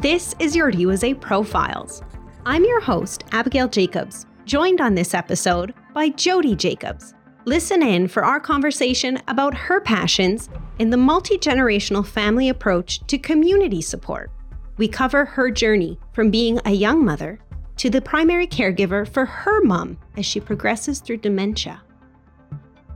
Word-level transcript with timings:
This 0.00 0.34
is 0.38 0.56
your 0.56 0.70
USA 0.70 1.12
Profiles. 1.12 2.00
I'm 2.46 2.64
your 2.64 2.80
host, 2.80 3.24
Abigail 3.32 3.68
Jacobs, 3.68 4.24
joined 4.46 4.80
on 4.80 4.94
this 4.94 5.12
episode 5.12 5.74
by 5.92 6.08
Jody 6.08 6.56
Jacobs. 6.56 7.12
Listen 7.44 7.82
in 7.82 8.08
for 8.08 8.24
our 8.24 8.40
conversation 8.40 9.20
about 9.28 9.52
her 9.52 9.78
passions 9.78 10.48
in 10.78 10.88
the 10.88 10.96
multi 10.96 11.36
generational 11.36 12.06
family 12.06 12.48
approach 12.48 13.06
to 13.08 13.18
community 13.18 13.82
support. 13.82 14.30
We 14.78 14.88
cover 14.88 15.26
her 15.26 15.50
journey 15.50 15.98
from 16.14 16.30
being 16.30 16.58
a 16.64 16.70
young 16.72 17.04
mother 17.04 17.38
to 17.76 17.90
the 17.90 18.00
primary 18.00 18.46
caregiver 18.46 19.06
for 19.06 19.26
her 19.26 19.62
mom 19.64 19.98
as 20.16 20.24
she 20.24 20.40
progresses 20.40 21.00
through 21.00 21.18
dementia. 21.18 21.82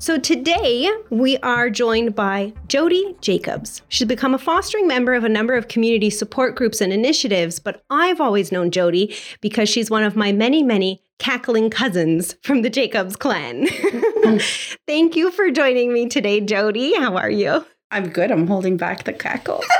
So 0.05 0.18
today 0.18 0.90
we 1.08 1.39
are 1.39 1.71
joined 1.71 2.14
by 2.14 2.53
Jody 2.68 3.17
Jacobs. 3.22 3.81
She's 3.89 4.07
become 4.07 4.35
a 4.35 4.39
fostering 4.39 4.86
member 4.86 5.14
of 5.14 5.25
a 5.25 5.30
number 5.30 5.54
of 5.54 5.68
community 5.68 6.11
support 6.11 6.57
groups 6.57 6.82
and 6.82 6.93
initiatives, 6.93 7.58
but 7.58 7.82
I've 7.89 8.21
always 8.21 8.53
known 8.53 8.71
Jody 8.71 9.17
because 9.40 9.67
she's 9.67 9.90
one 9.90 10.04
of 10.04 10.14
my 10.14 10.30
many, 10.30 10.63
many 10.63 11.00
cackling 11.18 11.71
cousins 11.71 12.36
from 12.43 12.61
the 12.61 12.68
Jacobs 12.68 13.17
clan. 13.17 13.67
Thank 14.86 15.17
you 15.17 15.30
for 15.30 15.50
joining 15.50 15.90
me 15.90 16.07
today, 16.07 16.39
Jody. 16.43 16.94
How 16.96 17.16
are 17.16 17.30
you? 17.30 17.64
I'm 17.91 18.11
good. 18.11 18.30
I'm 18.30 18.46
holding 18.46 18.77
back 18.77 19.05
the 19.05 19.14
cackle. 19.14 19.63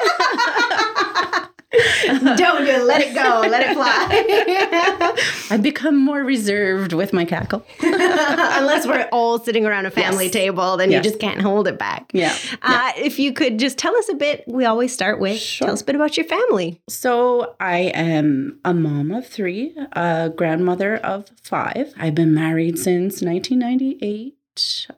Don't 2.37 2.65
do 2.65 2.71
it. 2.71 2.85
Let 2.85 3.01
it 3.03 3.15
go. 3.15 3.45
Let 3.49 3.63
it 3.69 3.75
fly. 3.75 5.51
I've 5.55 5.63
become 5.63 5.97
more 6.03 6.21
reserved 6.23 6.93
with 6.93 7.13
my 7.13 7.25
cackle. 7.25 7.65
Unless 7.83 8.87
we're 8.87 9.09
all 9.13 9.39
sitting 9.39 9.67
around 9.67 9.87
a 9.87 9.91
family 9.91 10.25
Yes. 10.27 10.33
table, 10.33 10.77
then 10.77 10.91
Yes. 10.91 11.05
you 11.05 11.11
just 11.11 11.21
can't 11.21 11.41
hold 11.41 11.67
it 11.69 11.79
back. 11.79 12.11
Yeah. 12.13 12.35
Uh, 12.63 12.93
if 12.97 13.19
you 13.19 13.33
could 13.33 13.59
just 13.59 13.79
tell 13.79 13.97
us 13.97 14.09
a 14.09 14.15
bit, 14.15 14.45
we 14.47 14.65
always 14.65 14.93
start 14.93 15.21
with 15.21 15.39
Sure. 15.39 15.67
tell 15.67 15.75
us 15.75 15.83
a 15.83 15.85
bit 15.85 15.95
about 15.97 16.17
your 16.17 16.27
family. 16.27 16.81
So 16.89 17.55
I 17.61 17.79
am 17.95 18.59
a 18.65 18.73
mom 18.75 19.11
of 19.11 19.27
three, 19.27 19.75
a 19.93 20.31
grandmother 20.35 20.97
of 20.97 21.31
five. 21.43 21.93
I've 21.99 22.15
been 22.15 22.35
married 22.35 22.79
since 22.79 23.23
1998. 23.23 24.35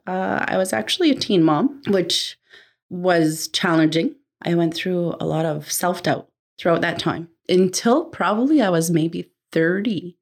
Uh, 0.06 0.44
I 0.46 0.56
was 0.56 0.72
actually 0.72 1.10
a 1.10 1.14
teen 1.14 1.42
mom, 1.42 1.80
which 1.88 2.38
was 2.90 3.48
challenging. 3.48 4.14
I 4.42 4.54
went 4.54 4.74
through 4.74 5.14
a 5.18 5.24
lot 5.26 5.44
of 5.46 5.70
self 5.72 6.02
doubt 6.02 6.28
throughout 6.58 6.80
that 6.82 6.98
time 6.98 7.28
until 7.48 8.06
probably 8.06 8.60
I 8.62 8.70
was 8.70 8.90
maybe 8.90 9.30
30, 9.52 10.16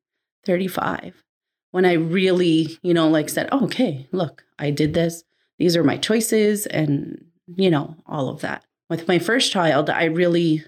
35, 0.45 1.23
when 1.71 1.85
I 1.85 1.95
really, 1.95 2.79
you 2.83 2.95
know, 2.95 3.09
like 3.09 3.29
said, 3.29 3.49
oh, 3.51 3.65
okay, 3.65 4.07
look, 4.13 4.45
I 4.59 4.71
did 4.71 4.95
this. 4.95 5.25
These 5.59 5.77
are 5.77 5.85
my 5.85 5.97
choices, 5.97 6.67
and, 6.67 7.25
you 7.57 7.71
know, 7.71 7.97
all 8.07 8.29
of 8.29 8.41
that. 8.43 8.65
With 8.91 9.09
my 9.09 9.19
first 9.19 9.53
child, 9.53 9.89
I 9.91 10.05
really 10.05 10.65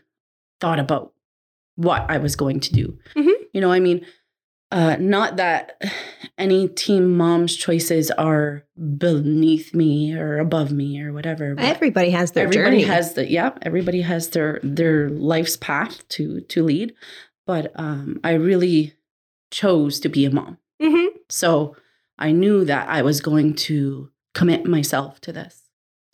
thought 0.61 0.79
about 0.79 1.13
what 1.75 2.07
I 2.09 2.19
was 2.19 2.37
going 2.37 2.61
to 2.61 2.73
do. 2.73 2.99
Mhm. 3.15 3.35
You 3.53 3.61
know, 3.61 3.71
I 3.73 3.81
mean, 3.81 4.07
uh, 4.73 4.97
not 4.99 5.37
that 5.37 5.81
any 6.39 6.69
team 6.69 7.17
mom's 7.17 7.57
choices 7.57 8.11
are 8.13 8.65
beneath 8.77 9.75
me 9.75 10.15
or 10.15 10.39
above 10.39 10.73
me 10.73 11.01
or 11.01 11.13
whatever. 11.13 11.55
but 11.55 11.65
Everybody 11.65 12.11
has 12.11 12.33
their 12.33 12.45
everybody 12.49 12.81
journey. 12.81 12.83
has 12.85 13.15
the 13.15 13.31
yeah. 13.31 13.53
Everybody 13.63 14.03
has 14.03 14.31
their 14.31 14.61
their 14.63 15.09
life's 15.11 15.57
path 15.57 16.07
to 16.11 16.41
to 16.41 16.63
lead. 16.65 16.95
But 17.47 17.73
um, 17.77 18.19
I 18.25 18.33
really 18.33 18.95
chose 19.53 20.01
to 20.01 20.09
be 20.09 20.25
a 20.25 20.31
mom, 20.33 20.59
Mhm. 20.83 21.07
so 21.29 21.77
I 22.19 22.33
knew 22.33 22.65
that 22.65 22.89
I 22.89 23.03
was 23.03 23.21
going 23.21 23.55
to 23.69 24.11
commit 24.35 24.67
myself 24.67 25.21
to 25.21 25.33
this, 25.33 25.63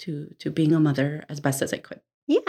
to 0.01 0.35
to 0.41 0.51
being 0.51 0.75
a 0.75 0.81
mother 0.81 1.25
as 1.31 1.41
best 1.41 1.63
as 1.63 1.73
I 1.73 1.79
could. 1.79 2.01
Yeah. 2.27 2.41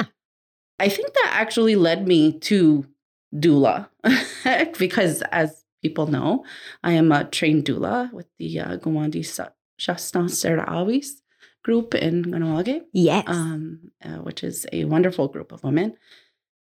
I 0.79 0.89
think 0.89 1.13
that 1.13 1.31
actually 1.33 1.75
led 1.77 2.05
me 2.07 2.38
to 2.39 2.85
doula 3.33 3.88
because, 4.78 5.22
as 5.31 5.62
people 5.83 6.07
know, 6.07 6.44
I 6.83 6.94
am 6.94 7.11
a 7.11 7.25
trained 7.25 7.66
doula 7.66 8.11
with 8.11 8.27
the 8.39 8.59
uh, 8.59 8.77
Gawandi 8.77 9.23
Sa- 9.25 9.49
Shastan 9.79 10.29
Seraawis 10.31 11.21
group 11.63 11.94
in 11.94 12.25
Kahnawake, 12.25 12.81
Yes. 12.94 13.25
um, 13.27 13.91
uh, 14.03 14.17
which 14.25 14.43
is 14.43 14.66
a 14.72 14.85
wonderful 14.85 15.27
group 15.27 15.51
of 15.51 15.63
women 15.63 15.95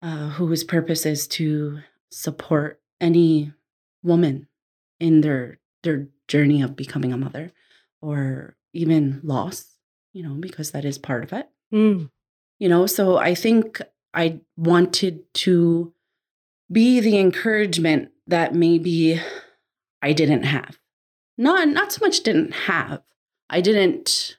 uh, 0.02 0.30
whose 0.30 0.64
purpose 0.64 1.06
is 1.06 1.28
to 1.28 1.80
support 2.12 2.80
any 3.02 3.52
woman 4.04 4.48
in 5.00 5.22
their 5.22 5.60
their 5.84 6.08
journey 6.28 6.62
of 6.62 6.76
becoming 6.76 7.14
a 7.14 7.18
mother 7.18 7.52
or 8.02 8.56
even 8.74 9.20
loss, 9.24 9.76
you 10.14 10.22
know, 10.24 10.36
because 10.36 10.72
that 10.72 10.86
is 10.86 10.98
part 10.98 11.24
of 11.24 11.34
it 11.34 11.48
Mm. 11.74 12.10
you 12.58 12.68
know 12.68 12.88
so 12.88 13.18
i 13.18 13.36
think 13.36 13.80
i 14.14 14.40
wanted 14.58 15.22
to 15.46 15.94
be 16.72 17.00
the 17.00 17.18
encouragement 17.20 18.10
that 18.30 18.54
maybe 18.54 19.20
i 20.02 20.14
didn't 20.14 20.44
have. 20.44 20.80
Not 21.38 21.68
not 21.70 21.92
so 21.92 22.06
much 22.06 22.22
didn't 22.22 22.54
have. 22.54 23.02
I 23.50 23.62
didn't 23.62 24.38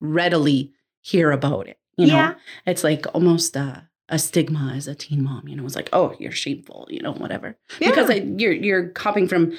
readily 0.00 0.72
hear 1.00 1.30
about 1.30 1.68
it 1.68 1.78
you 1.98 2.06
know? 2.06 2.14
Yeah. 2.14 2.34
it's 2.64 2.84
like 2.84 3.04
almost 3.12 3.56
a, 3.56 3.88
a 4.08 4.18
stigma 4.18 4.72
as 4.74 4.86
a 4.86 4.94
teen 4.94 5.22
mom 5.22 5.48
you 5.48 5.56
know? 5.56 5.66
It's 5.66 5.76
like 5.76 5.90
oh 5.92 6.14
you're 6.18 6.32
shameful 6.32 6.86
you 6.88 7.02
know 7.02 7.12
whatever. 7.12 7.58
Yeah. 7.80 7.90
because 7.90 8.08
I, 8.08 8.14
you're 8.14 8.52
you're 8.52 8.88
copying 8.90 9.28
from 9.28 9.58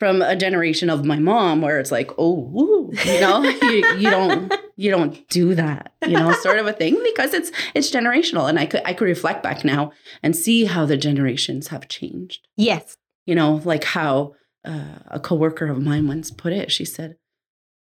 from 0.00 0.22
a 0.22 0.34
generation 0.34 0.90
of 0.90 1.04
my 1.04 1.18
mom 1.18 1.60
where 1.62 1.78
it's 1.78 1.92
like 1.92 2.10
oh 2.18 2.32
woo, 2.50 2.90
you 3.04 3.20
know 3.20 3.42
you, 3.62 3.86
you 3.98 4.10
don't 4.10 4.52
you 4.76 4.90
don't 4.90 5.28
do 5.28 5.54
that 5.54 5.92
you 6.06 6.14
know 6.18 6.32
sort 6.32 6.58
of 6.58 6.66
a 6.66 6.72
thing 6.72 6.98
because 7.04 7.32
it's 7.34 7.52
it's 7.74 7.90
generational 7.90 8.48
and 8.48 8.58
i 8.58 8.66
could 8.66 8.82
i 8.84 8.92
could 8.94 9.04
reflect 9.04 9.42
back 9.42 9.64
now 9.64 9.92
and 10.22 10.34
see 10.34 10.64
how 10.64 10.84
the 10.86 10.96
generations 10.96 11.68
have 11.68 11.86
changed 11.86 12.48
yes. 12.56 12.96
you 13.26 13.34
know 13.34 13.60
like 13.64 13.84
how 13.84 14.32
uh, 14.64 14.98
a 15.08 15.20
coworker 15.20 15.68
of 15.68 15.80
mine 15.82 16.06
once 16.08 16.30
put 16.30 16.52
it 16.52 16.72
she 16.72 16.84
said 16.84 17.16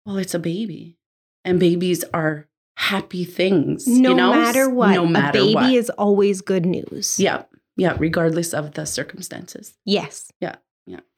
well 0.05 0.17
it's 0.17 0.33
a 0.35 0.39
baby 0.39 0.97
and 1.43 1.59
babies 1.59 2.03
are 2.13 2.47
happy 2.75 3.25
things 3.25 3.87
No 3.87 4.09
you 4.11 4.15
know 4.15 4.31
matter 4.31 4.69
what, 4.69 4.93
no 4.95 5.05
matter 5.05 5.39
what. 5.39 5.43
a 5.43 5.45
baby 5.45 5.53
what 5.55 5.73
is 5.73 5.89
always 5.91 6.41
good 6.41 6.65
news. 6.65 7.19
yeah 7.19 7.43
yeah 7.75 7.95
regardless 7.99 8.53
of 8.53 8.73
the 8.73 8.85
circumstances 8.85 9.73
Yes. 9.85 10.31
yeah. 10.39 10.55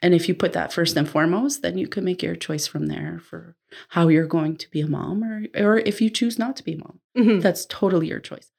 And 0.01 0.13
if 0.13 0.27
you 0.29 0.35
put 0.35 0.53
that 0.53 0.71
first 0.71 0.95
and 0.95 1.09
foremost, 1.09 1.63
then 1.63 1.79
you 1.79 1.87
can 1.87 2.05
make 2.05 2.21
your 2.21 2.35
choice 2.35 2.67
from 2.67 2.85
there 2.85 3.19
for 3.27 3.55
how 3.89 4.07
you're 4.07 4.27
going 4.27 4.55
to 4.57 4.69
be 4.69 4.81
a 4.81 4.87
mom 4.87 5.23
or 5.23 5.45
or 5.57 5.79
if 5.79 5.99
you 5.99 6.11
choose 6.11 6.37
not 6.37 6.55
to 6.57 6.63
be 6.63 6.73
a 6.73 6.77
mom. 6.77 6.99
Mhm. 7.17 7.41
That's 7.41 7.65
totally 7.65 8.07
your 8.07 8.19
choice. 8.19 8.51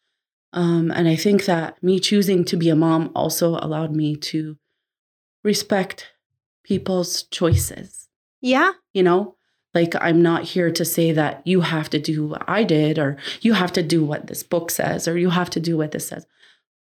Um, 0.53 0.91
and 0.91 1.07
I 1.07 1.15
think 1.15 1.45
that 1.45 1.81
me 1.83 2.01
choosing 2.01 2.45
to 2.47 2.57
be 2.57 2.69
a 2.69 2.75
mom 2.75 3.13
also 3.15 3.59
allowed 3.63 3.95
me 3.95 4.17
to 4.17 4.57
respect 5.45 6.09
people's 6.65 7.23
choices. 7.25 8.09
Yeah. 8.41 8.73
You 8.93 9.05
know, 9.05 9.37
like 9.73 9.95
I'm 10.01 10.21
not 10.21 10.43
here 10.43 10.73
to 10.73 10.85
say 10.85 11.13
that 11.13 11.43
you 11.47 11.61
have 11.61 11.89
to 11.91 12.01
do 12.01 12.27
what 12.27 12.43
I 12.49 12.65
did 12.65 12.99
or 12.99 13.19
you 13.41 13.53
have 13.53 13.73
to 13.75 13.83
do 13.85 14.05
what 14.05 14.27
this 14.27 14.43
book 14.43 14.73
says 14.73 15.07
or 15.07 15.17
you 15.17 15.31
have 15.31 15.51
to 15.51 15.61
do 15.61 15.77
what 15.77 15.93
this 15.93 16.09
says. 16.09 16.27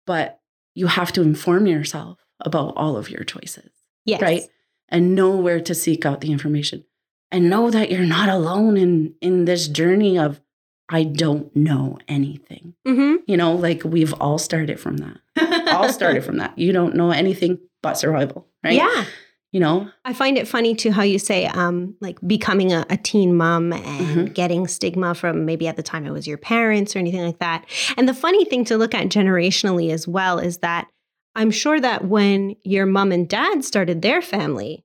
But 0.04 0.40
you 0.74 0.88
have 0.88 1.12
to 1.12 1.22
inform 1.22 1.68
yourself 1.68 2.18
about 2.40 2.72
all 2.76 2.96
of 2.96 3.10
your 3.10 3.22
choices 3.22 3.70
Yes. 4.08 4.22
right 4.22 4.42
and 4.88 5.14
know 5.14 5.36
where 5.36 5.60
to 5.60 5.74
seek 5.74 6.06
out 6.06 6.20
the 6.20 6.32
information 6.32 6.84
and 7.30 7.50
know 7.50 7.70
that 7.70 7.90
you're 7.90 8.06
not 8.06 8.28
alone 8.28 8.76
in 8.76 9.14
in 9.20 9.44
this 9.44 9.68
journey 9.68 10.18
of 10.18 10.40
i 10.88 11.04
don't 11.04 11.54
know 11.54 11.98
anything 12.08 12.74
Mm-hmm. 12.86 13.16
you 13.26 13.36
know 13.36 13.52
like 13.54 13.82
we've 13.84 14.14
all 14.14 14.38
started 14.38 14.80
from 14.80 14.96
that 14.98 15.18
all 15.74 15.88
started 15.92 16.24
from 16.24 16.38
that 16.38 16.56
you 16.58 16.72
don't 16.72 16.94
know 16.94 17.10
anything 17.10 17.58
but 17.82 17.94
survival 17.94 18.46
right 18.64 18.74
Yeah. 18.74 19.04
you 19.52 19.60
know 19.60 19.90
I 20.04 20.12
find 20.14 20.38
it 20.38 20.48
funny 20.48 20.74
too 20.74 20.90
how 20.90 21.02
you 21.02 21.18
say 21.18 21.44
um 21.46 21.94
like 22.00 22.18
becoming 22.26 22.72
a, 22.72 22.86
a 22.88 22.96
teen 22.96 23.36
mom 23.36 23.72
and 23.74 23.84
Mhm. 23.84 24.34
getting 24.34 24.66
stigma 24.66 25.14
from 25.14 25.44
maybe 25.44 25.68
at 25.68 25.76
the 25.76 25.82
time 25.82 26.06
it 26.06 26.12
was 26.12 26.26
your 26.26 26.38
parents 26.38 26.96
or 26.96 26.98
anything 26.98 27.20
like 27.24 27.38
that. 27.40 27.66
And 27.98 28.08
the 28.08 28.14
funny 28.14 28.44
thing 28.46 28.64
to 28.66 28.78
look 28.78 28.94
at 28.94 29.08
generationally 29.08 29.90
as 29.92 30.08
well 30.08 30.38
is 30.38 30.58
that 30.58 30.88
I'm 31.34 31.50
sure 31.50 31.80
that 31.80 32.06
when 32.06 32.56
your 32.64 32.86
mom 32.86 33.12
and 33.12 33.28
dad 33.28 33.64
started 33.64 34.02
their 34.02 34.20
family, 34.22 34.84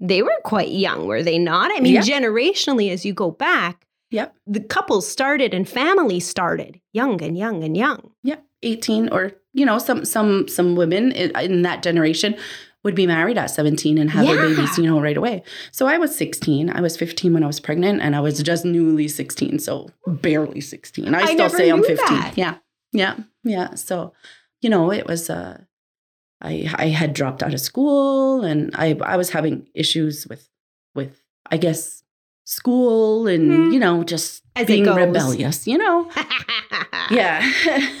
they 0.00 0.22
were 0.22 0.38
quite 0.44 0.70
young, 0.70 1.06
were 1.06 1.22
they 1.22 1.38
not? 1.38 1.70
I 1.76 1.80
mean, 1.80 1.94
Yeah. 1.94 2.02
generationally, 2.02 2.90
as 2.90 3.04
you 3.04 3.12
go 3.12 3.30
back, 3.30 3.84
Yep. 4.10 4.34
the 4.46 4.60
couples 4.60 5.06
started 5.08 5.52
and 5.54 5.68
families 5.68 6.26
started 6.26 6.80
young 6.92 7.22
and 7.22 7.36
young 7.36 7.62
and 7.64 7.76
young. 7.76 8.12
Yep. 8.24 8.44
18 8.62 9.08
or 9.10 9.32
you 9.52 9.64
know 9.64 9.78
some 9.78 10.04
some 10.04 10.48
some 10.48 10.74
women 10.74 11.12
in, 11.12 11.30
in 11.38 11.62
that 11.62 11.80
generation 11.82 12.34
would 12.82 12.94
be 12.96 13.06
married 13.06 13.38
at 13.38 13.50
17 13.50 13.98
and 13.98 14.10
have 14.10 14.26
their 14.26 14.36
babies 14.48 14.76
you 14.76 14.82
know 14.84 15.00
right 15.00 15.16
away 15.16 15.44
so 15.70 15.86
i 15.86 15.96
was 15.96 16.14
16 16.16 16.68
i 16.70 16.80
was 16.80 16.96
15 16.96 17.32
when 17.34 17.44
i 17.44 17.46
was 17.46 17.60
pregnant 17.60 18.00
and 18.02 18.16
i 18.16 18.20
was 18.20 18.42
just 18.42 18.64
newly 18.64 19.06
16 19.06 19.60
so 19.60 19.88
barely 20.08 20.60
16 20.60 21.14
i, 21.14 21.20
I 21.20 21.34
still 21.34 21.48
say 21.50 21.68
i'm 21.68 21.84
15 21.84 21.96
that. 22.18 22.36
yeah 22.36 22.56
yeah 22.92 23.14
yeah 23.44 23.74
so 23.74 24.12
you 24.62 24.70
know 24.70 24.90
it 24.92 25.06
was 25.06 25.30
uh 25.30 25.60
i 26.42 26.68
i 26.76 26.86
had 26.88 27.12
dropped 27.14 27.42
out 27.42 27.54
of 27.54 27.60
school 27.60 28.44
and 28.44 28.70
i 28.74 28.96
i 29.04 29.16
was 29.16 29.30
having 29.30 29.66
issues 29.74 30.26
with 30.28 30.48
with 30.94 31.22
i 31.50 31.56
guess 31.56 32.02
school 32.44 33.26
and 33.28 33.52
Hmm. 33.52 33.72
you 33.72 33.78
know 33.78 34.02
just 34.04 34.42
As 34.56 34.66
being 34.66 34.86
rebellious 34.86 35.66
you 35.66 35.76
know 35.76 36.10
yeah 37.10 37.44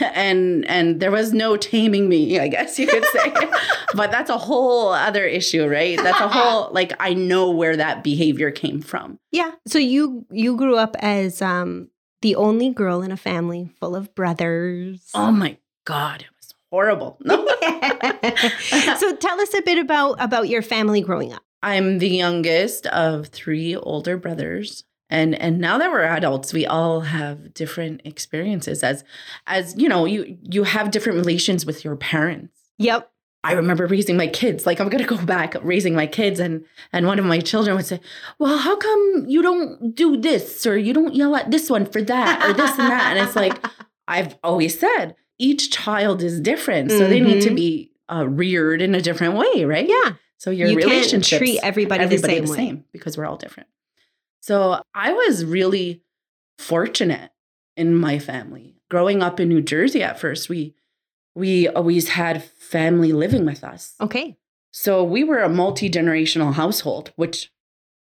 and 0.14 0.64
and 0.66 1.00
there 1.00 1.10
was 1.10 1.32
no 1.32 1.56
taming 1.56 2.08
me 2.08 2.38
i 2.40 2.48
guess 2.48 2.78
you 2.78 2.86
could 2.86 3.04
say 3.06 3.32
but 3.94 4.10
that's 4.10 4.30
a 4.30 4.38
whole 4.38 4.88
other 4.92 5.24
issue 5.24 5.66
right 5.66 5.98
that's 6.02 6.20
a 6.20 6.28
whole 6.28 6.72
like 6.72 6.92
i 6.98 7.12
know 7.14 7.50
where 7.50 7.76
that 7.76 8.02
behavior 8.02 8.50
came 8.50 8.80
from 8.80 9.18
Yeah. 9.32 9.52
So 9.66 9.78
you 9.78 10.24
you 10.30 10.56
grew 10.56 10.76
up 10.76 10.96
as 11.00 11.42
um 11.42 11.88
the 12.22 12.34
only 12.36 12.70
girl 12.70 13.02
in 13.02 13.12
a 13.12 13.16
family 13.16 13.70
full 13.78 13.94
of 13.94 14.14
brothers. 14.14 15.08
oh 15.14 15.30
my 15.30 15.58
god 15.84 16.24
horrible 16.70 17.18
no 17.24 17.36
so 18.96 19.16
tell 19.16 19.40
us 19.40 19.54
a 19.54 19.62
bit 19.62 19.78
about 19.78 20.16
about 20.18 20.48
your 20.48 20.62
family 20.62 21.00
growing 21.00 21.32
up. 21.32 21.42
i'm 21.62 21.98
the 21.98 22.08
youngest 22.08 22.86
of 22.88 23.28
three 23.28 23.74
older 23.76 24.16
brothers 24.16 24.84
and 25.10 25.34
and 25.36 25.58
now 25.58 25.78
that 25.78 25.90
we're 25.90 26.02
adults 26.02 26.52
we 26.52 26.66
all 26.66 27.00
have 27.00 27.54
different 27.54 28.00
experiences 28.04 28.82
as 28.82 29.04
as 29.46 29.74
you 29.78 29.88
know 29.88 30.04
you 30.04 30.38
you 30.42 30.64
have 30.64 30.90
different 30.90 31.18
relations 31.18 31.64
with 31.64 31.84
your 31.84 31.96
parents 31.96 32.52
Yep. 32.78 33.10
I 33.44 33.52
remember 33.52 33.86
raising 33.86 34.16
my 34.16 34.26
kids. 34.26 34.66
Like 34.66 34.80
I'm 34.80 34.88
gonna 34.88 35.04
go 35.04 35.16
back 35.24 35.54
raising 35.62 35.94
my 35.94 36.06
kids, 36.06 36.40
and 36.40 36.64
and 36.92 37.06
one 37.06 37.18
of 37.18 37.24
my 37.24 37.40
children 37.40 37.76
would 37.76 37.86
say, 37.86 38.00
"Well, 38.38 38.58
how 38.58 38.76
come 38.76 39.26
you 39.28 39.42
don't 39.42 39.94
do 39.94 40.16
this 40.16 40.66
or 40.66 40.76
you 40.76 40.92
don't 40.92 41.14
yell 41.14 41.36
at 41.36 41.50
this 41.50 41.70
one 41.70 41.86
for 41.86 42.02
that 42.02 42.44
or 42.44 42.52
this 42.52 42.70
and 42.78 42.90
that?" 42.90 43.16
And 43.16 43.26
it's 43.26 43.36
like 43.36 43.64
I've 44.08 44.36
always 44.42 44.78
said, 44.78 45.14
each 45.38 45.70
child 45.70 46.22
is 46.22 46.40
different, 46.40 46.90
so 46.90 47.06
they 47.08 47.20
need 47.20 47.40
to 47.42 47.50
Mhm. 47.50 47.56
be 47.56 47.92
uh, 48.10 48.26
reared 48.26 48.80
in 48.82 48.94
a 48.94 49.00
different 49.00 49.34
way, 49.34 49.64
right? 49.64 49.88
yeah. 49.88 50.12
So 50.38 50.50
your 50.50 50.68
you 50.70 50.76
relationships 50.76 51.38
treat 51.38 51.60
everybody, 51.62 52.02
everybody 52.04 52.40
the 52.40 52.46
same 52.46 52.76
way. 52.76 52.82
because 52.92 53.18
we're 53.18 53.26
all 53.26 53.36
different. 53.36 53.68
So 54.40 54.80
I 54.94 55.12
was 55.12 55.44
really 55.44 56.02
fortunate 56.58 57.30
in 57.76 57.94
my 57.94 58.18
family. 58.18 58.76
Growing 58.90 59.22
up 59.22 59.38
in 59.40 59.48
New 59.48 59.60
Jersey 59.60 60.02
at 60.02 60.18
first, 60.18 60.48
we 60.48 60.74
we 61.34 61.68
always 61.68 62.08
had 62.10 62.42
family 62.42 63.12
living 63.12 63.44
with 63.44 63.62
us. 63.62 63.94
Okay. 64.00 64.36
So 64.72 65.04
we 65.04 65.22
were 65.22 65.38
a 65.38 65.48
multi-generational 65.48 66.54
household, 66.54 67.12
which 67.16 67.52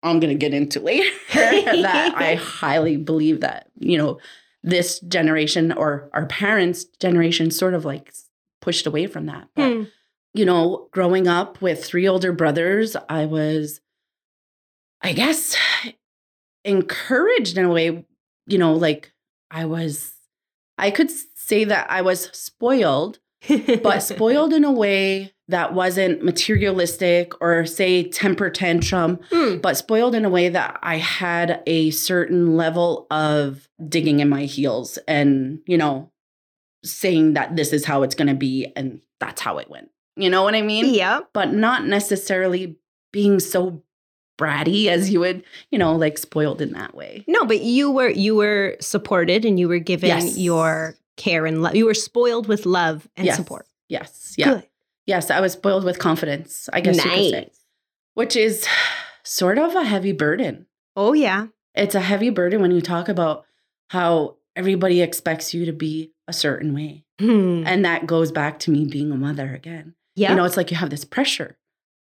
I'm 0.03 0.19
going 0.19 0.33
to 0.33 0.39
get 0.39 0.55
into 0.55 0.81
later 0.81 1.11
that 1.35 2.15
I 2.17 2.35
highly 2.41 2.97
believe 2.97 3.41
that, 3.41 3.69
you 3.79 3.99
know, 3.99 4.19
this 4.63 5.01
generation 5.01 5.73
or 5.73 6.11
our 6.13 6.27
parents' 6.27 6.85
generation 6.85 7.51
sort 7.51 7.75
of 7.75 7.85
like 7.85 8.13
pushed 8.61 8.87
away 8.87 9.07
from 9.07 9.27
that. 9.27 9.49
But 9.55 9.73
Hmm. 9.73 9.83
you 10.35 10.45
know, 10.45 10.89
growing 10.93 11.27
up 11.27 11.61
with 11.63 11.85
three 11.85 12.07
older 12.07 12.33
brothers, 12.33 12.95
I 13.09 13.25
was, 13.27 13.81
I 15.03 15.13
guess, 15.13 15.57
encouraged 16.65 17.57
in 17.59 17.65
a 17.65 17.71
way, 17.73 18.05
you 18.47 18.59
know, 18.59 18.75
like 18.75 19.13
I 19.51 19.65
was, 19.65 20.13
I 20.79 20.91
could 20.91 21.11
say 21.11 21.65
that 21.65 21.91
I 21.91 22.03
was 22.03 22.25
spoiled, 22.33 23.19
but 23.83 24.01
spoiled 24.03 24.53
in 24.53 24.65
a 24.65 24.73
way 24.73 25.33
that 25.49 25.75
wasn't 25.75 26.23
materialistic 26.23 27.33
or 27.41 27.67
say 27.67 28.05
temper 28.09 28.51
tantrum, 28.51 29.19
Hmm. 29.31 29.57
but 29.59 29.77
spoiled 29.77 30.15
in 30.15 30.25
a 30.25 30.31
way 30.31 30.49
that 30.49 30.79
I 30.83 30.97
had 30.99 31.63
a 31.67 31.91
certain 31.91 32.57
level 32.57 33.07
of 33.11 33.69
digging 33.89 34.21
in 34.21 34.29
my 34.29 34.45
heels 34.45 34.99
and, 35.09 35.59
you 35.67 35.77
know, 35.77 36.11
saying 36.85 37.35
that 37.35 37.57
this 37.57 37.73
is 37.73 37.85
how 37.85 38.03
it's 38.03 38.15
going 38.15 38.29
to 38.29 38.35
be 38.35 38.73
and 38.77 39.01
that's 39.19 39.41
how 39.41 39.59
it 39.59 39.69
went. 39.69 39.91
You 40.17 40.31
know 40.31 40.43
what 40.43 40.55
I 40.55 40.63
mean? 40.63 40.95
Yeah. 40.95 41.21
But 41.33 41.53
not 41.53 41.85
necessarily 41.87 42.77
being 43.13 43.41
so 43.41 43.83
bratty 44.39 44.87
as 44.87 45.11
you 45.11 45.21
would, 45.21 45.43
you 45.71 45.79
know, 45.79 45.95
like 45.97 46.17
spoiled 46.17 46.63
in 46.63 46.73
that 46.73 46.95
way. 46.95 47.25
No, 47.27 47.45
but 47.45 47.61
you 47.61 47.91
were 47.91 48.09
you 48.09 48.35
were 48.37 48.77
supported 48.81 49.45
and 49.45 49.59
you 49.59 49.69
were 49.69 49.79
given 49.79 50.09
Yes. 50.09 50.39
your 50.39 50.95
care 51.21 51.47
and 51.47 51.63
love. 51.63 51.77
You 51.77 51.87
were 51.87 51.95
spoiled 51.95 52.49
with 52.49 52.67
love 52.67 53.09
and 53.17 53.27
yes. 53.27 53.37
support. 53.37 53.67
Yes. 53.89 54.35
Yeah. 54.37 54.55
Good. 54.55 54.69
Yes. 55.07 55.31
I 55.31 55.41
was 55.41 55.53
spoiled 55.53 55.85
with 55.85 55.99
confidence, 55.99 56.69
I 56.73 56.81
guess 56.81 56.97
you 56.97 57.03
could 57.03 57.31
say, 57.31 57.51
which 58.15 58.37
is 58.37 58.67
sort 59.23 59.59
of 59.59 59.75
a 59.75 59.85
heavy 59.85 60.13
burden. 60.13 60.67
Oh 60.97 61.13
yeah. 61.13 61.49
It's 61.75 61.95
a 61.95 62.01
heavy 62.01 62.31
burden 62.31 62.63
when 62.63 62.71
you 62.71 62.81
talk 62.81 63.09
about 63.09 63.45
how 63.89 64.37
everybody 64.57 65.03
expects 65.03 65.55
you 65.55 65.67
to 65.67 65.73
be 65.73 66.13
a 66.27 66.33
certain 66.33 66.75
way. 66.75 67.05
Hmm. 67.21 67.65
And 67.67 67.85
that 67.85 68.07
goes 68.07 68.33
back 68.33 68.59
to 68.61 68.71
me 68.71 68.87
being 68.87 69.13
a 69.13 69.17
mother 69.17 69.55
again. 69.55 69.95
Yeah. 70.17 70.31
You 70.31 70.37
know, 70.37 70.45
it's 70.45 70.57
like 70.57 70.71
you 70.71 70.77
have 70.79 70.91
this 70.91 71.05
pressure 71.05 71.57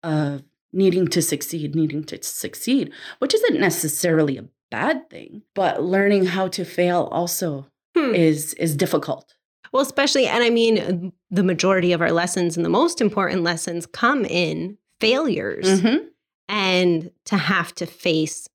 of 0.02 0.42
needing 0.72 1.08
to 1.08 1.22
succeed, 1.22 1.74
needing 1.74 2.04
to 2.04 2.22
succeed, 2.22 2.92
which 3.18 3.34
isn't 3.34 3.58
necessarily 3.58 4.36
a 4.36 4.44
bad 4.70 5.08
thing, 5.08 5.42
but 5.54 5.82
learning 5.82 6.26
how 6.26 6.48
to 6.48 6.64
fail 6.64 7.08
also 7.10 7.66
Hmm. 7.96 8.14
is 8.14 8.54
is 8.54 8.76
difficult. 8.76 9.34
Well, 9.72 9.82
especially, 9.82 10.26
and 10.26 10.44
I 10.44 10.50
mean, 10.50 11.12
the 11.30 11.42
majority 11.42 11.92
of 11.92 12.00
our 12.00 12.12
lessons 12.12 12.56
and 12.56 12.64
the 12.64 12.70
most 12.70 13.00
important 13.00 13.42
lessons 13.42 13.86
come 13.86 14.24
in 14.24 14.78
failures. 15.00 15.66
Mhm. 15.80 16.06
And 16.48 17.10
to 17.24 17.36
have 17.36 17.74
to 17.76 17.86
face 17.86 18.48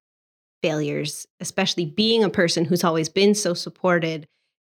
failures, 0.64 1.28
especially 1.40 1.86
being 1.86 2.24
a 2.24 2.30
person 2.30 2.66
who's 2.66 2.84
always 2.84 3.10
been 3.10 3.34
so 3.36 3.54
supported, 3.54 4.28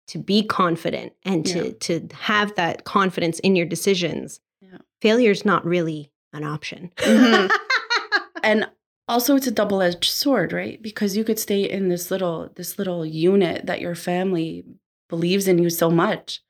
to 0.07 0.17
be 0.19 0.43
confident 0.43 1.13
and 1.23 1.45
to, 1.47 1.67
Yeah. 1.67 1.71
to 1.79 2.07
have 2.13 2.53
that 2.55 2.83
confidence 2.83 3.39
in 3.39 3.55
your 3.55 3.65
decisions, 3.65 4.39
Yeah. 4.61 4.77
failure's 5.01 5.45
not 5.45 5.65
really 5.65 6.11
an 6.33 6.43
option. 6.43 6.91
Mhm. 6.97 7.49
And 8.43 8.69
also 9.07 9.35
it's 9.35 9.47
a 9.47 9.51
double-edged 9.51 10.05
sword, 10.05 10.53
right? 10.53 10.81
Because 10.81 11.15
you 11.15 11.23
could 11.23 11.39
stay 11.39 11.63
in 11.69 11.89
this 11.89 12.11
little 12.11 12.49
this 12.55 12.77
little 12.77 13.05
unit 13.05 13.65
that 13.65 13.81
your 13.81 13.95
family 13.95 14.65
believes 15.09 15.47
in 15.47 15.59
you 15.59 15.69
so 15.69 15.89
much 15.89 16.41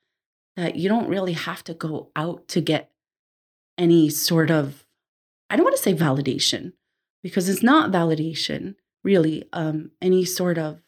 that 0.56 0.76
you 0.76 0.88
don't 0.88 1.08
really 1.08 1.34
have 1.34 1.62
to 1.64 1.74
go 1.74 2.10
out 2.16 2.48
to 2.48 2.60
get 2.60 2.90
any 3.78 4.08
sort 4.08 4.50
of 4.50 4.86
I 5.50 5.56
don't 5.56 5.64
want 5.64 5.76
to 5.76 5.82
say 5.82 5.94
validation 5.94 6.72
because 7.22 7.48
it's 7.48 7.62
not 7.62 7.92
validation 7.92 8.74
really 9.04 9.44
um 9.52 9.90
any 10.00 10.24
sort 10.24 10.58
of 10.58 10.80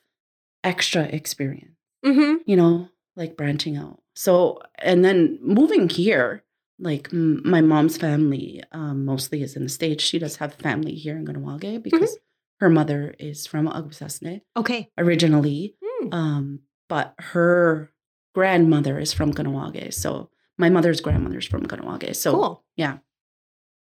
extra 0.64 1.02
experience 1.04 1.76
hmm 2.04 2.34
you 2.46 2.56
know, 2.56 2.88
like 3.16 3.36
branching 3.36 3.76
out. 3.76 4.00
So, 4.16 4.60
and 4.78 5.04
then 5.04 5.38
moving 5.42 5.88
here, 5.88 6.42
like 6.78 7.08
m- 7.12 7.42
my 7.44 7.60
mom's 7.60 7.96
family 7.96 8.62
um, 8.72 9.04
mostly 9.04 9.42
is 9.42 9.56
in 9.56 9.64
the 9.64 9.69
States. 9.69 10.02
She 10.04 10.19
does 10.19 10.36
have 10.36 10.54
family 10.54 10.94
here 10.94 11.16
in 11.16 11.26
Kahnawake 11.26 11.82
because 11.82 12.16
her 12.60 12.70
mother 12.70 13.14
is 13.19 13.46
from 13.46 13.69
Akwesasne 13.69 14.40
Okay. 14.56 14.90
originally, 14.98 15.76
Hmm. 15.82 16.08
um, 16.14 16.61
but 16.88 17.14
her 17.18 17.90
grandmother 18.35 18.99
is 18.99 19.12
from 19.12 19.32
Kahnawake. 19.35 19.92
So, 19.94 20.30
my 20.56 20.68
mother's 20.70 21.00
grandmother's 21.00 21.47
from 21.47 21.66
Kahnawake. 21.66 22.14
So, 22.16 22.32
cool. 22.32 22.64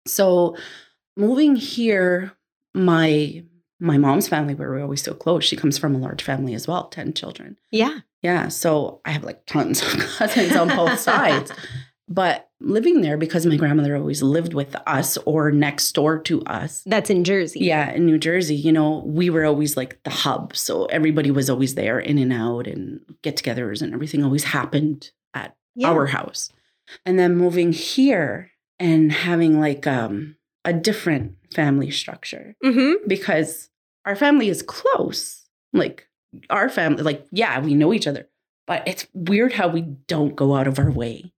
so 0.06 0.56
moving 1.16 1.56
here, 1.56 2.32
my 2.74 3.44
my 3.80 3.98
mom's 3.98 4.28
family 4.28 4.54
we 4.54 4.64
were 4.64 4.80
always 4.80 5.02
so 5.02 5.14
close. 5.14 5.44
She 5.44 5.56
comes 5.56 5.76
from 5.78 5.94
a 5.94 5.98
large 5.98 6.22
family 6.22 6.54
as 6.54 6.66
well, 6.68 6.88
10 6.88 7.12
children. 7.12 7.56
Yeah. 7.70 8.00
Yeah, 8.22 8.48
so 8.48 9.00
I 9.04 9.10
have 9.10 9.24
like 9.24 9.44
tons 9.46 9.82
of 9.82 9.88
cousins 9.98 10.56
on 10.56 10.68
both 10.68 10.98
sides. 10.98 11.52
But 12.06 12.43
living 12.60 13.00
there 13.02 13.16
because 13.16 13.44
my 13.46 13.56
grandmother 13.56 13.96
always 13.96 14.22
lived 14.22 14.54
with 14.54 14.74
us 14.86 15.16
or 15.26 15.50
next 15.50 15.92
door 15.92 16.18
to 16.20 16.42
us. 16.44 16.82
That's 16.86 17.10
in 17.10 17.24
Jersey. 17.24 17.60
Yeah, 17.60 17.90
in 17.92 18.06
New 18.06 18.18
Jersey, 18.18 18.54
you 18.56 18.72
know, 18.72 19.02
we 19.06 19.28
were 19.30 19.44
always 19.44 19.76
like 19.76 20.02
the 20.04 20.10
hub. 20.10 20.56
So 20.56 20.86
everybody 20.86 21.30
was 21.30 21.50
always 21.50 21.74
there 21.74 21.98
in 21.98 22.18
and 22.18 22.32
out 22.32 22.66
and 22.66 23.00
get 23.22 23.36
togethers 23.36 23.82
and 23.82 23.92
everything 23.92 24.24
always 24.24 24.44
happened 24.44 25.10
at 25.34 25.56
Yeah. 25.74 25.88
our 25.90 26.06
house. 26.06 26.50
And 27.04 27.18
then 27.18 27.36
moving 27.36 27.72
here 27.72 28.50
and 28.78 29.12
having 29.12 29.60
like 29.60 29.86
um 29.86 30.36
a 30.64 30.72
different 30.72 31.34
family 31.54 31.90
structure 31.90 32.54
Mm-hmm. 32.64 33.06
because 33.06 33.68
our 34.06 34.16
family 34.16 34.48
is 34.48 34.62
close. 34.62 35.42
Like 35.72 36.06
our 36.50 36.68
family, 36.68 37.02
like, 37.02 37.26
yeah, 37.30 37.60
we 37.60 37.74
know 37.74 37.92
each 37.92 38.06
other, 38.06 38.28
but 38.66 38.82
it's 38.86 39.06
weird 39.12 39.52
how 39.52 39.68
we 39.68 39.82
don't 39.82 40.34
go 40.36 40.54
out 40.54 40.66
of 40.66 40.78
our 40.78 40.90
way 40.90 41.32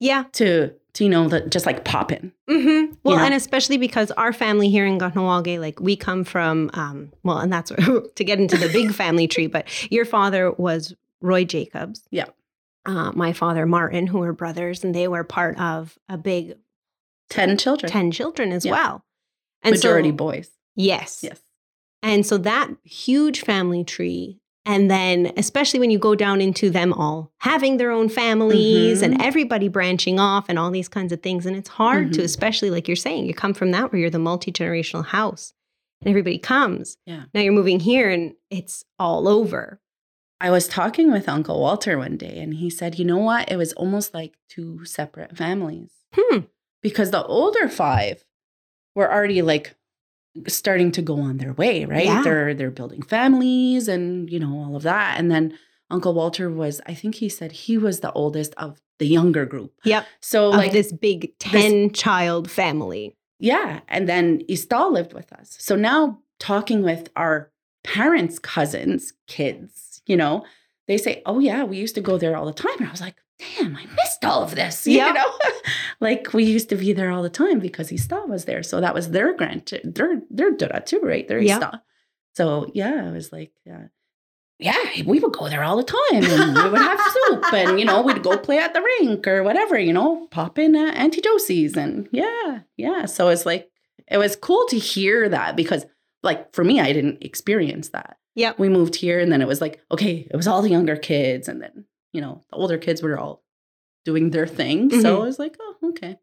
Yeah. 0.00 0.24
to, 0.32 0.72
to 0.94 1.04
you 1.04 1.10
know, 1.10 1.28
that 1.28 1.50
just 1.50 1.66
like 1.66 1.84
pop 1.84 2.10
in. 2.10 2.32
Mm-hmm. 2.48 2.94
Well, 3.04 3.16
know? 3.16 3.22
and 3.24 3.34
especially 3.34 3.78
because 3.78 4.10
our 4.12 4.32
family 4.32 4.70
here 4.70 4.84
in 4.86 4.98
Kahnawake, 4.98 5.60
like 5.60 5.78
we 5.80 5.94
come 5.96 6.24
from, 6.24 6.70
um, 6.74 7.12
well, 7.22 7.38
and 7.38 7.52
that's 7.52 7.70
to 8.14 8.24
get 8.24 8.40
into 8.40 8.56
the 8.56 8.68
big 8.68 8.92
family 8.92 9.28
tree, 9.28 9.46
but 9.46 9.66
your 9.92 10.04
father 10.04 10.50
was 10.52 10.94
Roy 11.20 11.44
Jacobs. 11.44 12.08
Yeah. 12.10 12.26
Uh, 12.86 13.12
my 13.12 13.32
father, 13.32 13.66
Martin, 13.66 14.06
who 14.06 14.18
were 14.18 14.32
brothers, 14.32 14.82
and 14.82 14.94
they 14.94 15.06
were 15.06 15.22
part 15.22 15.60
of 15.60 15.98
a 16.08 16.16
big 16.16 16.56
10 17.28 17.58
children, 17.58 17.92
10 17.92 18.10
children 18.10 18.52
as 18.52 18.64
Yeah. 18.64 18.72
well. 18.72 19.04
And 19.62 19.74
majority 19.74 20.08
so, 20.08 20.14
boys. 20.16 20.50
Yes. 20.74 21.20
Yes. 21.22 21.38
And 22.02 22.24
so 22.24 22.38
that 22.38 22.70
huge 22.82 23.42
family 23.42 23.84
tree, 23.84 24.39
and 24.66 24.90
then 24.90 25.32
especially 25.36 25.80
when 25.80 25.90
you 25.90 25.98
go 25.98 26.14
down 26.14 26.40
into 26.40 26.70
them 26.70 26.92
all 26.92 27.32
having 27.38 27.76
their 27.78 27.90
own 27.90 28.08
families 28.08 29.02
and 29.02 29.14
Mhm. 29.18 29.22
everybody 29.24 29.68
branching 29.68 30.18
off 30.20 30.46
and 30.48 30.58
all 30.58 30.70
these 30.70 30.88
kinds 30.88 31.12
of 31.12 31.22
things. 31.22 31.46
And 31.46 31.56
it's 31.56 31.70
hard 31.70 32.12
to, 32.14 32.20
Mhm. 32.20 32.24
especially 32.24 32.70
like 32.70 32.86
you're 32.86 32.96
saying, 32.96 33.26
you 33.26 33.34
come 33.34 33.54
from 33.54 33.70
that 33.72 33.90
where 33.92 34.00
you're 34.00 34.10
the 34.10 34.18
multi 34.18 34.52
generational 34.52 35.06
house. 35.06 35.52
and 36.02 36.08
everybody 36.08 36.38
comes. 36.38 36.96
Yeah. 37.04 37.24
Now 37.34 37.42
you're 37.42 37.52
moving 37.52 37.80
here 37.80 38.08
and 38.08 38.32
it's 38.48 38.86
all 38.98 39.28
over. 39.28 39.82
I 40.40 40.50
was 40.50 40.66
talking 40.66 41.12
with 41.12 41.28
Uncle 41.28 41.60
Walter 41.60 41.98
one 41.98 42.16
day 42.16 42.38
and 42.38 42.54
he 42.54 42.70
said, 42.70 42.98
you 42.98 43.04
know 43.04 43.18
what? 43.18 43.50
It 43.52 43.56
was 43.56 43.74
almost 43.74 44.14
like 44.14 44.32
two 44.48 44.82
separate 44.86 45.36
families. 45.36 45.90
Hmm. 46.14 46.38
Because 46.82 47.10
the 47.10 47.22
older 47.26 47.68
five 47.68 48.24
were 48.96 49.12
already 49.12 49.42
like 49.42 49.74
starting 50.46 50.92
to 50.92 51.02
go 51.02 51.20
on 51.20 51.38
their 51.38 51.52
way, 51.52 51.84
right? 51.84 52.04
Yeah. 52.04 52.22
They're 52.22 52.54
they're 52.54 52.70
building 52.70 53.02
families 53.02 53.88
and 53.88 54.30
you 54.30 54.38
know 54.38 54.58
all 54.58 54.76
of 54.76 54.82
that. 54.82 55.18
And 55.18 55.30
then 55.30 55.58
Uncle 55.90 56.14
Walter 56.14 56.50
was, 56.50 56.80
I 56.86 56.94
think 56.94 57.16
he 57.16 57.28
said 57.28 57.52
he 57.52 57.76
was 57.76 58.00
the 58.00 58.12
oldest 58.12 58.54
of 58.56 58.80
the 58.98 59.06
younger 59.06 59.44
group. 59.44 59.72
Yep. 59.84 60.06
So 60.20 60.48
Of 60.50 60.54
like 60.54 60.72
this 60.72 60.92
big 60.92 61.36
10 61.38 61.92
child 61.92 62.50
family. 62.50 63.16
Yeah. 63.38 63.80
And 63.88 64.08
then 64.08 64.42
Istal 64.48 64.92
lived 64.92 65.12
with 65.12 65.32
us. 65.32 65.56
So 65.58 65.74
now 65.74 66.20
talking 66.38 66.82
with 66.82 67.08
our 67.16 67.50
parents' 67.82 68.38
cousins, 68.38 69.12
kids, 69.26 70.02
you 70.06 70.16
know, 70.16 70.44
they 70.86 70.98
say, 70.98 71.22
Oh, 71.26 71.38
yeah, 71.38 71.64
we 71.64 71.76
used 71.76 71.94
to 71.96 72.00
go 72.00 72.18
there 72.18 72.36
all 72.36 72.46
the 72.46 72.52
time. 72.52 72.78
And 72.78 72.88
I 72.88 72.90
was 72.90 73.00
like, 73.00 73.16
Damn, 73.58 73.76
I 73.76 73.86
missed 73.86 74.24
all 74.24 74.42
of 74.42 74.54
this. 74.54 74.86
You 74.86 74.96
Yep. 74.98 75.14
know, 75.14 75.32
like 76.00 76.32
we 76.32 76.44
used 76.44 76.68
to 76.70 76.76
be 76.76 76.92
there 76.92 77.10
all 77.10 77.22
the 77.22 77.30
time 77.30 77.58
because 77.58 77.90
Istal 77.90 78.28
was 78.28 78.44
there. 78.44 78.62
So 78.62 78.80
that 78.80 78.94
was 78.94 79.10
their 79.10 79.34
grand, 79.34 79.72
their, 79.84 80.20
their 80.30 80.50
Dura 80.52 80.82
too, 80.84 81.00
right? 81.02 81.26
Their 81.26 81.40
Yep. 81.40 81.60
Istal. 81.60 81.80
So 82.34 82.70
yeah, 82.74 83.04
I 83.06 83.10
was 83.10 83.32
like, 83.32 83.52
yeah. 83.64 83.84
Yeah, 84.62 84.76
we 85.06 85.20
would 85.20 85.32
go 85.32 85.48
there 85.48 85.64
all 85.64 85.78
the 85.78 85.82
time 85.84 86.22
and 86.22 86.54
we 86.54 86.68
would 86.70 86.82
have 86.82 87.00
soup 87.00 87.44
and, 87.54 87.78
you 87.80 87.86
know, 87.86 88.02
we'd 88.02 88.22
go 88.22 88.36
play 88.36 88.58
at 88.58 88.74
the 88.74 88.82
rink 88.82 89.26
or 89.26 89.42
whatever, 89.42 89.78
you 89.78 89.92
know, 89.94 90.26
pop 90.30 90.58
in 90.58 90.76
at 90.76 90.96
Auntie 90.96 91.22
Josie's 91.22 91.78
and 91.78 92.06
yeah, 92.12 92.60
yeah. 92.76 93.06
So 93.06 93.28
it's 93.28 93.46
like, 93.46 93.70
it 94.06 94.18
was 94.18 94.36
cool 94.36 94.66
to 94.68 94.78
hear 94.78 95.30
that 95.30 95.56
because, 95.56 95.86
like, 96.22 96.52
for 96.54 96.62
me, 96.62 96.78
I 96.78 96.92
didn't 96.92 97.22
experience 97.22 97.88
that. 97.90 98.18
Yeah. 98.34 98.52
We 98.58 98.68
moved 98.68 98.96
here 98.96 99.18
and 99.18 99.32
then 99.32 99.40
it 99.40 99.48
was 99.48 99.62
like, 99.62 99.80
okay, 99.90 100.28
it 100.30 100.36
was 100.36 100.46
all 100.46 100.60
the 100.60 100.68
younger 100.68 100.96
kids 100.96 101.48
and 101.48 101.62
then, 101.62 101.86
you 102.12 102.20
know, 102.20 102.42
the 102.50 102.56
older 102.56 102.78
kids 102.78 103.02
were 103.02 103.18
all 103.18 103.42
doing 104.04 104.30
their 104.30 104.46
thing. 104.46 104.90
So 104.90 104.96
Mhm. 104.96 105.16
it 105.16 105.26
was 105.26 105.38
like, 105.38 105.56
oh, 105.60 105.76
okay. 105.90 106.16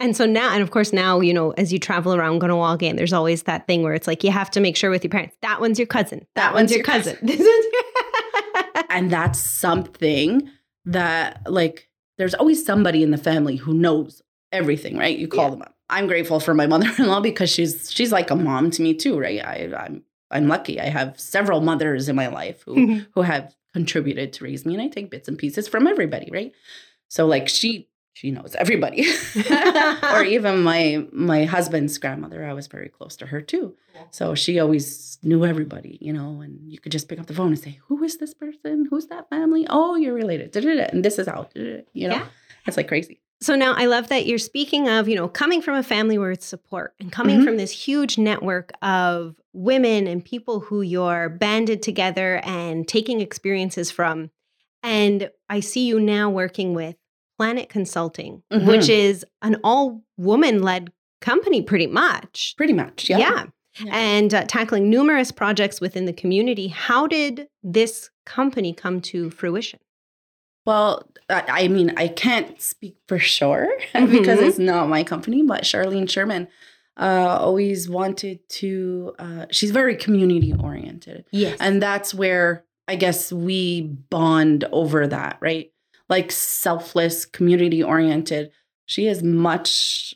And 0.00 0.16
so 0.16 0.26
now, 0.26 0.52
and 0.52 0.62
of 0.62 0.70
course, 0.70 0.92
now, 0.92 1.20
you 1.20 1.34
know, 1.34 1.50
as 1.52 1.72
you 1.72 1.78
travel 1.80 2.14
around 2.14 2.40
Gunawagan, 2.40 2.96
there's 2.96 3.12
always 3.12 3.42
that 3.44 3.66
thing 3.66 3.82
where 3.82 3.94
it's 3.94 4.06
like 4.06 4.22
you 4.22 4.30
have 4.30 4.50
to 4.52 4.60
make 4.60 4.76
sure 4.76 4.90
with 4.90 5.02
your 5.02 5.10
parents 5.10 5.36
that 5.42 5.60
one's 5.60 5.78
your 5.78 5.86
cousin. 5.88 6.24
That, 6.36 6.54
one's, 6.54 6.72
your 6.72 6.84
cousin. 6.84 7.16
This 7.22 7.38
one's 7.38 7.48
your 7.48 8.84
And 8.90 9.10
that's 9.10 9.38
something 9.40 10.48
that, 10.86 11.42
like, 11.50 11.88
there's 12.16 12.34
always 12.34 12.64
somebody 12.64 13.02
in 13.02 13.10
the 13.10 13.18
family 13.18 13.56
who 13.56 13.74
knows 13.74 14.22
everything, 14.52 14.96
right? 14.96 15.16
You 15.18 15.28
call 15.28 15.44
Yeah. 15.44 15.50
them 15.50 15.62
up. 15.62 15.74
I'm 15.90 16.06
grateful 16.06 16.38
for 16.40 16.54
my 16.54 16.66
mother-in-law 16.72 17.20
because 17.20 17.50
she's 17.50 17.90
she's 17.90 18.12
like 18.12 18.30
a 18.30 18.36
mom 18.36 18.70
to 18.72 18.82
me 18.82 18.94
too, 18.94 19.18
right? 19.18 19.40
I, 19.44 19.72
I'm 19.76 20.02
I'm 20.30 20.46
lucky. 20.46 20.78
I 20.80 20.86
have 20.90 21.18
several 21.18 21.60
mothers 21.60 22.08
in 22.08 22.14
my 22.16 22.26
life 22.28 22.62
who 22.66 23.00
who 23.14 23.22
have 23.22 23.54
contributed 23.78 24.32
to 24.34 24.44
raise 24.44 24.66
me, 24.66 24.74
and 24.74 24.82
I 24.82 24.88
take 24.88 25.08
bits 25.14 25.28
and 25.28 25.38
pieces 25.38 25.68
from 25.68 25.86
everybody, 25.86 26.28
right? 26.38 26.52
So 27.08 27.20
like 27.34 27.46
she 27.58 27.70
she 28.12 28.32
knows 28.32 28.52
everybody, 28.64 29.02
or 30.14 30.22
even 30.24 30.54
my 30.70 31.06
my 31.12 31.40
husband's 31.44 31.96
grandmother. 32.02 32.40
I 32.44 32.54
was 32.58 32.66
very 32.76 32.88
close 32.88 33.14
to 33.20 33.26
her 33.26 33.40
too, 33.40 33.66
so 34.10 34.34
she 34.34 34.58
always 34.58 35.18
knew 35.22 35.44
everybody, 35.52 35.94
you 36.00 36.12
know. 36.12 36.30
And 36.44 36.54
you 36.72 36.78
could 36.80 36.90
just 36.90 37.08
pick 37.08 37.20
up 37.20 37.26
the 37.26 37.38
phone 37.38 37.52
and 37.54 37.62
say, 37.66 37.78
"Who 37.86 38.02
is 38.02 38.18
this 38.18 38.34
person? 38.34 38.88
Who's 38.90 39.06
that 39.12 39.30
family? 39.30 39.64
Oh, 39.70 39.94
you're 39.94 40.18
related." 40.22 40.56
And 40.92 41.04
this 41.04 41.18
is 41.20 41.28
how, 41.28 41.48
you 41.54 42.08
know. 42.10 42.16
Yeah. 42.16 42.26
It's 42.66 42.76
like 42.76 42.88
crazy. 42.88 43.20
So 43.40 43.54
now 43.54 43.74
I 43.76 43.86
love 43.86 44.08
that 44.08 44.26
you're 44.26 44.38
speaking 44.38 44.88
of, 44.88 45.08
you 45.08 45.14
know, 45.14 45.28
coming 45.28 45.62
from 45.62 45.76
a 45.76 45.82
family 45.82 46.18
where 46.18 46.32
it's 46.32 46.46
support 46.46 46.94
and 46.98 47.12
coming 47.12 47.40
Mhm. 47.40 47.44
from 47.44 47.56
this 47.56 47.70
huge 47.70 48.18
network 48.18 48.72
of 48.82 49.36
women 49.52 50.06
and 50.08 50.24
people 50.24 50.60
who 50.60 50.82
you're 50.82 51.28
banded 51.28 51.80
together 51.82 52.40
and 52.44 52.86
taking 52.88 53.20
experiences 53.20 53.90
from. 53.92 54.30
And 54.82 55.30
I 55.48 55.60
see 55.60 55.86
you 55.86 56.00
now 56.00 56.30
working 56.30 56.74
with 56.74 56.96
Planet 57.38 57.68
Consulting, 57.68 58.42
Mhm. 58.52 58.66
which 58.66 58.88
is 58.88 59.24
an 59.42 59.56
all 59.62 60.02
woman 60.16 60.60
led 60.62 60.90
company 61.20 61.62
pretty 61.62 61.86
much. 61.86 62.54
Pretty 62.56 62.72
much, 62.72 63.08
yeah. 63.08 63.18
Yeah. 63.18 63.44
Yeah. 63.84 63.94
And 63.96 64.34
uh, 64.34 64.44
tackling 64.48 64.90
numerous 64.90 65.30
projects 65.30 65.80
within 65.80 66.04
the 66.06 66.12
community. 66.12 66.66
How 66.68 67.06
did 67.06 67.46
this 67.62 68.10
company 68.26 68.72
come 68.72 69.00
to 69.02 69.30
fruition? 69.30 69.78
Well, 70.68 71.08
I 71.30 71.64
I 71.64 71.68
mean, 71.68 71.94
I 71.96 72.08
can't 72.08 72.60
speak 72.60 72.96
for 73.08 73.18
sure 73.18 73.66
because 73.94 74.38
Mhm. 74.38 74.48
it's 74.48 74.58
not 74.58 74.88
my 74.88 75.02
company, 75.02 75.42
but 75.42 75.62
Charlene 75.64 76.08
Sherman 76.10 76.46
uh, 77.00 77.38
always 77.40 77.88
wanted 77.88 78.40
to, 78.48 79.14
uh, 79.20 79.46
she's 79.50 79.70
very 79.70 79.94
community 79.96 80.52
oriented. 80.52 81.24
Yes. 81.30 81.56
And 81.60 81.80
that's 81.80 82.12
where 82.12 82.64
I 82.88 82.96
guess 82.96 83.32
we 83.32 83.82
bond 84.10 84.64
over 84.72 85.06
that, 85.06 85.38
right? 85.40 85.70
Like 86.08 86.32
selfless, 86.32 87.24
community 87.24 87.82
oriented. 87.82 88.50
She 88.86 89.06
is 89.06 89.22
much 89.22 90.14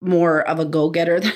more 0.00 0.40
of 0.48 0.58
a 0.58 0.64
go 0.64 0.90
getter 0.90 1.20
than 1.24 1.32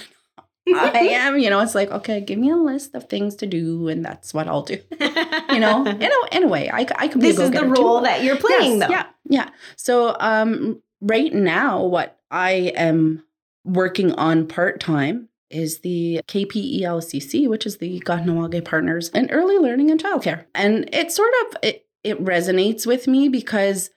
I 0.69 0.99
am. 1.12 1.38
You 1.38 1.50
know, 1.50 1.61
it's 1.61 1.75
like, 1.75 1.90
okay, 1.90 2.21
give 2.21 2.38
me 2.38 2.50
a 2.50 2.57
list 2.57 2.95
of 2.95 3.09
things 3.09 3.35
to 3.37 3.47
do, 3.47 3.88
and 3.88 4.04
that's 4.04 4.33
what 4.33 4.49
I'll 4.49 4.62
do. 4.62 4.78
You 5.52 5.61
know, 5.61 5.85
in 5.85 6.02
a, 6.02 6.37
in 6.37 6.45
a 6.45 6.49
way, 6.49 6.71
I, 6.71 6.87
I 6.97 7.09
could 7.09 7.21
be 7.21 7.26
this 7.26 7.38
is 7.38 7.50
the 7.50 7.57
go-getter 7.59 7.75
too. 7.75 7.83
role 7.83 8.00
that 8.00 8.25
you're 8.25 8.38
playing, 8.38 8.78
Yes, 8.78 8.88
though. 8.88 8.95
Yeah, 8.95 9.07
yeah. 9.28 9.50
So 9.76 10.16
um, 10.19 10.81
right 11.02 11.31
now, 11.35 11.85
what 11.85 12.19
I 12.31 12.73
am 12.75 13.23
working 13.62 14.12
on 14.14 14.47
part 14.47 14.81
time 14.81 15.28
is 15.50 15.81
the 15.81 16.23
KPELCC, 16.26 17.49
which 17.50 17.66
is 17.66 17.76
the 17.76 18.00
Kahnawake 18.00 18.64
Partners 18.64 19.11
in 19.11 19.31
Early 19.31 19.59
Learning 19.59 19.90
and 19.90 20.02
Childcare, 20.02 20.47
and 20.54 20.88
it 20.95 21.12
sort 21.12 21.33
of 21.42 21.59
it 21.62 21.87
it 22.02 22.25
resonates 22.25 22.87
with 22.87 23.07
me 23.07 23.28
because 23.28 23.90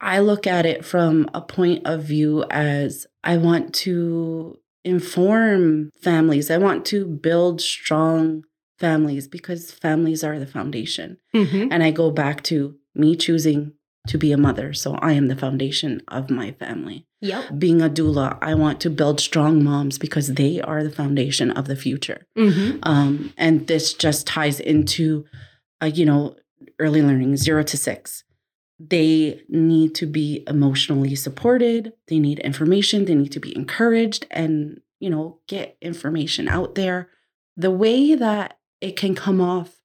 I 0.00 0.20
look 0.20 0.46
at 0.46 0.64
it 0.64 0.82
from 0.84 1.28
a 1.34 1.42
point 1.42 1.86
of 1.86 2.02
view 2.04 2.44
as 2.50 3.06
I 3.22 3.36
want 3.36 3.74
to 3.74 4.58
inform 4.84 5.90
families. 6.00 6.50
I 6.50 6.58
want 6.58 6.84
to 6.86 7.06
build 7.06 7.60
strong 7.60 8.44
families 8.78 9.28
because 9.28 9.70
families 9.70 10.24
are 10.24 10.38
the 10.38 10.46
foundation. 10.46 11.18
Mhm. 11.34 11.68
And 11.70 11.82
I 11.82 11.90
go 11.90 12.10
back 12.10 12.42
to 12.44 12.74
me 12.94 13.16
choosing 13.16 13.72
to 14.08 14.18
be 14.18 14.32
a 14.32 14.36
mother. 14.36 14.72
So 14.72 14.94
I 14.94 15.12
am 15.12 15.28
the 15.28 15.36
foundation 15.36 16.02
of 16.08 16.28
my 16.30 16.50
family. 16.52 17.06
Yep. 17.20 17.58
Being 17.58 17.80
a 17.80 17.88
doula, 17.88 18.36
I 18.42 18.54
want 18.54 18.80
to 18.80 18.90
build 18.90 19.20
strong 19.20 19.62
moms 19.62 19.96
because 19.98 20.26
they 20.34 20.60
are 20.60 20.82
the 20.82 20.90
foundation 20.90 21.52
of 21.52 21.66
the 21.68 21.76
future. 21.76 22.26
Mhm. 22.36 22.80
Um, 22.82 23.32
and 23.36 23.68
this 23.68 23.94
just 23.94 24.26
ties 24.26 24.58
into, 24.58 25.24
uh, 25.80 25.86
you 25.94 26.04
know, 26.04 26.34
early 26.80 27.00
learning, 27.02 27.36
zero 27.36 27.62
to 27.62 27.76
six. 27.76 28.24
They 28.88 29.42
need 29.48 29.94
to 29.96 30.06
be 30.06 30.42
emotionally 30.48 31.14
supported. 31.14 31.92
They 32.08 32.18
need 32.18 32.40
information. 32.40 33.04
They 33.04 33.14
need 33.14 33.32
to 33.32 33.40
be 33.40 33.54
encouraged 33.54 34.26
and, 34.30 34.80
you 34.98 35.08
know, 35.08 35.38
get 35.46 35.76
information 35.80 36.48
out 36.48 36.74
there. 36.74 37.08
The 37.56 37.70
way 37.70 38.14
that 38.14 38.58
it 38.80 38.96
can 38.96 39.14
come 39.14 39.40
off 39.40 39.80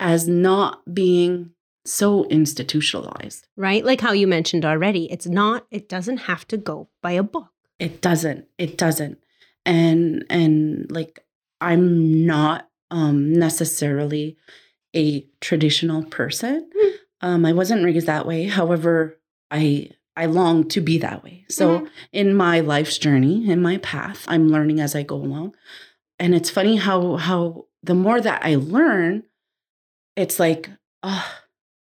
as 0.00 0.26
not 0.26 0.82
being 0.92 1.50
so 1.84 2.24
institutionalized. 2.24 3.46
Right? 3.56 3.84
Like 3.84 4.00
how 4.00 4.12
you 4.12 4.26
mentioned 4.26 4.64
already, 4.64 5.10
it's 5.12 5.26
not, 5.26 5.66
it 5.70 5.88
doesn't 5.88 6.18
have 6.18 6.46
to 6.48 6.56
go 6.56 6.88
by 7.02 7.12
a 7.12 7.22
book. 7.22 7.50
It 7.78 8.00
doesn't. 8.00 8.46
It 8.58 8.78
doesn't. 8.78 9.18
And 9.66 10.24
and 10.28 10.90
like 10.90 11.20
I'm 11.60 12.26
not 12.26 12.68
um 12.90 13.32
necessarily 13.32 14.36
a 14.94 15.26
traditional 15.40 16.04
person. 16.04 16.70
Hmm. 16.74 16.96
Um 17.24 17.46
I 17.46 17.52
wasn't 17.52 17.84
raised 17.84 18.06
that 18.06 18.26
way. 18.26 18.44
However, 18.44 19.18
I 19.50 19.90
I 20.16 20.26
long 20.26 20.68
to 20.68 20.80
be 20.80 20.98
that 20.98 21.24
way. 21.24 21.44
So 21.48 21.80
Mhm. 21.80 21.90
in 22.12 22.34
my 22.36 22.60
life's 22.60 22.98
journey, 22.98 23.48
in 23.50 23.60
my 23.62 23.78
path, 23.78 24.24
I'm 24.28 24.48
learning 24.48 24.78
as 24.78 24.94
I 24.94 25.02
go 25.02 25.16
along. 25.16 25.56
And 26.20 26.34
it's 26.34 26.50
funny 26.50 26.76
how 26.76 27.16
how 27.16 27.66
the 27.82 27.94
more 27.94 28.20
that 28.20 28.44
I 28.44 28.54
learn, 28.56 29.24
it's 30.16 30.38
like, 30.38 30.70
oh, 31.02 31.26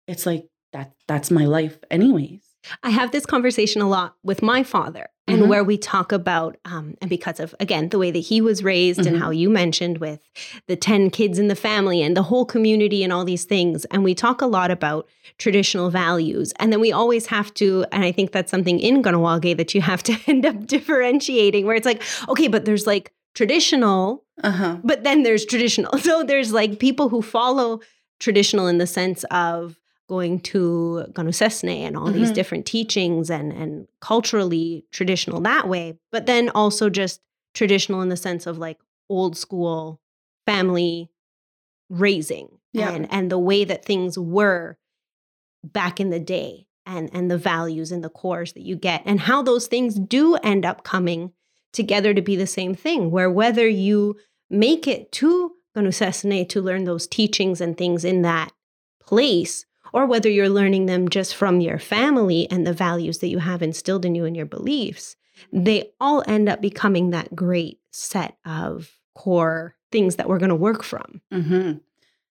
it's 0.06 0.26
like 0.26 0.46
that 0.72 0.92
that's 1.08 1.30
my 1.30 1.46
life 1.46 1.78
anyways. 1.90 2.44
I 2.82 2.90
have 2.90 3.10
this 3.10 3.26
conversation 3.26 3.80
a 3.82 3.88
lot 3.88 4.14
with 4.22 4.42
my 4.42 4.62
father, 4.62 5.08
and 5.26 5.42
Mhm. 5.42 5.48
where 5.48 5.64
we 5.64 5.78
talk 5.78 6.12
about, 6.12 6.56
um, 6.64 6.94
and 7.00 7.08
because 7.08 7.40
of, 7.40 7.54
again, 7.60 7.88
the 7.88 7.98
way 7.98 8.10
that 8.10 8.18
he 8.18 8.40
was 8.40 8.62
raised 8.62 9.06
and 9.06 9.16
Mhm. 9.16 9.20
how 9.20 9.30
you 9.30 9.48
mentioned 9.48 9.98
with 9.98 10.20
the 10.66 10.76
10 10.76 11.08
kids 11.10 11.38
in 11.38 11.48
the 11.48 11.54
family 11.54 12.02
and 12.02 12.16
the 12.16 12.24
whole 12.24 12.44
community 12.44 13.02
and 13.02 13.12
all 13.12 13.24
these 13.24 13.44
things. 13.44 13.84
And 13.86 14.04
we 14.04 14.14
talk 14.14 14.42
a 14.42 14.46
lot 14.46 14.70
about 14.70 15.08
traditional 15.38 15.88
values. 15.90 16.52
And 16.58 16.70
then 16.72 16.80
we 16.80 16.92
always 16.92 17.26
have 17.26 17.52
to, 17.54 17.84
and 17.92 18.04
I 18.04 18.12
think 18.12 18.32
that's 18.32 18.50
something 18.50 18.78
in 18.78 19.02
Kahnawake 19.02 19.56
that 19.56 19.74
you 19.74 19.80
have 19.80 20.02
to 20.04 20.12
end 20.26 20.44
up 20.44 20.66
differentiating, 20.66 21.64
where 21.66 21.76
it's 21.76 21.86
like, 21.86 22.02
okay, 22.28 22.48
but 22.48 22.64
there's 22.66 22.86
like 22.86 23.12
traditional 23.34 24.24
Uh-huh. 24.42 24.76
but 24.84 25.04
then 25.04 25.22
there's 25.22 25.44
traditional. 25.46 25.92
So 25.98 26.22
there's 26.24 26.52
like 26.52 26.78
people 26.78 27.08
who 27.08 27.22
follow 27.22 27.80
traditional 28.18 28.66
in 28.66 28.78
the 28.78 28.86
sense 28.86 29.24
of 29.30 29.79
going 30.10 30.40
to 30.40 31.04
Ganusesne 31.12 31.86
and 31.86 31.96
all 31.96 32.10
these 32.10 32.32
Mhm. 32.32 32.34
different 32.34 32.66
teachings 32.66 33.30
and 33.30 33.52
and 33.52 33.86
culturally 34.00 34.84
traditional 34.90 35.40
that 35.42 35.68
way, 35.68 35.96
but 36.10 36.26
then 36.26 36.48
also 36.50 36.90
just 36.90 37.20
traditional 37.54 38.02
in 38.02 38.08
the 38.08 38.16
sense 38.16 38.44
of 38.44 38.58
like 38.58 38.78
old 39.08 39.36
school 39.36 40.00
family 40.46 41.08
raising 41.88 42.48
Yeah. 42.72 42.90
and 42.92 43.06
and 43.12 43.30
the 43.30 43.38
way 43.38 43.64
that 43.64 43.84
things 43.84 44.18
were 44.18 44.78
back 45.64 46.00
in 46.00 46.10
the 46.10 46.20
day 46.20 46.66
and 46.86 47.08
and 47.12 47.30
the 47.30 47.38
values 47.38 47.92
and 47.92 48.02
the 48.02 48.08
cores 48.10 48.52
that 48.54 48.62
you 48.62 48.74
get 48.76 49.02
and 49.04 49.20
how 49.20 49.42
those 49.42 49.66
things 49.68 49.94
do 49.94 50.34
end 50.36 50.64
up 50.64 50.82
coming 50.82 51.32
together 51.72 52.12
to 52.14 52.22
be 52.22 52.34
the 52.36 52.46
same 52.48 52.74
thing 52.74 53.10
where 53.12 53.30
whether 53.30 53.68
you 53.68 54.16
make 54.48 54.88
it 54.88 55.12
to 55.12 55.52
Ganusesne 55.76 56.48
to 56.48 56.60
learn 56.60 56.82
those 56.84 57.06
teachings 57.06 57.60
and 57.60 57.76
things 57.78 58.04
in 58.04 58.22
that 58.22 58.52
place 59.00 59.66
or 59.92 60.06
whether 60.06 60.28
you're 60.28 60.48
learning 60.48 60.86
them 60.86 61.08
just 61.08 61.34
from 61.34 61.60
your 61.60 61.78
family 61.78 62.48
and 62.50 62.66
the 62.66 62.72
values 62.72 63.18
that 63.18 63.28
you 63.28 63.38
have 63.38 63.62
instilled 63.62 64.04
in 64.04 64.14
you 64.14 64.24
and 64.24 64.36
your 64.36 64.46
beliefs 64.46 65.16
they 65.52 65.90
all 66.00 66.22
end 66.26 66.48
up 66.48 66.60
becoming 66.60 67.10
that 67.10 67.34
great 67.34 67.78
set 67.92 68.36
of 68.44 68.90
core 69.14 69.74
things 69.90 70.16
that 70.16 70.28
we're 70.28 70.38
going 70.38 70.50
to 70.50 70.54
work 70.54 70.82
from 70.82 71.20
hmm 71.32 71.72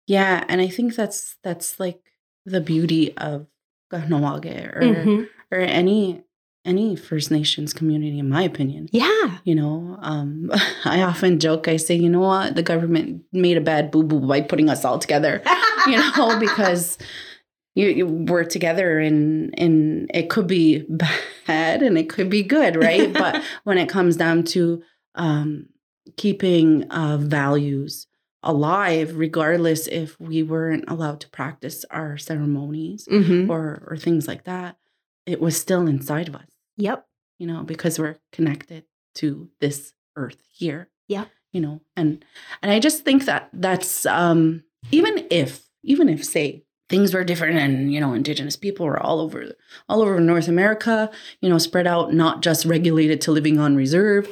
Yeah, 0.08 0.44
and 0.48 0.62
I 0.62 0.68
think 0.68 0.96
that's 0.96 1.36
that's 1.44 1.80
like 1.80 2.00
the 2.46 2.62
beauty 2.62 3.16
of 3.18 3.48
Kahnawake 3.92 4.76
or 4.76 4.82
Mhm. 4.84 5.28
or 5.52 5.60
any 5.60 6.24
any 6.64 6.96
First 6.96 7.32
Nations 7.32 7.74
community, 7.74 8.20
in 8.20 8.30
my 8.30 8.44
opinion. 8.44 8.88
yeah 8.92 9.40
You 9.44 9.56
know, 9.56 9.98
um, 10.02 10.52
I 10.86 11.02
often 11.02 11.40
joke. 11.40 11.68
I 11.68 11.78
say, 11.78 11.96
you 11.96 12.08
know 12.08 12.20
what, 12.20 12.56
the 12.56 12.62
government 12.64 13.24
made 13.34 13.58
a 13.58 13.62
bad 13.62 13.90
boo 13.90 14.04
boo 14.04 14.20
by 14.28 14.42
putting 14.42 14.70
us 14.70 14.86
all 14.86 15.00
together. 15.00 15.42
You 15.88 15.98
know, 15.98 16.38
because 16.40 17.00
you, 17.76 17.88
you 17.88 18.06
we're 18.06 18.44
together, 18.44 19.00
and 19.00 19.54
and 19.58 20.10
it 20.14 20.30
could 20.30 20.48
be 20.48 20.86
bad 21.48 21.82
and 21.82 21.98
it 21.98 22.10
could 22.10 22.30
be 22.30 22.44
good, 22.44 22.76
right? 22.76 23.12
but 23.24 23.42
when 23.64 23.78
it 23.78 23.90
comes 23.90 24.18
down 24.18 24.44
to 24.44 24.84
um, 25.16 25.68
keeping 26.18 26.84
uh, 26.92 27.18
values 27.18 28.08
alive, 28.44 29.16
regardless 29.18 29.88
if 29.88 30.20
we 30.20 30.42
weren't 30.44 30.86
allowed 30.88 31.20
to 31.22 31.30
practice 31.30 31.86
our 31.92 32.18
ceremonies 32.18 33.08
Mhm. 33.12 33.50
or 33.50 33.84
or 33.88 33.98
things 33.98 34.28
like 34.28 34.46
that, 34.46 34.78
it 35.26 35.40
was 35.40 35.56
still 35.60 35.88
inside 35.88 36.28
of 36.28 36.36
us 36.36 36.48
yep 36.78 37.06
you 37.38 37.48
know, 37.48 37.64
because 37.64 37.98
we're 37.98 38.18
connected 38.32 38.84
to 39.16 39.50
this 39.60 39.94
earth 40.16 40.38
here. 40.52 40.90
Yeah. 41.08 41.26
You 41.52 41.60
know, 41.62 41.82
and 41.96 42.24
and 42.62 42.72
I 42.72 42.80
just 42.80 43.04
think 43.04 43.26
that 43.26 43.50
that's 43.52 44.06
um 44.06 44.64
even 44.92 45.26
if 45.32 45.68
even 45.84 46.08
if 46.08 46.24
say 46.24 46.64
things 46.92 47.14
were 47.14 47.24
different 47.24 47.58
and 47.58 47.92
you 47.94 48.00
know 48.02 48.14
indigenous 48.14 48.56
people 48.66 48.86
were 48.86 49.02
all 49.08 49.20
over 49.26 49.40
all 49.90 50.02
over 50.02 50.20
North 50.20 50.48
America, 50.56 51.10
you 51.42 51.50
know, 51.50 51.58
spread 51.58 51.88
out 51.94 52.14
not 52.14 52.42
just 52.48 52.66
regulated 52.66 53.20
to 53.22 53.32
living 53.32 53.58
on 53.66 53.76
reserve, 53.76 54.24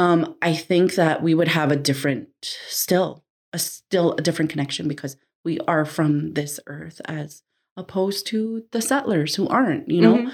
um 0.00 0.20
I 0.42 0.52
think 0.68 0.86
that 0.96 1.22
we 1.22 1.32
would 1.38 1.48
have 1.58 1.70
a 1.72 1.76
different 1.90 2.28
still 2.68 3.10
a 3.52 3.58
still 3.58 4.08
a 4.18 4.22
different 4.26 4.50
connection 4.50 4.88
because 4.88 5.16
we 5.46 5.54
are 5.72 5.84
from 5.96 6.34
this 6.34 6.60
earth 6.66 7.00
as 7.06 7.42
opposed 7.82 8.26
to 8.26 8.64
the 8.72 8.82
settlers 8.82 9.36
who 9.36 9.46
aren't, 9.48 9.88
you 9.96 10.02
know? 10.06 10.16
Mhm. 10.18 10.32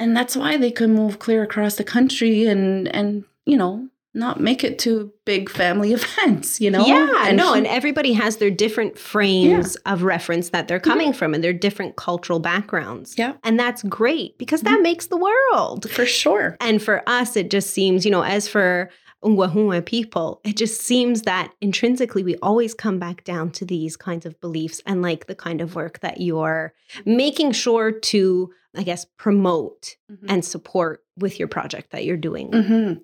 and 0.00 0.10
that's 0.16 0.36
why 0.36 0.52
they 0.56 0.70
could 0.78 0.90
move 0.90 1.18
clear 1.24 1.42
across 1.42 1.74
the 1.76 1.84
country 1.96 2.46
and 2.52 2.88
and 2.98 3.24
you 3.52 3.56
know 3.56 3.88
not 4.14 4.40
make 4.40 4.64
it 4.64 4.78
to 4.80 5.12
big 5.26 5.48
family 5.50 5.92
events 6.00 6.60
you 6.60 6.70
know 6.70 6.84
yeah, 6.86 7.30
no, 7.32 7.52
he- 7.52 7.58
and 7.58 7.66
everybody 7.66 8.12
has 8.14 8.38
their 8.38 8.50
different 8.50 8.98
frames 8.98 9.76
of 9.86 10.02
reference 10.02 10.48
that 10.50 10.66
they're 10.68 10.80
coming 10.80 11.12
from 11.12 11.34
and 11.34 11.44
their 11.44 11.52
different 11.52 11.96
cultural 11.96 12.40
backgrounds. 12.40 13.14
Yeah. 13.18 13.34
And 13.44 13.58
that's 13.60 13.82
great 13.84 14.38
because 14.38 14.62
that 14.62 14.80
makes 14.80 15.06
the 15.08 15.16
world. 15.18 15.88
for 15.90 16.06
sure 16.06 16.56
And 16.60 16.82
for 16.82 17.02
us, 17.08 17.36
it 17.36 17.50
just 17.50 17.70
seems, 17.70 18.04
you 18.04 18.10
know, 18.10 18.22
as 18.22 18.48
for 18.48 18.90
Onkwehonwe 19.24 19.84
people, 19.84 20.40
it 20.44 20.56
just 20.56 20.80
seems 20.80 21.22
that 21.22 21.52
intrinsically 21.60 22.22
we 22.22 22.36
always 22.36 22.72
come 22.72 22.98
back 22.98 23.24
down 23.24 23.50
to 23.52 23.64
these 23.64 23.96
kinds 23.96 24.24
of 24.24 24.40
beliefs 24.40 24.80
and 24.86 25.02
like 25.02 25.26
the 25.26 25.34
kind 25.34 25.60
of 25.60 25.74
work 25.74 25.98
that 26.00 26.20
you're 26.20 26.72
making 27.04 27.52
sure 27.52 27.90
to, 27.92 28.50
I 28.76 28.82
guess, 28.84 29.04
promote 29.16 29.96
and 30.28 30.44
support 30.44 31.04
with 31.16 31.38
your 31.38 31.48
project 31.48 31.90
that 31.90 32.04
you're 32.04 32.16
doing. 32.16 32.50
Mhm. 32.52 33.00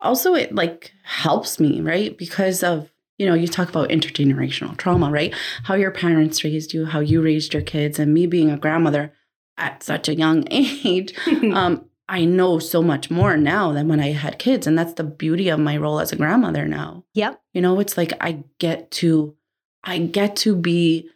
Also 0.00 0.34
it 0.34 0.54
like 0.54 0.92
helps 1.04 1.58
me 1.58 1.80
right 1.80 2.16
because 2.18 2.62
of 2.62 2.90
you 3.18 3.26
know 3.26 3.34
you 3.34 3.48
talk 3.48 3.68
about 3.68 3.88
intergenerational 3.88 4.76
trauma 4.76 5.10
right 5.10 5.34
how 5.64 5.74
your 5.74 5.90
parents 5.90 6.44
raised 6.44 6.72
you 6.72 6.84
how 6.84 7.00
you 7.00 7.22
raised 7.22 7.54
your 7.54 7.62
kids 7.62 7.98
and 7.98 8.12
me 8.12 8.26
being 8.26 8.50
a 8.50 8.58
grandmother 8.58 9.12
at 9.56 9.82
such 9.82 10.08
a 10.08 10.14
young 10.14 10.44
age 10.50 11.14
um, 11.54 11.84
I 12.08 12.24
know 12.24 12.58
so 12.58 12.82
much 12.82 13.10
more 13.10 13.36
now 13.36 13.72
than 13.72 13.88
when 13.88 14.00
I 14.00 14.12
had 14.12 14.38
kids. 14.38 14.66
And 14.66 14.78
that's 14.78 14.92
the 14.94 15.04
beauty 15.04 15.48
of 15.48 15.58
my 15.58 15.76
role 15.76 15.98
as 15.98 16.12
a 16.12 16.16
grandmother 16.16 16.66
now. 16.66 17.04
Yep. 17.14 17.40
You 17.52 17.62
know, 17.62 17.80
it's 17.80 17.96
like 17.96 18.12
I 18.20 18.44
get 18.58 18.90
to, 18.92 19.34
I 19.82 19.98
get 19.98 20.36
to 20.36 20.54
be 20.54 21.10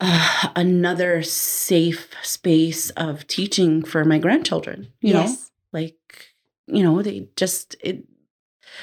uh, 0.00 0.48
another 0.56 1.22
safe 1.22 2.10
space 2.22 2.90
of 2.90 3.26
teaching 3.28 3.82
for 3.82 4.04
my 4.04 4.18
grandchildren. 4.18 4.92
You 5.00 5.14
know, 5.14 5.20
yes. 5.22 5.51
You 6.66 6.82
know, 6.82 7.02
they 7.02 7.28
just, 7.36 7.76
it, 7.80 8.04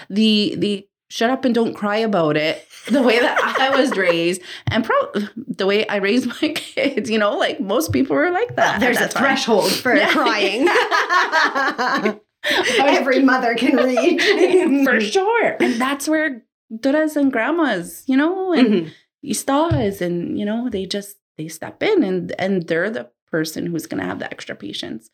the, 0.09 0.55
the, 0.57 0.85
Shut 1.11 1.31
up 1.31 1.43
and 1.43 1.55
don't 1.55 1.73
cry 1.73 1.97
about 1.97 2.37
it. 2.37 2.67
The 2.87 3.01
way 3.01 3.17
that 3.17 3.41
I 3.59 3.75
was 3.81 3.97
raised, 3.97 4.43
and 4.67 4.85
pro- 4.85 5.11
the 5.35 5.65
way 5.65 5.87
I 5.87 5.95
raised 5.95 6.27
my 6.27 6.49
kids, 6.55 7.09
you 7.09 7.17
know, 7.17 7.35
like 7.35 7.59
most 7.59 7.91
people 7.91 8.15
were 8.15 8.29
like 8.29 8.55
that. 8.57 8.75
at 8.75 8.79
There's 8.79 8.97
a 8.97 9.07
time. 9.07 9.23
threshold 9.23 9.71
for 9.71 9.95
Yeah. 9.95 10.11
crying. 10.11 10.67
Every 12.79 13.23
mother 13.23 13.55
can 13.55 13.75
reach. 13.77 14.85
for 14.85 15.01
sure. 15.01 15.57
And 15.59 15.81
that's 15.81 16.07
where 16.07 16.43
duras 16.79 17.15
and 17.17 17.31
grandmas, 17.33 18.03
you 18.05 18.15
know, 18.15 18.53
and 18.53 18.67
Mhm. 18.67 18.91
istas, 19.25 20.01
and 20.01 20.37
you 20.39 20.45
know, 20.45 20.69
they 20.69 20.85
just 20.85 21.17
they 21.37 21.47
step 21.47 21.81
in 21.81 22.03
and 22.03 22.33
and 22.39 22.67
they're 22.67 22.89
the 22.91 23.09
person 23.31 23.65
who's 23.65 23.87
gonna 23.87 24.05
have 24.05 24.19
the 24.19 24.31
extra 24.31 24.55
patience. 24.55 25.09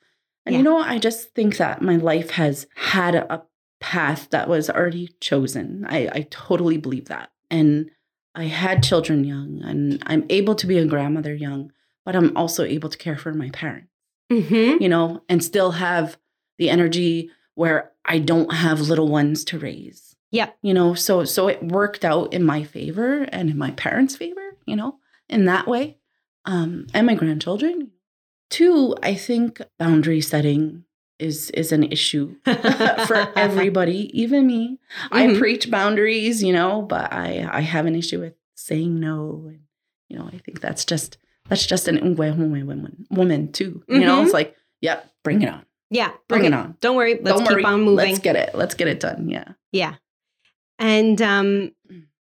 And 0.46 0.54
Yeah. 0.54 0.60
you 0.60 0.64
know, 0.64 0.78
I 0.78 1.00
just 1.00 1.34
think 1.34 1.58
that 1.58 1.82
my 1.82 1.96
life 1.98 2.32
has 2.32 2.68
had 2.76 3.16
a 3.16 3.44
path 3.80 4.30
that 4.32 4.48
was 4.48 4.70
already 4.70 5.10
chosen. 5.20 5.86
I, 5.88 6.10
I 6.12 6.28
totally 6.30 6.78
believe 6.78 7.06
that. 7.06 7.32
And 7.52 7.90
I 8.36 8.46
had 8.46 8.84
children 8.84 9.24
young, 9.24 9.62
and 9.64 10.02
I'm 10.08 10.26
able 10.30 10.56
to 10.56 10.68
be 10.68 10.78
a 10.78 10.86
grandmother 10.86 11.34
young, 11.34 11.72
but 12.06 12.16
I'm 12.16 12.36
also 12.36 12.64
able 12.64 12.90
to 12.90 12.98
care 12.98 13.18
for 13.18 13.34
my 13.34 13.50
parents 13.52 13.90
Mhm. 14.32 14.82
you 14.82 14.90
know, 14.90 15.22
and 15.30 15.44
still 15.44 15.72
have 15.72 16.18
the 16.58 16.70
energy 16.70 17.30
where 17.54 17.92
I 18.06 18.18
don't 18.20 18.52
have 18.54 18.82
little 18.82 19.08
ones 19.08 19.44
to 19.46 19.60
raise. 19.60 20.16
Yeah. 20.32 20.50
You 20.64 20.74
know, 20.74 20.96
so 20.96 21.24
so 21.26 21.48
it 21.48 21.62
worked 21.64 22.04
out 22.04 22.34
in 22.34 22.44
my 22.44 22.64
favor 22.64 23.24
and 23.32 23.50
in 23.52 23.58
my 23.58 23.72
parents' 23.72 24.16
favor, 24.16 24.58
you 24.66 24.76
know, 24.76 24.98
in 25.30 25.46
that 25.46 25.68
way. 25.68 25.98
Um, 26.46 26.88
and 26.94 27.06
my 27.08 27.14
grandchildren. 27.16 27.92
Two, 28.50 28.96
I 29.02 29.16
think 29.16 29.62
boundary 29.80 30.22
setting 30.22 30.84
is 31.20 31.50
is 31.52 31.72
an 31.72 31.84
issue 31.84 32.36
for 33.08 33.32
everybody, 33.36 34.10
even 34.14 34.46
me. 34.48 34.80
I 35.12 35.28
Mhm. 35.28 35.38
preach 35.40 35.72
boundaries, 35.72 36.44
you 36.44 36.54
know, 36.54 36.82
but 36.82 37.12
I 37.14 37.48
I 37.52 37.62
have 37.62 37.86
an 37.86 37.96
issue 37.96 38.20
with 38.20 38.34
saying 38.56 39.00
no 39.00 39.46
and 39.48 39.60
you 40.10 40.18
know, 40.18 40.30
I 40.32 40.38
think 40.40 40.62
that's 40.62 40.86
just 40.86 41.18
that's 41.50 41.66
just 41.66 41.88
an 41.88 41.98
Ungwe 41.98 42.36
woman 42.38 43.06
woman 43.10 43.52
too. 43.52 43.84
You 43.88 44.00
know, 44.02 44.20
Mhm. 44.20 44.26
it's 44.26 44.34
like, 44.34 44.56
yep, 44.82 45.10
bring 45.24 45.42
it 45.42 45.50
on. 45.50 45.66
Yeah. 45.90 46.12
Bring 46.28 46.42
okay. 46.42 46.48
it 46.48 46.54
on. 46.54 46.76
Don't 46.82 46.96
worry. 46.96 47.16
Let's 47.22 47.38
Don't 47.38 47.48
keep 47.48 47.58
worry. 47.58 47.64
on 47.66 47.82
moving. 47.82 48.10
Let's 48.10 48.20
get 48.20 48.36
it. 48.36 48.56
Let's 48.56 48.74
get 48.76 48.88
it 48.88 49.00
done. 49.00 49.30
Yeah. 49.30 49.50
Yeah. 49.72 49.96
And 50.80 51.22
um, 51.22 51.72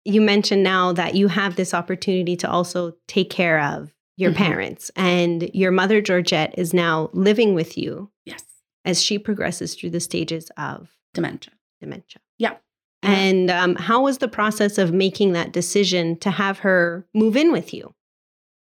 you 0.05 0.21
mentioned 0.21 0.63
now 0.63 0.93
that 0.95 1.15
you 1.15 1.29
have 1.29 1.57
this 1.57 1.75
opportunity 1.75 2.37
to 2.37 2.51
also 2.51 2.95
take 3.07 3.31
care 3.31 3.61
of 3.61 3.95
your 4.21 4.33
Mhm. 4.33 4.37
parents, 4.37 4.91
and 4.97 5.51
your 5.55 5.71
mother, 5.71 6.01
Georgette, 6.01 6.55
is 6.59 6.75
now 6.75 7.11
living 7.13 7.55
with 7.55 7.77
you 7.79 8.11
Yes. 8.25 8.45
as 8.85 9.03
she 9.03 9.19
progresses 9.19 9.75
through 9.75 9.91
the 9.91 10.01
stages 10.01 10.51
of 10.57 10.91
Dementia. 11.15 11.53
dementia. 11.81 12.21
Yeah. 12.39 12.57
And 13.03 13.51
um, 13.51 13.77
how 13.77 14.03
was 14.03 14.19
the 14.19 14.29
process 14.29 14.77
of 14.77 14.93
making 14.93 15.33
that 15.33 15.53
decision 15.53 16.19
to 16.19 16.31
have 16.31 16.59
her 16.61 17.07
move 17.15 17.35
in 17.37 17.51
with 17.51 17.73
you? 17.73 17.95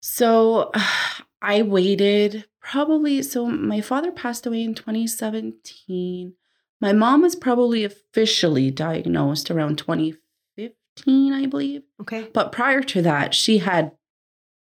So 0.01 0.71
I 1.42 1.62
waited 1.62 2.44
probably 2.61 3.23
so 3.23 3.47
my 3.47 3.81
father 3.81 4.12
passed 4.12 4.47
away 4.47 4.62
in 4.62 4.75
2017. 4.75 6.35
My 6.81 6.92
mom 6.92 7.23
was 7.23 7.35
probably 7.35 7.83
officially 7.85 8.71
diagnosed 8.71 9.51
around 9.51 9.79
2015, 9.79 11.33
I 11.33 11.47
believe. 11.47 11.83
Okay. 12.01 12.29
But 12.33 12.53
prior 12.53 12.83
to 12.83 13.03
that, 13.03 13.35
she 13.35 13.59
had 13.59 13.92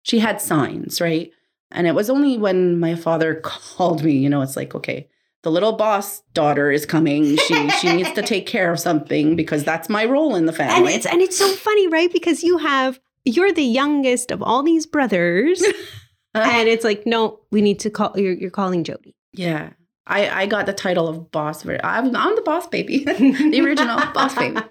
she 0.08 0.20
had 0.20 0.42
signs, 0.42 1.02
right? 1.02 1.32
And 1.72 1.86
it 1.86 1.94
was 1.94 2.10
only 2.10 2.38
when 2.38 2.80
my 2.80 2.96
father 2.96 3.36
called 3.44 4.04
me, 4.04 4.14
you 4.14 4.30
know, 4.30 4.42
it's 4.42 4.56
like, 4.56 4.74
okay, 4.74 5.10
the 5.44 5.52
little 5.52 5.74
boss 5.74 6.22
daughter 6.34 6.72
is 6.72 6.86
coming. 6.86 7.38
She 7.38 7.70
she 7.70 7.94
needs 7.96 8.12
to 8.14 8.22
take 8.22 8.48
care 8.48 8.72
of 8.72 8.80
something 8.80 9.36
because 9.36 9.64
that's 9.64 9.88
my 9.90 10.06
role 10.06 10.36
in 10.36 10.46
the 10.46 10.54
family. 10.62 10.76
And 10.76 10.88
it's 10.88 11.06
and 11.06 11.22
it's 11.22 11.38
so 11.38 11.50
funny, 11.50 11.88
right? 11.88 12.12
Because 12.12 12.44
you 12.44 12.58
have 12.58 13.00
you're 13.24 13.52
the 13.52 13.64
youngest 13.64 14.32
of 14.32 14.42
all 14.42 14.64
these 14.64 14.86
brothers, 14.86 15.62
and 16.34 16.68
it's 16.68 16.86
like, 16.86 17.06
no, 17.06 17.40
we 17.52 17.62
need 17.62 17.80
to 17.82 17.90
call. 17.90 18.18
You're, 18.18 18.34
you're 18.34 18.50
calling 18.50 18.84
Jody. 18.84 19.16
yeah. 19.34 19.72
I, 20.10 20.44
I 20.44 20.46
got 20.46 20.68
the 20.68 20.72
title 20.72 21.10
of 21.10 21.32
boss. 21.32 21.66
I'm, 21.66 22.16
I'm 22.16 22.36
the 22.38 22.42
boss 22.42 22.66
baby, 22.68 23.04
the 23.04 23.60
original 23.62 23.98
boss 24.14 24.34
baby. 24.36 24.62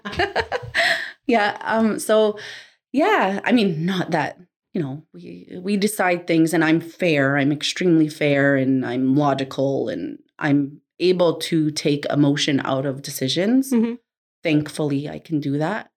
yeah. 1.27 1.55
Um. 1.61 1.99
So, 1.99 2.39
yeah. 2.91 3.39
I 3.43 3.51
mean, 3.51 3.85
not 3.85 4.09
that 4.09 4.39
you 4.77 4.83
know 4.83 5.03
we 5.11 5.49
we 5.59 5.75
decide 5.75 6.27
things, 6.27 6.53
and 6.53 6.63
I'm 6.63 6.79
fair. 6.79 7.35
I'm 7.35 7.51
extremely 7.51 8.07
fair, 8.09 8.55
and 8.55 8.85
I'm 8.85 9.15
logical, 9.15 9.89
and 9.89 10.19
I'm 10.37 10.81
able 10.99 11.37
to 11.49 11.71
take 11.71 12.05
emotion 12.05 12.61
out 12.63 12.85
of 12.85 13.01
decisions. 13.01 13.71
Mm-hmm. 13.73 13.95
Thankfully, 14.43 15.09
I 15.09 15.17
can 15.17 15.39
do 15.39 15.57
that. 15.57 15.89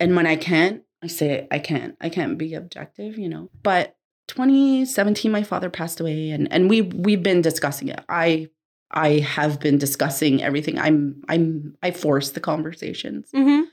And 0.00 0.16
when 0.16 0.26
I 0.26 0.34
can't, 0.34 0.82
I 1.00 1.06
say 1.06 1.46
I 1.52 1.60
can't. 1.60 1.94
I 2.00 2.08
can't 2.08 2.36
be 2.36 2.54
objective, 2.54 3.16
you 3.18 3.28
know. 3.28 3.50
But 3.62 3.96
2017, 4.26 5.30
my 5.30 5.44
father 5.44 5.70
passed 5.70 6.00
away, 6.00 6.30
and 6.30 6.52
and 6.52 6.68
we 6.68 6.82
we've 6.82 7.22
been 7.22 7.40
discussing 7.40 7.86
it. 7.86 8.00
I 8.08 8.48
I 8.90 9.20
have 9.20 9.60
been 9.60 9.78
discussing 9.78 10.42
everything. 10.42 10.76
I'm 10.76 11.22
I'm 11.28 11.76
I 11.84 11.92
force 11.92 12.30
the 12.32 12.40
conversations, 12.40 13.30
Mm-hmm. 13.32 13.66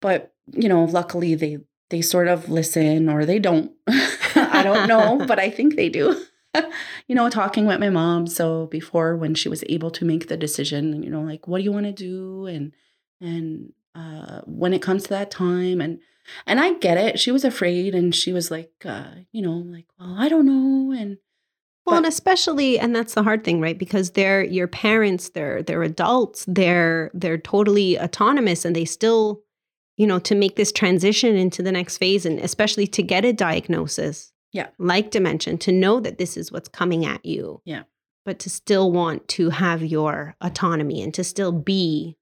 but 0.00 0.32
you 0.52 0.70
know, 0.70 0.84
luckily 0.84 1.34
they 1.34 1.58
they 1.90 2.02
sort 2.02 2.28
of 2.28 2.48
listen 2.48 3.08
or 3.08 3.24
they 3.24 3.38
don't. 3.38 3.72
I 4.34 4.62
don't 4.62 4.88
know, 4.88 5.24
but 5.26 5.38
I 5.38 5.50
think 5.50 5.76
they 5.76 5.88
do. 5.88 6.22
you 7.06 7.14
know, 7.14 7.28
talking 7.28 7.66
with 7.66 7.80
my 7.80 7.90
mom. 7.90 8.26
So 8.26 8.66
before 8.66 9.16
when 9.16 9.34
she 9.34 9.48
was 9.48 9.64
able 9.68 9.90
to 9.92 10.04
make 10.04 10.28
the 10.28 10.36
decision, 10.36 11.02
you 11.02 11.10
know, 11.10 11.22
like 11.22 11.46
what 11.46 11.58
do 11.58 11.64
you 11.64 11.72
want 11.72 11.86
to 11.86 11.92
do, 11.92 12.46
and 12.46 12.72
and 13.20 13.72
uh, 13.94 14.40
when 14.46 14.72
it 14.72 14.82
comes 14.82 15.04
to 15.04 15.08
that 15.10 15.30
time, 15.30 15.80
and 15.80 16.00
and 16.46 16.60
I 16.60 16.74
get 16.74 16.98
it. 16.98 17.18
She 17.18 17.30
was 17.32 17.44
afraid, 17.44 17.94
and 17.94 18.14
she 18.14 18.32
was 18.32 18.50
like, 18.50 18.72
uh, 18.84 19.10
you 19.32 19.42
know, 19.42 19.52
like, 19.52 19.86
well, 19.98 20.16
I 20.18 20.28
don't 20.28 20.46
know, 20.46 20.92
and 20.92 21.18
Well, 21.86 21.96
and 21.96 22.06
especially, 22.06 22.78
and 22.78 22.94
that's 22.94 23.14
the 23.14 23.22
hard 23.22 23.44
thing, 23.44 23.60
right? 23.62 23.78
Because 23.78 24.10
they're 24.10 24.44
your 24.44 24.68
parents, 24.68 25.30
they're 25.30 25.62
they're 25.62 25.82
adults, 25.82 26.44
they're 26.48 27.10
they're 27.14 27.38
totally 27.38 27.98
autonomous, 27.98 28.64
and 28.64 28.76
they 28.76 28.84
still, 28.84 29.42
you 29.98 30.06
know, 30.06 30.18
to 30.20 30.34
make 30.34 30.56
this 30.56 30.72
transition 30.72 31.36
into 31.36 31.62
the 31.62 31.72
next 31.72 31.98
phase, 31.98 32.24
and 32.24 32.38
especially 32.38 32.86
to 32.86 33.02
get 33.02 33.24
a 33.26 33.32
diagnosis, 33.34 34.32
Yeah. 34.52 34.68
like 34.78 35.10
dementia, 35.10 35.58
to 35.58 35.72
know 35.72 36.00
that 36.00 36.16
this 36.16 36.36
is 36.38 36.50
what's 36.50 36.68
coming 36.68 37.04
at 37.04 37.22
you, 37.26 37.60
Yeah. 37.66 37.82
but 38.24 38.38
to 38.40 38.48
still 38.50 38.90
want 38.90 39.28
to 39.36 39.50
have 39.50 39.82
your 39.84 40.36
autonomy 40.40 41.02
and 41.02 41.12
to 41.14 41.22
still 41.24 41.52
be 41.52 42.16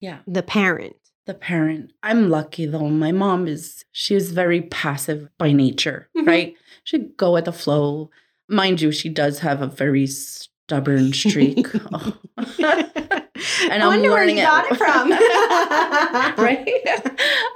yeah. 0.00 0.18
the 0.26 0.42
parent. 0.42 0.96
the 1.24 1.34
parent. 1.34 1.92
I'm 2.02 2.28
lucky 2.30 2.66
though. 2.66 2.88
My 2.88 3.12
mom 3.12 3.46
is 3.46 3.84
she 3.92 4.16
is 4.16 4.32
very 4.32 4.60
passive 4.62 5.28
by 5.38 5.52
nature, 5.52 6.08
Mhm. 6.16 6.26
right? 6.26 6.54
She'd 6.82 7.16
go 7.16 7.34
with 7.34 7.44
the 7.44 7.52
flow. 7.52 8.10
Mind 8.48 8.80
you, 8.80 8.90
she 8.90 9.08
does 9.08 9.38
have 9.38 9.62
a 9.62 9.68
very 9.68 10.08
stubborn 10.08 11.12
streak. 11.12 11.68
Oh. 11.92 12.18
and 13.70 13.82
I'm 13.82 13.88
wonder 13.88 14.10
where 14.10 14.20
learning 14.20 14.36
you 14.38 14.42
it. 14.42 14.46
got 14.46 14.70
it 14.70 14.76
from, 14.76 15.10
right? 16.44 16.68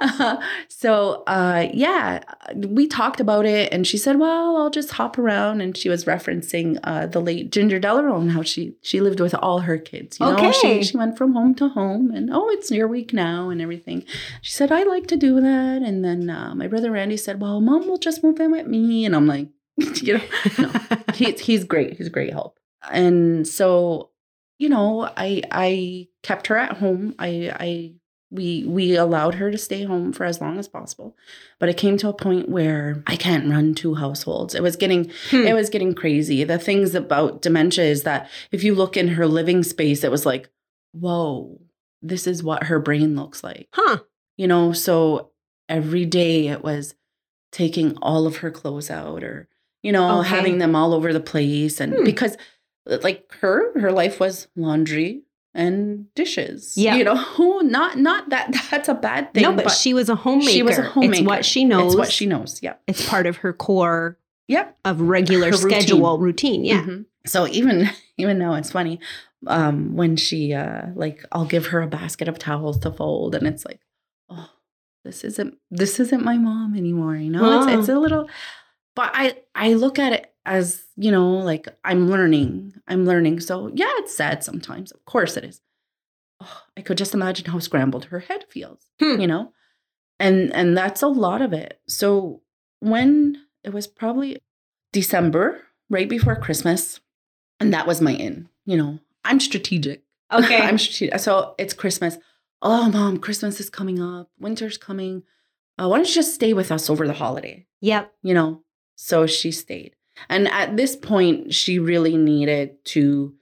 Uh, 0.01 0.37
so 0.67 1.23
uh 1.27 1.67
yeah, 1.73 2.23
we 2.55 2.87
talked 2.87 3.19
about 3.19 3.45
it 3.45 3.71
and 3.73 3.85
she 3.85 3.97
said, 3.97 4.19
Well, 4.19 4.57
I'll 4.57 4.69
just 4.69 4.91
hop 4.91 5.17
around. 5.17 5.61
And 5.61 5.75
she 5.75 5.89
was 5.89 6.05
referencing 6.05 6.79
uh 6.83 7.07
the 7.07 7.19
late 7.21 7.51
Ginger 7.51 7.79
Delaronde 7.79 8.21
and 8.21 8.31
how 8.31 8.43
she 8.43 8.75
she 8.81 9.01
lived 9.01 9.19
with 9.19 9.33
all 9.35 9.59
her 9.59 9.77
kids. 9.77 10.19
You 10.19 10.25
know, 10.27 10.33
Okay. 10.33 10.51
she 10.51 10.83
she 10.83 10.97
went 10.97 11.17
from 11.17 11.33
home 11.33 11.55
to 11.55 11.69
home 11.69 12.11
and 12.11 12.29
oh, 12.31 12.49
it's 12.49 12.71
your 12.71 12.87
week 12.87 13.13
now 13.13 13.49
and 13.49 13.61
everything. 13.61 14.03
She 14.41 14.51
said, 14.53 14.71
I 14.71 14.83
like 14.83 15.07
to 15.07 15.17
do 15.17 15.39
that. 15.41 15.81
And 15.81 16.03
then 16.03 16.29
uh, 16.29 16.53
my 16.55 16.67
brother 16.67 16.91
Randy 16.91 17.17
said, 17.17 17.41
Well, 17.41 17.61
mom 17.61 17.87
will 17.87 17.97
just 17.97 18.23
move 18.23 18.39
in 18.39 18.51
with 18.51 18.67
me. 18.67 19.05
And 19.05 19.15
I'm 19.15 19.27
like, 19.27 19.49
you 20.01 20.15
know, 20.17 20.23
no, 20.59 20.71
he's 21.13 21.39
he's 21.39 21.63
great. 21.63 21.97
He's 21.97 22.09
great 22.09 22.31
help. 22.33 22.57
And 22.91 23.47
so, 23.47 24.11
you 24.57 24.69
know, 24.69 25.09
I 25.17 25.41
I 25.51 26.07
kept 26.23 26.47
her 26.47 26.57
at 26.57 26.77
home. 26.77 27.15
I 27.19 27.51
I 27.59 27.93
we 28.29 28.65
we 28.67 28.95
allowed 28.95 29.35
her 29.35 29.51
to 29.51 29.57
stay 29.57 29.83
home 29.83 30.11
for 30.11 30.25
as 30.25 30.41
long 30.41 30.57
as 30.59 30.67
possible. 30.67 31.15
But 31.59 31.69
it 31.69 31.77
came 31.77 31.97
to 31.97 32.09
a 32.09 32.13
point 32.13 32.49
where 32.49 33.01
I 33.07 33.15
can't 33.15 33.49
run 33.49 33.73
two 33.73 33.95
households. 33.95 34.53
It 34.55 34.63
was 34.63 34.75
getting 34.75 35.11
Hmm. 35.29 35.47
it 35.47 35.53
was 35.53 35.69
getting 35.69 35.93
crazy. 35.93 36.43
The 36.43 36.57
things 36.59 36.93
about 36.95 37.41
dementia 37.41 37.85
is 37.85 38.03
that 38.03 38.29
if 38.51 38.63
you 38.63 38.75
look 38.75 38.97
in 38.97 39.07
her 39.09 39.27
living 39.27 39.63
space, 39.63 40.03
it 40.03 40.11
was 40.11 40.25
like, 40.25 40.49
whoa, 40.91 41.61
this 42.01 42.27
is 42.27 42.43
what 42.43 42.63
her 42.63 42.79
brain 42.79 43.15
looks 43.15 43.43
like 43.43 43.67
huh? 43.73 43.97
you 44.37 44.47
know 44.47 44.71
so 44.71 45.31
every 45.67 46.05
day 46.05 46.47
it 46.47 46.63
was 46.63 46.93
taking 47.51 47.97
all 48.01 48.27
of 48.27 48.37
her 48.37 48.51
clothes 48.51 48.89
out 48.91 49.23
or 49.23 49.47
you 49.83 49.91
know 49.91 50.19
Okay. 50.19 50.29
having 50.29 50.57
them 50.59 50.75
all 50.75 50.93
over 50.93 51.11
the 51.11 51.19
place 51.19 51.79
and 51.79 51.93
Hmm. 51.95 52.03
because 52.03 52.37
like 53.03 53.31
her 53.41 53.77
her 53.79 53.91
life 53.91 54.19
was 54.19 54.47
laundry 54.55 55.23
and 55.53 56.13
dishes 56.15 56.73
Yeah. 56.77 56.95
you 56.95 57.03
know 57.03 57.59
not 57.61 57.97
not 57.97 58.29
that 58.29 58.53
that's 58.71 58.89
a 58.89 58.93
bad 58.93 59.33
thing 59.33 59.43
no, 59.43 59.53
but, 59.53 59.69
she 59.71 59.93
was 59.93 60.09
a 60.09 60.15
homemaker. 60.15 60.51
she 60.51 60.63
was 60.63 60.77
a 60.77 60.83
homemaker 60.83 61.13
It's 61.21 61.27
what 61.27 61.45
she 61.45 61.65
knows. 61.65 61.93
it's 61.93 61.95
what 61.97 62.11
she 62.11 62.25
knows 62.25 62.59
yeah 62.61 62.75
It's 62.87 63.07
part 63.09 63.25
of 63.25 63.37
her 63.37 63.53
core 63.53 64.17
yep 64.47 64.77
of 64.85 65.01
regular 65.01 65.47
Her 65.51 65.57
schedule 65.57 66.17
routine. 66.19 66.63
Yeah. 66.65 66.83
Mhm. 66.83 67.05
so 67.25 67.47
even 67.47 67.89
even 68.17 68.39
though 68.39 68.53
it's 68.53 68.71
funny 68.71 68.99
um 69.47 69.95
when 69.95 70.15
she 70.15 70.53
uh 70.53 70.87
like 70.95 71.23
I'll 71.31 71.45
give 71.45 71.67
her 71.67 71.81
a 71.81 71.87
basket 71.87 72.27
of 72.27 72.39
towels 72.39 72.79
to 72.79 72.91
fold 72.91 73.35
and 73.35 73.45
it's 73.47 73.65
like 73.65 73.79
oh 74.29 74.49
this 75.03 75.23
isn't 75.23 75.57
this 75.71 75.99
isn't 75.99 76.23
my 76.23 76.37
mom 76.37 76.75
anymore 76.75 77.15
you 77.15 77.29
know 77.31 77.59
it's, 77.61 77.67
Oh. 77.67 77.79
it's 77.79 77.89
a 77.89 77.99
little 77.99 78.29
but 78.95 79.11
I 79.13 79.37
I 79.53 79.73
look 79.73 79.99
at 79.99 80.13
it 80.13 80.33
as 80.47 80.83
you 80.95 81.11
know 81.11 81.29
like 81.37 81.67
I'm 81.83 82.09
learning 82.09 82.73
I'm 82.87 83.05
learning. 83.05 83.39
So 83.41 83.71
yeah 83.73 83.91
it's 83.97 84.15
sad 84.15 84.43
sometimes. 84.43 84.91
Of 84.91 85.05
course 85.05 85.37
it 85.37 85.43
is. 85.43 85.61
Oh, 86.41 86.61
I 86.77 86.81
could 86.81 86.97
just 86.97 87.13
imagine 87.13 87.45
how 87.51 87.59
scrambled 87.59 88.05
her 88.05 88.19
head 88.19 88.45
feels 88.49 88.81
Hmm. 88.99 89.19
you 89.21 89.27
know? 89.27 89.51
And 90.19 90.53
and 90.53 90.75
that's 90.77 91.01
a 91.03 91.07
lot 91.07 91.41
of 91.41 91.53
it. 91.53 91.79
So 91.87 92.41
when 92.79 93.37
it 93.63 93.73
was 93.73 93.87
probably 93.87 94.37
december 94.93 95.61
right 95.89 96.07
before 96.09 96.35
christmas 96.35 96.99
and 97.59 97.73
that 97.73 97.85
was 97.87 98.01
my 98.01 98.13
in 98.13 98.47
you 98.65 98.77
know? 98.77 98.99
I'm 99.25 99.39
strategic. 99.39 100.03
Okay. 100.31 100.61
i'm 100.67 100.77
strategic 100.77 101.19
so 101.19 101.55
it's 101.57 101.73
christmas. 101.73 102.17
Oh 102.61 102.89
mom 102.89 103.17
christmas 103.19 103.59
is 103.59 103.69
coming 103.69 104.01
up. 104.01 104.29
Winter's 104.39 104.77
coming. 104.77 105.23
Uh, 105.79 105.87
why 105.89 105.97
don't 105.97 106.07
you 106.07 106.15
just 106.15 106.33
stay 106.33 106.53
with 106.53 106.71
us 106.71 106.89
over 106.89 107.05
the 107.05 107.13
holiday? 107.13 107.67
Yep. 107.81 108.11
you 108.23 108.33
know? 108.33 108.63
So 108.95 109.27
she 109.27 109.51
stayed 109.51 109.95
and 110.29 110.47
at 110.49 110.75
this 110.77 110.95
point 110.95 111.53
she 111.53 111.79
really 111.79 112.17
needed 112.17 112.83
to 112.85 113.33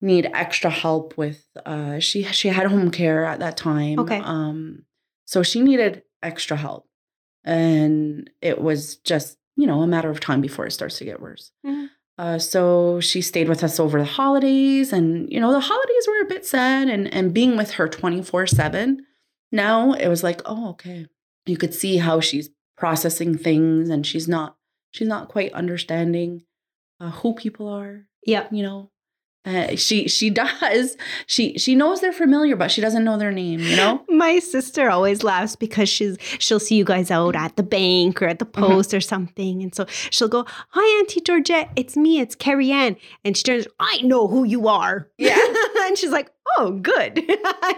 need 0.00 0.28
extra 0.34 0.70
help 0.70 1.16
with 1.16 1.46
uh 1.64 1.98
she 1.98 2.22
she 2.24 2.48
had 2.48 2.66
home 2.66 2.90
care 2.90 3.24
at 3.24 3.40
that 3.40 3.56
time 3.56 3.98
Okay. 3.98 4.18
um 4.18 4.84
so 5.24 5.42
she 5.42 5.60
needed 5.62 6.02
extra 6.22 6.56
help 6.56 6.86
and 7.44 8.30
it 8.40 8.60
was 8.60 8.96
just 8.96 9.38
you 9.56 9.66
know 9.66 9.80
a 9.82 9.86
matter 9.86 10.10
of 10.10 10.20
time 10.20 10.40
before 10.40 10.66
it 10.66 10.72
starts 10.72 10.98
to 10.98 11.04
get 11.04 11.20
worse 11.20 11.52
Mhm. 11.64 11.88
uh 12.18 12.38
so 12.38 13.00
she 13.00 13.20
stayed 13.22 13.48
with 13.48 13.62
us 13.64 13.80
over 13.80 13.98
the 13.98 14.04
holidays 14.04 14.92
and 14.92 15.30
you 15.32 15.40
know 15.40 15.52
the 15.52 15.60
holidays 15.60 16.06
were 16.08 16.20
a 16.22 16.28
bit 16.28 16.44
sad 16.46 16.88
and 16.88 17.12
and 17.12 17.32
being 17.34 17.56
with 17.56 17.72
her 17.72 17.88
24 17.88 18.46
7 18.46 19.06
now 19.52 19.92
it 19.92 20.08
was 20.08 20.22
like 20.22 20.42
oh 20.44 20.70
okay 20.70 21.06
you 21.46 21.56
could 21.56 21.74
see 21.74 21.98
how 21.98 22.20
she's 22.20 22.50
processing 22.76 23.36
things 23.38 23.88
and 23.88 24.06
she's 24.06 24.26
not 24.28 24.56
she's 24.94 25.08
not 25.08 25.28
quite 25.28 25.52
understanding 25.52 26.42
uh, 27.00 27.10
who 27.10 27.34
people 27.34 27.68
are 27.68 28.06
Yeah, 28.24 28.46
you 28.50 28.62
know 28.62 28.90
uh, 29.46 29.76
she 29.76 30.08
she 30.08 30.30
does 30.40 30.96
she 31.26 31.58
she 31.58 31.74
knows 31.74 32.00
they're 32.00 32.14
familiar 32.14 32.56
but 32.56 32.70
she 32.70 32.80
doesn't 32.80 33.04
know 33.04 33.18
their 33.18 33.32
name 33.32 33.60
you 33.60 33.76
know 33.76 34.02
My 34.08 34.38
sister 34.38 34.88
always 34.88 35.22
laughs 35.22 35.54
because 35.56 35.88
she's 35.90 36.16
she'll 36.38 36.60
see 36.60 36.76
you 36.76 36.84
guys 36.84 37.10
out 37.10 37.36
at 37.36 37.56
the 37.56 37.62
bank 37.62 38.22
or 38.22 38.26
at 38.26 38.38
the 38.38 38.46
Mm-hmm. 38.46 38.72
post 38.72 38.94
or 38.94 39.00
something, 39.02 39.62
and 39.64 39.74
so 39.74 39.84
she'll 40.14 40.28
go, 40.28 40.46
"Hi, 40.70 40.98
Auntie 41.00 41.20
Georgette, 41.20 41.68
it's 41.76 41.96
me, 41.96 42.20
it's 42.20 42.36
Carrie 42.36 42.70
Ann," 42.70 42.96
and 43.24 43.36
she 43.36 43.42
turns, 43.42 43.66
"I 43.80 44.00
know 44.02 44.28
who 44.28 44.44
you 44.44 44.68
are." 44.68 45.10
Yeah. 45.18 45.36
and 45.84 45.98
she's 45.98 46.12
like, 46.18 46.30
"Oh, 46.56 46.70
good," 46.70 47.18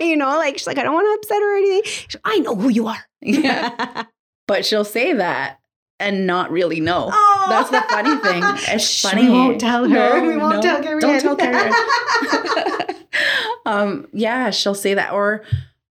you 0.01 0.17
know, 0.17 0.37
like 0.37 0.59
she's 0.59 0.67
like, 0.67 0.77
"I 0.79 0.83
don't 0.85 0.93
want 0.95 1.07
to 1.09 1.17
upset 1.19 1.41
her 1.43 1.55
or 1.55 1.57
anything." 1.57 1.83
She's 2.09 2.21
"I 2.25 2.39
know 2.41 2.55
who 2.55 2.69
you 2.69 2.87
are." 2.89 3.03
yeah 3.23 4.05
but 4.47 4.65
she'll 4.67 4.85
say 4.85 5.15
that 5.15 5.59
and 5.99 6.27
not 6.27 6.51
really 6.51 6.81
know 6.81 7.11
Oh. 7.13 7.47
That's 7.49 7.71
the 7.71 7.81
funny 7.89 8.17
thing. 8.17 8.43
It's 8.75 8.89
Shh, 8.89 9.03
funny. 9.03 9.23
We 9.25 9.31
won't 9.31 9.61
tell 9.61 9.89
her. 9.89 9.89
No, 9.89 10.29
we 10.29 10.37
won't 10.37 10.57
no, 10.57 10.61
tell. 10.63 10.99
Don't 10.99 11.21
tell 11.21 11.37
Carrie. 11.37 11.71
um, 13.67 14.09
yeah, 14.13 14.51
she'll 14.51 14.75
say 14.75 14.95
that, 14.95 15.13
or 15.13 15.45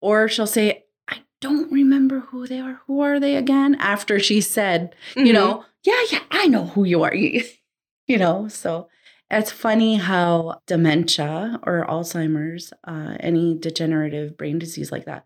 or 0.01 0.27
she'll 0.27 0.47
say, 0.47 0.83
"I 1.07 1.17
don't 1.41 1.71
remember 1.71 2.21
who 2.21 2.47
they 2.47 2.59
are. 2.59 2.81
Who 2.87 3.01
are 3.01 3.19
they 3.19 3.35
again?" 3.35 3.75
After 3.75 4.19
she 4.19 4.41
said, 4.41 4.95
Mhm. 5.15 5.25
you 5.27 5.33
know, 5.33 5.65
yeah, 5.83 6.01
yeah, 6.11 6.19
I 6.31 6.47
know 6.47 6.65
who 6.65 6.83
you 6.85 7.03
are. 7.03 7.13
you 7.13 8.17
know, 8.17 8.47
so 8.47 8.87
it's 9.29 9.51
funny 9.51 9.97
how 9.97 10.59
dementia 10.67 11.59
or 11.63 11.85
Alzheimer's, 11.87 12.73
uh, 12.87 13.15
any 13.19 13.57
degenerative 13.57 14.37
brain 14.37 14.59
disease 14.59 14.91
like 14.91 15.05
that, 15.05 15.25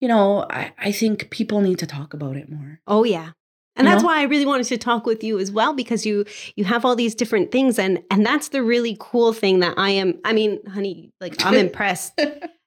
you 0.00 0.08
know, 0.08 0.46
I, 0.50 0.72
I 0.78 0.92
think 0.92 1.30
people 1.30 1.60
need 1.60 1.78
to 1.78 1.86
talk 1.86 2.12
about 2.14 2.36
it 2.36 2.50
more. 2.50 2.80
Oh 2.86 3.04
yeah. 3.04 3.30
And 3.76 3.86
You 3.86 3.92
that's 3.92 4.02
know? 4.02 4.08
why 4.08 4.20
I 4.20 4.24
really 4.24 4.46
wanted 4.46 4.66
to 4.68 4.78
talk 4.78 5.04
with 5.06 5.24
you 5.24 5.38
as 5.38 5.50
well 5.50 5.72
because 5.74 6.06
you 6.06 6.24
you 6.56 6.64
have 6.64 6.84
all 6.84 6.94
these 6.94 7.14
different 7.14 7.50
things 7.50 7.78
and 7.78 8.02
and 8.10 8.24
that's 8.24 8.48
the 8.50 8.62
really 8.62 8.96
cool 9.00 9.32
thing 9.32 9.60
that 9.60 9.74
I 9.76 9.90
am 9.90 10.20
I 10.24 10.32
mean, 10.32 10.60
honey, 10.68 11.12
like 11.20 11.44
I'm 11.44 11.54
impressed. 11.66 12.20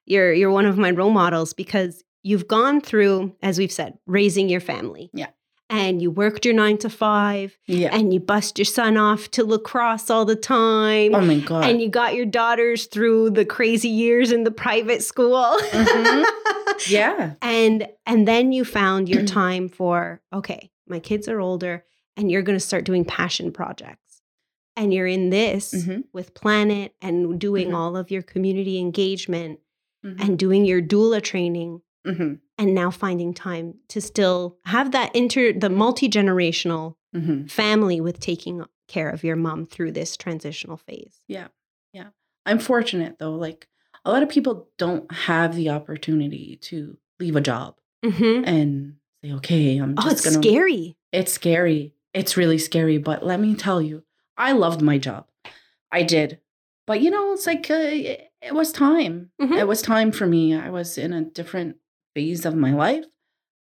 You're 0.06 0.32
you're 0.32 0.50
one 0.50 0.66
of 0.66 0.76
my 0.78 0.90
role 0.90 1.10
models 1.10 1.52
because 1.54 2.02
you've 2.22 2.46
gone 2.48 2.80
through, 2.80 3.34
as 3.42 3.58
we've 3.58 3.72
said, 3.72 3.98
raising 4.06 4.48
your 4.48 4.60
family. 4.60 5.10
Yeah. 5.14 5.28
And 5.70 6.00
you 6.00 6.10
worked 6.10 6.46
your 6.46 6.54
nine 6.54 6.78
to 6.78 6.88
five 6.90 7.56
Yeah. 7.66 7.90
and 7.94 8.12
you 8.12 8.20
bust 8.20 8.58
your 8.58 8.64
son 8.64 8.96
off 8.96 9.30
to 9.32 9.44
lacrosse 9.44 10.08
all 10.10 10.24
the 10.24 10.34
time. 10.36 11.14
oh 11.14 11.20
my 11.20 11.38
god. 11.40 11.64
and 11.64 11.80
you 11.80 11.88
got 11.90 12.14
your 12.14 12.24
daughters 12.26 12.86
through 12.86 13.30
the 13.30 13.44
crazy 13.44 13.88
years 13.90 14.32
in 14.32 14.44
the 14.44 14.50
private 14.50 15.02
school. 15.02 15.58
Mhm. 15.70 16.24
yeah. 16.88 17.34
and 17.42 17.86
and 18.06 18.26
then 18.26 18.52
you 18.52 18.64
found 18.64 19.08
your 19.08 19.24
time 19.40 19.68
for 19.68 20.20
okay, 20.32 20.70
my 20.88 20.98
kids 21.00 21.28
are 21.28 21.40
older 21.40 21.84
and 22.16 22.30
you're 22.30 22.42
going 22.42 22.56
to 22.58 22.64
start 22.64 22.84
doing 22.84 23.04
passion 23.04 23.52
projects. 23.52 24.22
And 24.76 24.94
you're 24.94 25.06
in 25.08 25.30
this 25.30 25.74
Mhm. 25.74 26.04
with 26.12 26.34
Planet 26.34 26.94
and 27.02 27.38
doing 27.40 27.70
Mhm. 27.70 27.74
all 27.74 27.96
of 27.96 28.10
your 28.12 28.22
community 28.22 28.78
engagement 28.78 29.58
Mhm. 30.04 30.20
and 30.20 30.38
doing 30.38 30.64
your 30.64 30.80
doula 30.80 31.20
training 31.20 31.82
Mhm. 32.06 32.38
and 32.56 32.74
now 32.74 32.90
finding 32.90 33.34
time 33.34 33.74
to 33.88 34.00
still 34.00 34.58
have 34.66 34.92
that 34.92 35.14
inter 35.16 35.52
the 35.52 35.68
multi-generational 35.68 36.94
Mhm. 37.14 37.50
family 37.50 38.00
with 38.00 38.20
taking 38.20 38.64
care 38.86 39.10
of 39.10 39.24
your 39.24 39.36
mom 39.36 39.66
through 39.66 39.92
this 39.92 40.16
transitional 40.16 40.76
phase. 40.76 41.20
Yeah. 41.26 41.48
Yeah. 41.92 42.10
I'm 42.46 42.58
fortunate 42.60 43.18
though. 43.18 43.34
Like 43.34 43.68
a 44.04 44.10
lot 44.12 44.22
of 44.22 44.28
people 44.28 44.70
don't 44.78 45.10
have 45.12 45.54
the 45.56 45.70
opportunity 45.70 46.56
to 46.62 46.96
leave 47.18 47.34
a 47.36 47.40
job 47.40 47.76
Mhm. 48.04 48.44
and 48.46 48.94
say, 49.22 49.32
"Okay, 49.32 49.78
I'm 49.78 49.94
Oh, 49.98 50.08
it's 50.10 50.24
gonna." 50.24 50.42
scary. 50.42 50.96
It's 51.12 51.32
scary. 51.32 51.94
It's 52.14 52.36
really 52.36 52.58
scary. 52.58 52.98
But 52.98 53.24
let 53.24 53.40
me 53.40 53.54
tell 53.54 53.80
you, 53.82 54.02
I 54.36 54.52
loved 54.52 54.82
my 54.82 54.98
job. 54.98 55.26
I 55.92 56.02
did. 56.02 56.40
But 56.86 57.00
you 57.00 57.10
know, 57.10 57.32
it's 57.32 57.46
like 57.46 57.70
uh, 57.70 57.74
it, 57.74 58.30
it 58.42 58.54
was 58.54 58.72
time. 58.72 59.30
Mhm. 59.40 59.58
It 59.58 59.68
was 59.68 59.82
time 59.82 60.12
for 60.12 60.26
me. 60.26 60.54
I 60.54 60.70
was 60.70 60.96
in 60.98 61.12
a 61.12 61.22
different 61.22 61.76
phase 62.14 62.44
of 62.46 62.54
my 62.54 62.72
life. 62.72 63.04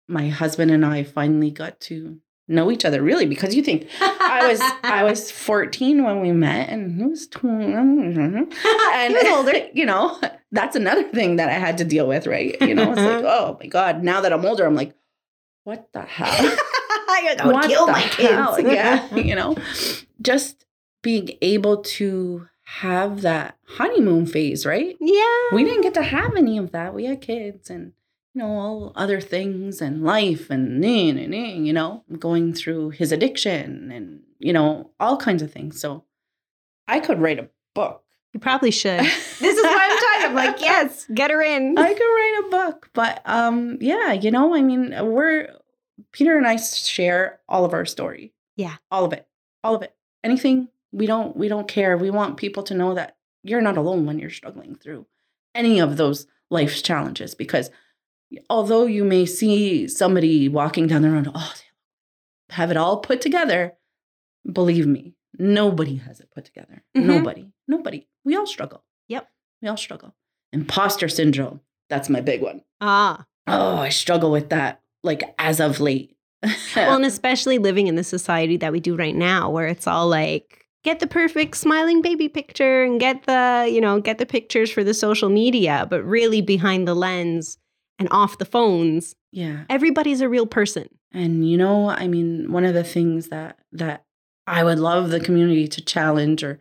My 0.07 0.29
husband 0.29 0.71
and 0.71 0.85
I 0.85 1.03
finally 1.03 1.51
got 1.51 1.79
to 1.81 2.19
know 2.47 2.71
each 2.71 2.83
other 2.83 2.99
really 3.03 3.27
because 3.27 3.53
you 3.53 3.61
think 3.61 3.87
I 4.01 4.47
was 4.47 4.59
I 4.83 5.03
was 5.09 5.29
14 5.29 6.03
when 6.03 6.19
we 6.19 6.31
met 6.31 6.69
and 6.69 6.99
he 6.99 7.05
was 7.05 7.27
20 7.27 7.73
and 7.73 8.13
he 8.53 9.13
was 9.13 9.25
older. 9.37 9.53
you 9.75 9.85
know 9.85 10.19
that's 10.51 10.75
another 10.75 11.03
thing 11.03 11.35
that 11.35 11.49
I 11.49 11.53
had 11.53 11.77
to 11.77 11.85
deal 11.85 12.07
with 12.07 12.25
right 12.25 12.59
you 12.59 12.73
know 12.73 12.91
it's 12.91 12.99
like 13.01 13.23
oh 13.23 13.55
my 13.59 13.67
god 13.67 14.03
now 14.03 14.21
that 14.21 14.33
I'm 14.33 14.43
older 14.43 14.65
I'm 14.65 14.73
like 14.73 14.95
what 15.63 15.89
the 15.93 16.01
hell 16.17 16.57
I 17.11 17.35
would 17.43 17.53
what 17.53 17.67
kill 17.67 17.87
my 17.87 17.99
hell? 17.99 18.55
kids. 18.55 18.67
yeah 18.73 19.15
you 19.15 19.35
know 19.35 19.55
just 20.21 20.65
being 21.01 21.29
able 21.41 21.77
to 21.77 22.47
have 22.63 23.21
that 23.21 23.57
honeymoon 23.65 24.25
phase 24.25 24.65
right 24.65 24.95
yeah. 24.99 25.41
we 25.53 25.63
didn't 25.63 25.81
get 25.81 25.93
to 25.95 26.03
have 26.03 26.35
any 26.35 26.57
of 26.57 26.71
that 26.71 26.93
we 26.93 27.05
had 27.05 27.21
kids 27.21 27.69
and 27.69 27.93
you 28.33 28.39
know 28.41 28.51
all 28.51 28.93
other 28.95 29.19
things 29.19 29.81
and 29.81 30.03
life 30.03 30.49
and 30.49 30.83
you 30.85 31.73
know 31.73 32.03
going 32.19 32.53
through 32.53 32.91
his 32.91 33.11
addiction 33.11 33.91
and 33.91 34.21
you 34.37 34.53
know 34.53 34.91
all 34.99 35.17
kinds 35.17 35.41
of 35.41 35.51
things 35.51 35.79
so 35.81 36.03
i 36.87 36.99
could 36.99 37.19
write 37.19 37.39
a 37.39 37.49
book 37.73 38.03
You 38.33 38.39
probably 38.39 38.71
should. 38.71 38.99
This 39.39 39.57
is 39.57 39.63
why 39.63 39.89
I'm 39.89 39.97
talking. 39.97 40.25
I'm 40.29 40.35
like, 40.35 40.61
yes, 40.61 41.05
get 41.13 41.31
her 41.31 41.41
in. 41.41 41.77
I 41.77 41.93
could 41.93 42.03
write 42.03 42.43
a 42.45 42.49
book, 42.49 42.89
but 42.93 43.21
um, 43.25 43.77
yeah, 43.81 44.11
you 44.11 44.31
know, 44.31 44.53
I 44.53 44.61
mean, 44.61 44.93
we're 45.07 45.49
Peter 46.11 46.37
and 46.37 46.45
I 46.45 46.57
share 46.57 47.39
all 47.47 47.65
of 47.65 47.73
our 47.73 47.85
story. 47.85 48.33
Yeah. 48.57 48.75
all 48.91 49.05
of 49.05 49.13
it, 49.13 49.25
all 49.63 49.75
of 49.75 49.81
it. 49.81 49.95
Anything 50.23 50.67
we 50.91 51.05
don't 51.07 51.35
we 51.37 51.47
don't 51.47 51.67
care. 51.67 51.97
We 51.97 52.09
want 52.09 52.35
people 52.37 52.63
to 52.63 52.73
know 52.73 52.93
that 52.95 53.15
you're 53.43 53.61
not 53.61 53.77
alone 53.77 54.05
when 54.05 54.19
you're 54.19 54.29
struggling 54.29 54.75
through 54.75 55.05
any 55.55 55.79
of 55.79 55.95
those 55.97 56.27
life's 56.49 56.81
challenges. 56.81 57.33
Because 57.35 57.69
although 58.49 58.85
you 58.85 59.05
may 59.05 59.25
see 59.25 59.87
somebody 59.87 60.49
walking 60.49 60.87
down 60.87 61.01
the 61.03 61.09
road, 61.11 61.31
oh, 61.33 61.53
have 62.49 62.69
it 62.71 62.77
all 62.77 62.97
put 62.97 63.21
together. 63.21 63.73
Believe 64.51 64.85
me, 64.87 65.13
nobody 65.37 65.95
has 65.95 66.19
it 66.19 66.29
put 66.31 66.43
together. 66.45 66.83
Mhm. 66.97 67.05
Nobody, 67.05 67.47
nobody. 67.67 68.07
We 68.25 68.35
all 68.35 68.47
struggle. 68.47 68.83
Yep. 69.07 69.27
We 69.61 69.67
all 69.67 69.77
struggle. 69.77 70.15
Imposter 70.51 71.09
syndrome. 71.09 71.61
That's 71.89 72.09
my 72.09 72.21
big 72.21 72.41
one. 72.41 72.61
Ah. 72.81 73.25
Oh, 73.47 73.77
I 73.77 73.89
struggle 73.89 74.31
with 74.31 74.49
that 74.49 74.81
like 75.03 75.23
as 75.39 75.59
of 75.59 75.79
late. 75.79 76.15
Well, 76.75 76.95
and 76.95 77.05
especially 77.05 77.57
living 77.57 77.87
in 77.87 77.95
the 77.95 78.03
society 78.03 78.57
that 78.57 78.71
we 78.71 78.79
do 78.79 78.95
right 78.95 79.15
now, 79.15 79.49
where 79.49 79.67
it's 79.67 79.87
all 79.87 80.07
like, 80.07 80.65
get 80.83 80.99
the 80.99 81.07
perfect 81.07 81.57
smiling 81.57 82.01
baby 82.01 82.29
picture 82.29 82.83
and 82.83 82.99
get 82.99 83.23
the, 83.25 83.69
you 83.71 83.81
know, 83.81 83.99
get 83.99 84.17
the 84.17 84.25
pictures 84.25 84.71
for 84.71 84.83
the 84.83 84.93
social 84.93 85.29
media, 85.29 85.87
but 85.89 86.03
really 86.03 86.41
behind 86.41 86.87
the 86.87 86.93
lens 86.93 87.57
and 87.97 88.07
off 88.11 88.37
the 88.37 88.45
phones, 88.45 89.15
yeah. 89.31 89.63
everybody's 89.69 90.21
a 90.21 90.29
real 90.29 90.45
person. 90.45 90.87
And 91.11 91.49
you 91.49 91.57
know, 91.57 91.89
I 91.89 92.07
mean, 92.07 92.51
one 92.51 92.65
of 92.65 92.73
the 92.73 92.83
things 92.83 93.29
that 93.29 93.57
that 93.71 94.05
I 94.45 94.63
would 94.63 94.79
love 94.79 95.09
the 95.09 95.19
community 95.19 95.67
to 95.67 95.81
challenge 95.83 96.43
or 96.43 96.59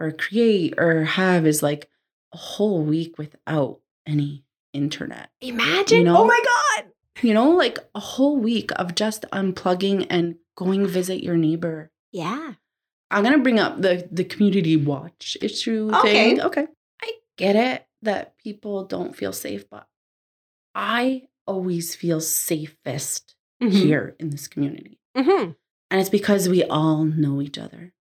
or 0.00 0.10
create 0.12 0.74
or 0.78 1.04
have 1.04 1.46
is 1.46 1.62
like 1.62 1.88
a 2.32 2.38
whole 2.38 2.82
week 2.82 3.18
without 3.18 3.80
any 4.06 4.44
internet. 4.72 5.30
Imagine. 5.40 5.98
You 5.98 6.04
know? 6.04 6.18
oh 6.22 6.24
my 6.24 6.40
God. 6.76 6.86
You 7.22 7.34
know, 7.34 7.50
like 7.50 7.78
a 7.94 8.00
whole 8.00 8.38
week 8.38 8.70
of 8.76 8.94
just 8.94 9.26
unplugging 9.32 10.06
and 10.08 10.36
going 10.56 10.86
visit 10.86 11.22
your 11.22 11.36
neighbor. 11.36 11.90
Yeah. 12.12 12.54
I'm 13.10 13.22
gonna 13.24 13.38
bring 13.38 13.58
up 13.58 13.80
the 13.82 14.08
the 14.10 14.24
community 14.24 14.76
watch 14.76 15.36
issue 15.42 15.90
Okay. 15.94 16.12
thing. 16.12 16.40
Okay. 16.40 16.66
I 17.02 17.12
get 17.36 17.56
it 17.56 17.86
that 18.02 18.38
people 18.38 18.84
don't 18.84 19.14
feel 19.14 19.32
safe, 19.32 19.68
but 19.68 19.86
I 20.74 21.24
always 21.46 21.94
feel 21.94 22.20
safest 22.20 23.34
Mhm. 23.62 23.72
here 23.72 24.16
in 24.18 24.30
this 24.30 24.46
community. 24.48 24.98
Mhm. 25.16 25.56
And 25.90 26.00
it's 26.00 26.08
because 26.08 26.48
we 26.48 26.62
all 26.64 27.04
know 27.04 27.42
each 27.42 27.58
other. 27.58 27.92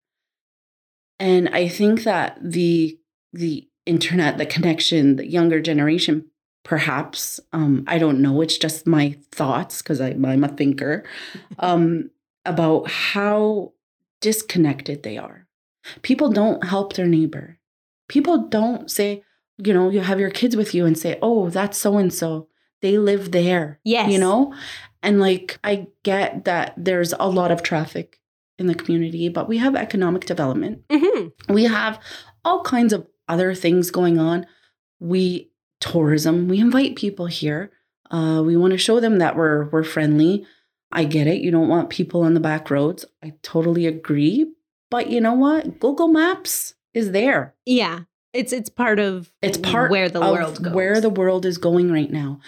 And 1.19 1.49
I 1.49 1.67
think 1.67 2.03
that 2.03 2.37
the 2.41 2.97
the 3.33 3.67
internet, 3.85 4.37
the 4.37 4.45
connection, 4.45 5.17
the 5.17 5.27
younger 5.27 5.61
generation, 5.61 6.25
perhaps, 6.63 7.39
um, 7.53 7.83
I 7.87 7.97
don't 7.97 8.21
know, 8.21 8.41
it's 8.41 8.57
just 8.57 8.87
my 8.87 9.17
thoughts 9.31 9.81
because 9.81 9.99
I'm 10.01 10.43
a 10.43 10.47
thinker, 10.47 11.03
um, 11.59 12.09
about 12.45 12.89
how 12.89 13.73
disconnected 14.21 15.03
they 15.03 15.17
are. 15.17 15.47
People 16.01 16.29
don't 16.31 16.63
help 16.65 16.93
their 16.93 17.07
neighbor. 17.07 17.57
People 18.07 18.47
don't 18.47 18.89
say, 18.91 19.23
you 19.57 19.73
know, 19.73 19.89
you 19.89 20.01
have 20.01 20.19
your 20.19 20.29
kids 20.29 20.55
with 20.55 20.73
you 20.73 20.85
and 20.85 20.97
say, 20.97 21.17
oh, 21.21 21.49
that's 21.49 21.77
so 21.77 21.97
and 21.97 22.13
so. 22.13 22.47
They 22.81 22.97
live 22.97 23.31
there. 23.31 23.79
Yes. 23.83 24.11
You 24.11 24.19
know? 24.19 24.53
And 25.01 25.19
like, 25.19 25.59
I 25.63 25.87
get 26.03 26.45
that 26.45 26.73
there's 26.77 27.13
a 27.13 27.29
lot 27.29 27.51
of 27.51 27.63
traffic 27.63 28.18
in 28.59 28.67
the 28.67 28.75
community, 28.75 29.29
but 29.29 29.47
we 29.47 29.57
have 29.57 29.75
economic 29.75 30.25
development. 30.25 30.87
Mhm. 30.89 31.31
We 31.49 31.63
have 31.63 31.99
all 32.45 32.61
kinds 32.63 32.93
of 32.93 33.07
other 33.27 33.53
things 33.55 33.89
going 33.91 34.19
on. 34.19 34.45
We 34.99 35.51
tourism, 35.79 36.47
we 36.47 36.59
invite 36.59 36.95
people 36.95 37.27
here. 37.27 37.71
Uh, 38.11 38.41
we 38.45 38.57
want 38.57 38.71
to 38.71 38.77
show 38.77 38.99
them 38.99 39.19
that 39.19 39.35
we're 39.35 39.69
we're 39.69 39.83
friendly. 39.83 40.45
I 40.91 41.03
get 41.05 41.27
it. 41.27 41.41
You 41.41 41.51
don't 41.51 41.67
want 41.69 41.89
people 41.89 42.21
on 42.23 42.33
the 42.33 42.39
back 42.39 42.69
roads. 42.71 43.05
I 43.23 43.33
totally 43.43 43.85
agree. 43.85 44.51
But 44.89 45.09
you 45.09 45.21
know 45.21 45.33
what? 45.35 45.79
Google 45.79 46.07
Maps 46.07 46.73
is 46.93 47.11
there. 47.11 47.53
Yeah. 47.65 48.01
It's 48.33 48.51
it's 48.51 48.69
part 48.69 48.99
of 48.99 49.31
It's 49.41 49.57
part 49.57 49.91
where 49.91 50.09
the 50.09 50.21
of 50.21 50.31
world 50.31 50.63
goes. 50.63 50.73
where 50.73 50.99
the 51.01 51.09
world 51.09 51.45
is 51.45 51.57
going 51.57 51.91
right 51.91 52.11
now. 52.11 52.39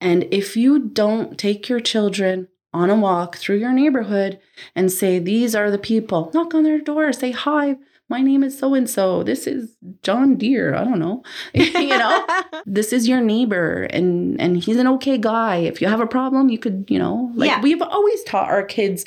And 0.00 0.26
if 0.30 0.56
you 0.56 0.78
don't 0.78 1.38
take 1.38 1.68
your 1.68 1.80
children 1.80 2.48
on 2.72 2.90
a 2.90 2.94
walk 2.96 3.36
through 3.36 3.56
your 3.56 3.72
neighborhood 3.72 4.38
and 4.74 4.90
say, 4.92 5.18
These 5.18 5.54
are 5.54 5.70
the 5.70 5.78
people, 5.78 6.30
knock 6.34 6.54
on 6.54 6.62
their 6.64 6.80
door, 6.80 7.12
say, 7.12 7.30
Hi, 7.32 7.76
my 8.08 8.20
name 8.22 8.42
is 8.42 8.58
so 8.58 8.74
and 8.74 8.90
so. 8.90 9.22
This 9.22 9.46
is 9.46 9.76
John 10.02 10.36
Deere. 10.36 10.74
I 10.74 10.82
don't 10.84 10.98
know. 10.98 11.22
you 11.54 11.88
know, 11.88 12.26
this 12.66 12.92
is 12.92 13.06
your 13.06 13.20
neighbor 13.20 13.84
and 13.90 14.40
and 14.40 14.56
he's 14.62 14.78
an 14.78 14.88
okay 14.88 15.16
guy. 15.18 15.56
If 15.58 15.80
you 15.80 15.86
have 15.86 16.00
a 16.00 16.06
problem, 16.06 16.48
you 16.48 16.58
could, 16.58 16.86
you 16.88 16.98
know, 16.98 17.30
like 17.34 17.48
Yeah. 17.50 17.60
we've 17.60 17.82
always 17.82 18.22
taught 18.24 18.48
our 18.50 18.64
kids. 18.64 19.04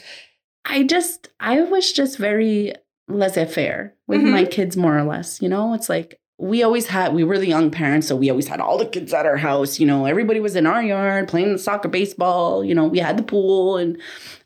I 0.66 0.84
just 0.84 1.30
I 1.40 1.62
was 1.64 1.92
just 1.92 2.18
very 2.18 2.74
laissez-faire 3.10 3.94
with 4.08 4.22
Mhm. 4.22 4.32
my 4.32 4.46
kids 4.46 4.78
more 4.78 4.98
or 4.98 5.04
less, 5.04 5.42
you 5.42 5.50
know? 5.50 5.74
It's 5.74 5.90
like 5.90 6.20
we 6.38 6.64
always 6.64 6.88
had 6.88 7.14
we 7.14 7.24
were 7.24 7.38
the 7.38 7.48
young 7.48 7.70
parents, 7.72 8.08
so 8.08 8.16
we 8.16 8.30
always 8.30 8.48
had 8.48 8.60
all 8.60 8.78
the 8.78 8.86
kids 8.86 9.14
at 9.14 9.26
our 9.26 9.38
house, 9.38 9.80
you 9.80 9.86
know, 9.86 10.06
everybody 10.06 10.40
was 10.40 10.56
in 10.56 10.66
our 10.66 10.84
yard 10.84 11.28
playing 11.28 11.58
soccer, 11.58 11.88
baseball, 11.88 12.64
you 12.64 12.74
know, 12.74 12.86
we 12.86 13.00
had 13.00 13.18
the 13.18 13.24
pool 13.24 13.78
and 13.78 13.98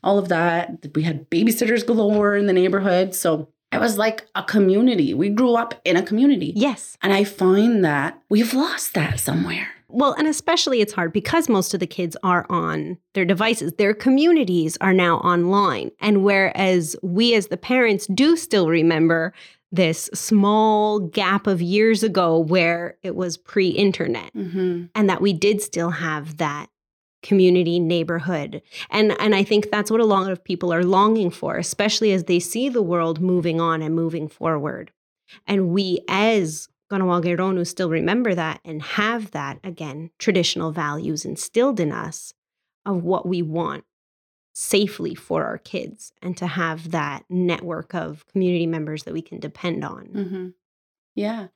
all 0.04 0.18
of 0.18 0.28
that. 0.28 0.86
We 0.94 1.02
had 1.02 1.28
babysitters 1.30 1.86
galore 1.86 2.36
in 2.36 2.46
the 2.46 2.52
neighborhood. 2.52 3.14
So 3.14 3.48
it 3.72 3.80
was 3.80 3.98
like 3.98 4.26
a 4.34 4.42
community. 4.42 5.12
We 5.14 5.28
grew 5.28 5.54
up 5.54 5.80
in 5.84 5.96
a 5.96 6.02
community. 6.02 6.52
yes. 6.56 6.96
And 7.02 7.12
I 7.12 7.24
find 7.24 7.84
that 7.84 8.20
we've 8.28 8.54
lost 8.54 8.94
that 8.94 9.20
somewhere. 9.20 9.68
Well, 9.90 10.12
and 10.12 10.28
especially 10.28 10.82
it's 10.82 10.92
hard 10.92 11.14
because 11.14 11.48
most 11.48 11.72
of 11.72 11.80
the 11.80 11.86
kids 11.86 12.14
are 12.22 12.44
on 12.50 12.98
their 13.14 13.24
devices. 13.24 13.72
Their 13.78 13.94
communities 13.94 14.76
are 14.82 14.92
now 14.92 15.16
online. 15.18 15.90
And 16.00 16.22
whereas 16.22 16.94
we 17.02 17.34
as 17.34 17.46
the 17.46 17.56
parents 17.56 18.06
do 18.06 18.36
still 18.36 18.68
remember 18.68 19.32
this 19.70 20.08
small 20.14 20.98
gap 20.98 21.46
of 21.46 21.60
years 21.60 22.02
ago 22.02 22.38
where 22.38 22.96
it 23.02 23.14
was 23.14 23.36
pre 23.36 23.68
internet 23.68 24.32
Mm-hmm. 24.34 24.84
and 24.94 25.10
that 25.10 25.20
we 25.20 25.32
did 25.32 25.60
still 25.60 25.90
have 25.90 26.38
that 26.38 26.68
community 27.22 27.78
neighborhood. 27.80 28.62
And 28.90 29.12
and 29.20 29.34
i 29.34 29.42
think 29.42 29.70
that's 29.70 29.90
what 29.90 30.00
a 30.00 30.04
lot 30.06 30.30
of 30.30 30.44
people 30.44 30.72
are 30.72 30.84
longing 30.84 31.30
for 31.30 31.56
especially 31.56 32.12
as 32.12 32.24
they 32.24 32.38
see 32.40 32.68
the 32.68 32.82
world 32.82 33.20
moving 33.20 33.60
on 33.60 33.82
and 33.82 33.94
moving 33.94 34.28
forward. 34.28 34.92
And 35.46 35.68
we 35.70 36.00
as 36.08 36.68
Ganawagironu 36.90 37.66
still 37.66 37.90
remember 37.90 38.34
that 38.34 38.60
and 38.64 38.80
have 38.82 39.32
that 39.32 39.58
again 39.62 40.10
traditional 40.18 40.72
values 40.72 41.24
instilled 41.26 41.80
in 41.80 41.92
us 41.92 42.32
of 42.86 43.02
what 43.02 43.26
we 43.26 43.42
want 43.42 43.84
safely 44.60 45.14
for 45.14 45.44
our 45.44 45.56
kids 45.58 46.12
and 46.20 46.36
to 46.36 46.44
have 46.48 46.90
that 46.90 47.22
network 47.30 47.94
of 47.94 48.26
community 48.26 48.66
members 48.66 49.04
that 49.04 49.14
we 49.14 49.22
can 49.22 49.38
depend 49.38 49.84
on 49.84 50.08
Mm-hmm. 50.12 50.46
Yeah. 51.14 51.46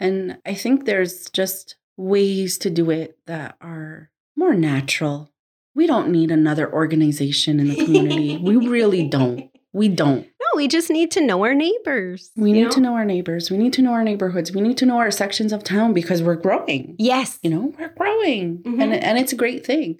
And 0.00 0.38
I 0.44 0.54
think 0.54 0.84
there's 0.84 1.30
just 1.30 1.76
ways 1.96 2.58
to 2.58 2.68
do 2.70 2.90
it 2.90 3.16
that 3.26 3.56
are 3.60 4.10
more 4.36 4.54
natural. 4.54 5.30
We 5.76 5.86
don't 5.86 6.10
need 6.10 6.32
another 6.32 6.72
organization 6.72 7.60
in 7.60 7.68
the 7.68 7.76
community. 7.84 8.36
we 8.38 8.56
really 8.56 9.06
don't. 9.08 9.48
We 9.74 9.88
don't. 9.88 10.24
no 10.26 10.46
we 10.56 10.68
just 10.68 10.90
need 10.90 11.10
to 11.12 11.24
know 11.24 11.42
our 11.44 11.54
neighbors 11.54 12.30
We 12.36 12.52
need 12.52 12.70
to 12.72 12.80
know 12.80 12.92
our 12.94 13.06
neighbors. 13.06 13.50
We 13.50 13.56
need 13.56 13.72
to 13.74 13.82
know 13.82 13.92
our 13.92 14.04
neighborhoods. 14.04 14.52
We 14.52 14.60
need 14.60 14.76
to 14.78 14.84
know 14.86 14.98
our 14.98 15.10
sections 15.10 15.50
of 15.50 15.64
town 15.64 15.94
because 15.94 16.22
we're 16.22 16.34
growing. 16.46 16.94
yes 16.98 17.38
You 17.42 17.50
know, 17.50 17.72
we're 17.78 17.94
growing. 17.96 18.58
Mhm. 18.64 18.82
And 18.82 18.92
and 18.92 19.18
it's 19.18 19.32
a 19.32 19.36
great 19.44 19.64
thing. 19.64 19.98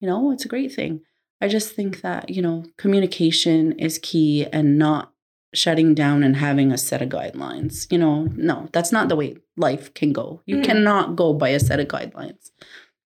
You 0.00 0.08
know, 0.08 0.32
it's 0.32 0.44
a 0.44 0.48
great 0.48 0.72
thing. 0.74 1.02
I 1.42 1.48
just 1.48 1.74
think 1.74 2.00
that, 2.02 2.30
you 2.30 2.40
know, 2.40 2.64
communication 2.78 3.72
is 3.78 3.98
key 3.98 4.46
and 4.52 4.78
not 4.78 5.12
shutting 5.54 5.92
down 5.94 6.22
and 6.22 6.36
having 6.36 6.72
a 6.72 6.78
set 6.78 7.02
of 7.02 7.08
guidelines. 7.08 7.86
You 7.90 7.98
know, 7.98 8.24
no, 8.36 8.68
that's 8.72 8.92
not 8.92 9.08
the 9.08 9.16
way 9.16 9.36
life 9.56 9.92
can 9.92 10.12
go. 10.12 10.40
You 10.46 10.58
Mm. 10.58 10.64
cannot 10.64 11.16
go 11.16 11.34
by 11.34 11.50
a 11.50 11.60
set 11.60 11.80
of 11.80 11.88
guidelines. 11.88 12.52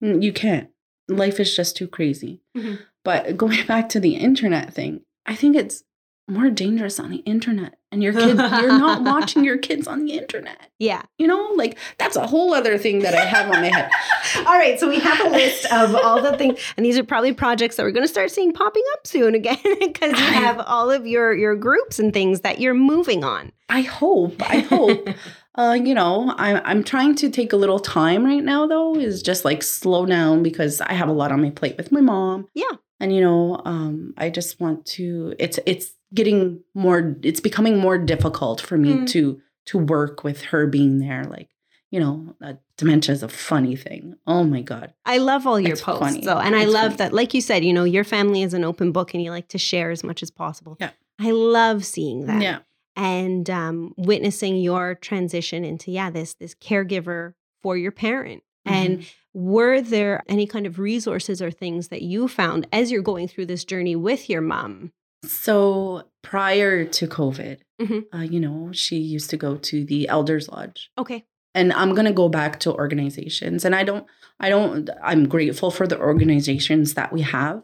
You 0.01 0.33
can't. 0.33 0.69
Life 1.07 1.39
is 1.39 1.55
just 1.55 1.77
too 1.77 1.87
crazy. 1.87 2.41
Mhm. 2.57 2.79
But 3.03 3.37
going 3.37 3.65
back 3.67 3.89
to 3.89 3.99
the 3.99 4.15
internet 4.15 4.73
thing, 4.73 5.01
I 5.25 5.35
think 5.35 5.55
it's 5.55 5.83
more 6.27 6.49
dangerous 6.49 6.99
on 6.99 7.11
the 7.11 7.17
internet. 7.17 7.77
And 7.91 8.03
your 8.03 8.11
kids, 8.11 8.39
you're 8.39 8.77
not 8.77 9.01
watching 9.13 9.45
your 9.45 9.57
kids 9.57 9.87
on 9.87 10.03
the 10.03 10.17
internet. 10.17 10.69
yeah 10.79 11.03
You 11.17 11.27
know, 11.27 11.51
like 11.55 11.77
that's 11.97 12.15
a 12.17 12.27
whole 12.27 12.53
other 12.53 12.77
thing 12.77 12.99
that 12.99 13.13
I 13.13 13.23
have 13.23 13.45
on 13.49 13.61
my 13.61 13.69
head. 13.69 13.89
all 14.37 14.57
right 14.57 14.77
so 14.79 14.89
we 14.89 14.99
have 14.99 15.19
a 15.25 15.29
list 15.29 15.65
of 15.71 15.95
all 15.95 16.21
the 16.21 16.35
things 16.37 16.59
and 16.75 16.85
these 16.85 16.97
are 16.97 17.03
probably 17.05 17.31
projects 17.33 17.77
that 17.77 17.83
we're 17.83 17.91
going 17.91 18.03
to 18.03 18.11
start 18.11 18.31
seeing 18.31 18.51
popping 18.51 18.83
up 18.93 19.07
soon 19.07 19.33
again 19.33 19.57
because 19.79 20.11
you 20.11 20.25
have 20.25 20.59
all 20.59 20.91
of 20.91 21.07
your 21.07 21.33
your 21.33 21.55
groups 21.55 21.99
and 21.99 22.11
things 22.13 22.41
that 22.41 22.59
you're 22.59 22.73
moving 22.73 23.23
on 23.23 23.51
I 23.69 23.81
hope. 23.81 24.41
I 24.41 24.59
hope. 24.59 25.09
uh, 25.55 25.77
you 25.81 25.93
know, 25.95 26.33
I'm 26.37 26.61
I'm 26.65 26.83
trying 26.83 27.15
to 27.15 27.29
take 27.29 27.51
a 27.51 27.55
little 27.57 27.79
time 27.79 28.23
right 28.23 28.43
now 28.43 28.67
though, 28.67 28.95
is 28.95 29.23
just 29.23 29.43
like 29.43 29.63
slow 29.63 30.05
down 30.05 30.43
because 30.43 30.81
I 30.81 30.93
have 30.93 31.09
a 31.09 31.13
lot 31.13 31.31
on 31.31 31.41
my 31.41 31.49
plate 31.49 31.75
with 31.77 31.91
my 31.91 32.01
mom. 32.01 32.47
Yeah. 32.53 32.71
And 32.99 33.13
you 33.13 33.21
know, 33.21 33.61
um, 33.65 34.13
I 34.17 34.29
just 34.29 34.59
want 34.59 34.85
to 34.87 35.33
it's 35.39 35.59
it's 35.65 35.93
getting 36.15 36.61
more 36.73 37.15
it's 37.21 37.39
becoming 37.39 37.77
more 37.77 37.97
difficult 37.97 38.61
for 38.61 38.77
me 38.77 38.93
Mm. 38.93 39.07
to 39.09 39.41
to 39.65 39.77
work 39.77 40.23
with 40.23 40.41
her 40.43 40.65
being 40.67 40.99
there. 40.99 41.23
Like, 41.25 41.49
you 41.91 41.99
know, 41.99 42.35
uh, 42.41 42.53
dementia 42.77 43.13
is 43.13 43.23
a 43.23 43.27
funny 43.27 43.75
thing. 43.75 44.15
Oh 44.27 44.43
my 44.43 44.61
God. 44.61 44.93
I 45.05 45.17
love 45.17 45.45
all 45.47 45.59
your 45.59 45.73
It's 45.73 45.81
posts 45.81 45.99
funny. 46.01 46.21
though. 46.21 46.37
And 46.37 46.55
I 46.55 46.65
love 46.65 46.91
funny. 46.93 46.97
that, 46.97 47.13
like 47.13 47.33
you 47.33 47.41
said, 47.41 47.65
you 47.65 47.73
know, 47.73 47.83
your 47.83 48.03
family 48.03 48.41
is 48.43 48.53
an 48.53 48.63
open 48.63 48.91
book 48.91 49.13
and 49.13 49.23
you 49.23 49.31
like 49.31 49.47
to 49.49 49.57
share 49.57 49.89
as 49.91 50.03
much 50.03 50.21
as 50.23 50.29
possible. 50.31 50.77
Yeah. 50.79 50.91
I 51.19 51.31
love 51.31 51.83
seeing 51.85 52.25
that. 52.27 52.41
Yeah. 52.41 52.59
And 52.95 53.49
um, 53.49 53.93
witnessing 53.97 54.55
your 54.57 54.95
transition 54.95 55.65
into, 55.65 55.91
yeah, 55.91 56.09
this 56.11 56.33
this 56.35 56.53
caregiver 56.55 57.33
for 57.63 57.75
your 57.75 57.91
parent. 57.91 58.43
And 58.65 58.99
Mhm. 58.99 59.05
were 59.33 59.81
there 59.81 60.23
any 60.27 60.45
kind 60.47 60.65
of 60.67 60.79
resources 60.79 61.41
or 61.41 61.51
things 61.51 61.87
that 61.89 62.01
you 62.03 62.27
found 62.27 62.67
as 62.71 62.91
you're 62.91 63.01
going 63.01 63.27
through 63.27 63.47
this 63.47 63.65
journey 63.65 63.95
with 63.95 64.29
your 64.29 64.41
mom? 64.41 64.91
So 65.27 66.03
prior 66.21 66.85
to 66.85 67.07
COVID, 67.07 67.57
Mhm. 67.81 68.05
uh, 68.13 68.19
you 68.21 68.39
know, 68.39 68.71
she 68.71 68.97
used 68.97 69.29
to 69.31 69.37
go 69.37 69.57
to 69.57 69.85
the 69.85 70.07
Elders 70.07 70.47
Lodge. 70.49 70.89
Okay. 70.97 71.25
and 71.57 71.71
i'm 71.71 71.93
going 71.93 72.03
to 72.05 72.11
go 72.23 72.27
back 72.27 72.59
to 72.59 72.69
organizations 72.73 73.63
and 73.63 73.73
i 73.73 73.81
don't 73.89 74.05
i 74.41 74.49
don't 74.49 74.89
i'm 75.01 75.25
grateful 75.25 75.71
for 75.71 75.87
the 75.87 75.97
organizations 75.97 76.95
that 76.95 77.13
we 77.13 77.21
have 77.21 77.63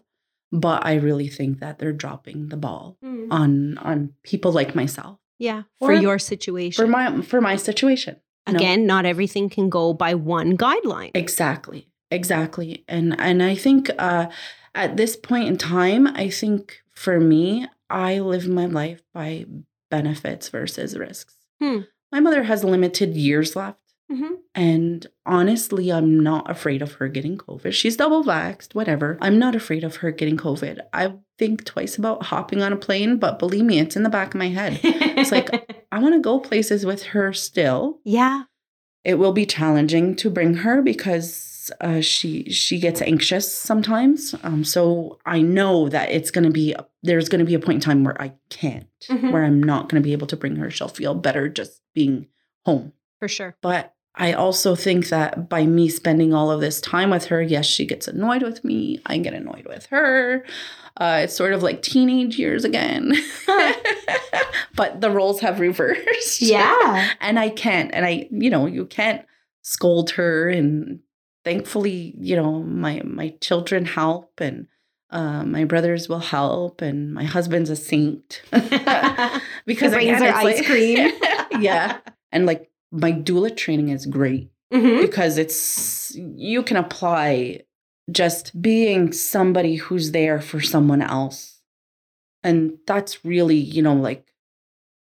but 0.65 0.85
i 0.85 0.93
really 0.93 1.27
think 1.27 1.59
that 1.59 1.77
they're 1.77 1.91
dropping 2.05 2.47
the 2.47 2.55
ball 2.55 2.97
on 3.29 3.77
on 3.79 4.13
people 4.23 4.51
like 4.59 4.73
myself 4.75 5.17
Yeah. 5.39 5.63
For 5.79 5.91
Or 5.91 5.93
your 6.07 6.19
situation. 6.19 6.77
for 6.81 6.87
my 6.87 7.21
for 7.21 7.41
my 7.41 7.57
situation? 7.57 8.15
Again, 8.47 8.85
not 8.85 9.05
everything 9.05 9.49
can 9.49 9.67
go 9.69 9.93
by 9.93 10.13
one 10.15 10.55
guideline. 10.65 11.11
exactly 11.13 11.81
exactly 12.09 12.85
and 12.87 13.07
and 13.19 13.43
i 13.43 13.55
think 13.55 13.89
uh 13.99 14.25
at 14.83 14.95
this 14.95 15.13
point 15.29 15.47
in 15.51 15.57
time 15.57 16.07
i 16.25 16.29
think 16.29 16.61
for 17.03 17.19
me 17.19 17.67
i 17.89 18.19
live 18.19 18.47
my 18.47 18.65
life 18.65 19.01
by 19.13 19.45
benefits 19.89 20.49
versus 20.49 20.97
risks 20.97 21.35
Hmm. 21.59 21.79
my 22.11 22.19
mother 22.19 22.43
has 22.43 22.63
limited 22.63 23.15
years 23.15 23.55
left 23.55 23.77
Mhm. 24.11 24.39
And 24.53 25.07
honestly, 25.25 25.89
I'm 25.89 26.19
not 26.19 26.49
afraid 26.51 26.81
of 26.81 26.91
her 26.95 27.07
getting 27.07 27.37
COVID. 27.37 27.71
She's 27.71 27.95
double 27.95 28.25
vaxxed, 28.25 28.75
whatever. 28.75 29.17
I'm 29.21 29.39
not 29.39 29.55
afraid 29.55 29.85
of 29.85 29.95
her 30.01 30.11
getting 30.11 30.35
COVID. 30.35 30.81
I 30.91 31.13
think 31.39 31.63
twice 31.63 31.97
about 31.97 32.23
hopping 32.23 32.61
on 32.61 32.73
a 32.73 32.75
plane, 32.75 33.15
but 33.23 33.39
believe 33.39 33.63
me, 33.63 33.79
it's 33.79 33.95
in 33.95 34.03
the 34.03 34.09
back 34.17 34.33
of 34.33 34.39
my 34.43 34.49
head. 34.49 34.81
It's 34.83 35.31
like- 35.31 35.49
I 35.93 35.99
want 35.99 36.13
to 36.15 36.19
go 36.19 36.39
places 36.41 36.85
with 36.85 37.03
her 37.13 37.31
still. 37.31 37.99
yeah. 38.03 38.43
It 39.05 39.15
will 39.15 39.31
be 39.31 39.45
challenging 39.45 40.17
to 40.17 40.29
bring 40.29 40.55
her 40.55 40.81
because 40.81 41.33
uh, 41.81 42.01
she 42.01 42.49
she 42.51 42.79
gets 42.79 43.01
anxious 43.01 43.51
sometimes. 43.55 44.33
Um, 44.43 44.63
so 44.63 45.19
I 45.25 45.41
know 45.41 45.89
that 45.89 46.09
it's 46.11 46.31
going 46.31 46.45
to 46.45 46.49
be 46.51 46.75
there's 47.03 47.29
going 47.29 47.39
to 47.39 47.45
be 47.45 47.53
a 47.55 47.59
point 47.59 47.75
in 47.75 47.81
time 47.81 48.03
where 48.03 48.19
I 48.21 48.33
can't, 48.49 48.87
Mhm. 49.09 49.31
where 49.31 49.43
I'm 49.43 49.61
not 49.61 49.89
going 49.89 50.01
to 50.01 50.05
be 50.07 50.13
able 50.13 50.27
to 50.27 50.37
bring 50.37 50.55
her. 50.57 50.69
She'll 50.71 50.87
feel 50.87 51.13
better 51.15 51.49
just 51.49 51.81
being 51.93 52.27
home. 52.65 52.93
For 53.19 53.27
sure. 53.27 53.55
But 53.61 53.93
I 54.15 54.33
also 54.33 54.75
think 54.75 55.07
that 55.09 55.47
by 55.49 55.65
me 55.65 55.87
spending 55.89 56.33
all 56.33 56.51
of 56.51 56.59
this 56.61 56.81
time 56.81 57.09
with 57.11 57.25
her, 57.25 57.41
yes, 57.41 57.65
she 57.65 57.85
gets 57.85 58.07
annoyed 58.07 58.43
with 58.43 58.63
me. 58.63 58.99
I 59.05 59.17
get 59.19 59.33
annoyed 59.33 59.65
with 59.67 59.85
her. 59.87 60.43
Uh, 60.97 61.21
it's 61.23 61.35
sort 61.35 61.53
of 61.53 61.63
like 61.63 61.81
teenage 61.81 62.37
years 62.37 62.65
again. 62.65 63.13
but 64.75 65.01
the 65.01 65.09
roles 65.11 65.39
have 65.41 65.59
reversed. 65.59 66.41
Yeah. 66.41 67.09
and 67.21 67.39
I 67.39 67.49
can't. 67.49 67.91
And 67.93 68.05
I, 68.05 68.27
you 68.31 68.49
know, 68.49 68.65
you 68.65 68.85
can't 68.85 69.25
scold 69.61 70.11
her. 70.11 70.49
And 70.49 70.99
thankfully, 71.43 72.13
you 72.17 72.35
know, 72.35 72.61
my 72.63 73.01
my 73.03 73.29
children 73.41 73.85
help 73.85 74.39
and 74.39 74.67
uh, 75.09 75.43
my 75.43 75.65
brothers 75.65 76.07
will 76.07 76.19
help, 76.19 76.81
and 76.81 77.13
my 77.13 77.23
husband's 77.25 77.69
a 77.69 77.75
saint 77.75 78.41
because 78.51 79.91
brings 79.93 80.09
again, 80.21 80.21
her 80.21 80.33
ice 80.33 80.43
like- 80.57 80.65
cream. 80.65 81.11
yeah, 81.59 81.97
and 82.31 82.45
like 82.45 82.69
my 82.91 83.11
doula 83.11 83.55
training 83.55 83.89
is 83.89 84.05
great 84.05 84.49
Mhm. 84.73 85.01
because 85.01 85.37
it's 85.37 86.15
you 86.15 86.63
can 86.63 86.77
apply 86.77 87.61
just 88.09 88.59
being 88.61 89.11
somebody 89.13 89.75
who's 89.75 90.11
there 90.11 90.39
for 90.41 90.61
someone 90.61 91.01
else, 91.01 91.61
and 92.43 92.77
that's 92.87 93.23
really 93.25 93.57
you 93.57 93.81
know 93.81 93.93
like 93.95 94.27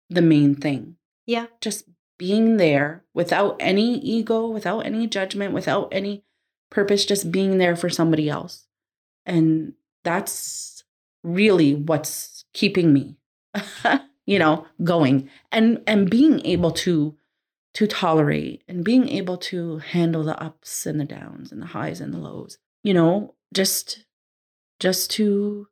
the 0.09 0.21
main 0.21 0.55
thing. 0.55 0.95
Yeah. 1.25 1.45
just 1.61 1.85
being 2.17 2.57
there 2.57 3.03
without 3.13 3.55
any 3.59 3.99
ego, 3.99 4.47
without 4.47 4.81
any 4.81 5.07
judgment, 5.07 5.53
without 5.53 5.89
any 5.91 6.23
purpose, 6.69 7.05
just 7.05 7.31
being 7.31 7.57
there 7.57 7.75
for 7.75 7.89
somebody 7.89 8.29
else, 8.29 8.67
and 9.25 9.73
that's 10.03 10.83
really 11.23 11.73
what's 11.73 12.45
keeping 12.53 12.91
me 12.91 13.17
you 14.25 14.39
know 14.39 14.65
going. 14.83 15.29
And 15.51 15.81
and 15.87 16.09
being 16.09 16.45
able 16.45 16.71
to 16.71 17.15
to 17.73 17.87
tolerate 17.87 18.63
and 18.67 18.83
being 18.83 19.09
able 19.09 19.37
to 19.37 19.79
handle 19.79 20.23
the 20.23 20.39
ups 20.41 20.85
and 20.85 20.99
the 20.99 21.05
downs 21.05 21.51
and 21.51 21.61
the 21.61 21.67
highs 21.67 21.99
and 21.99 22.13
the 22.13 22.19
lows 22.19 22.59
you 22.83 22.93
know 22.93 23.33
just 23.51 24.05
just 24.79 25.09
to 25.09 25.67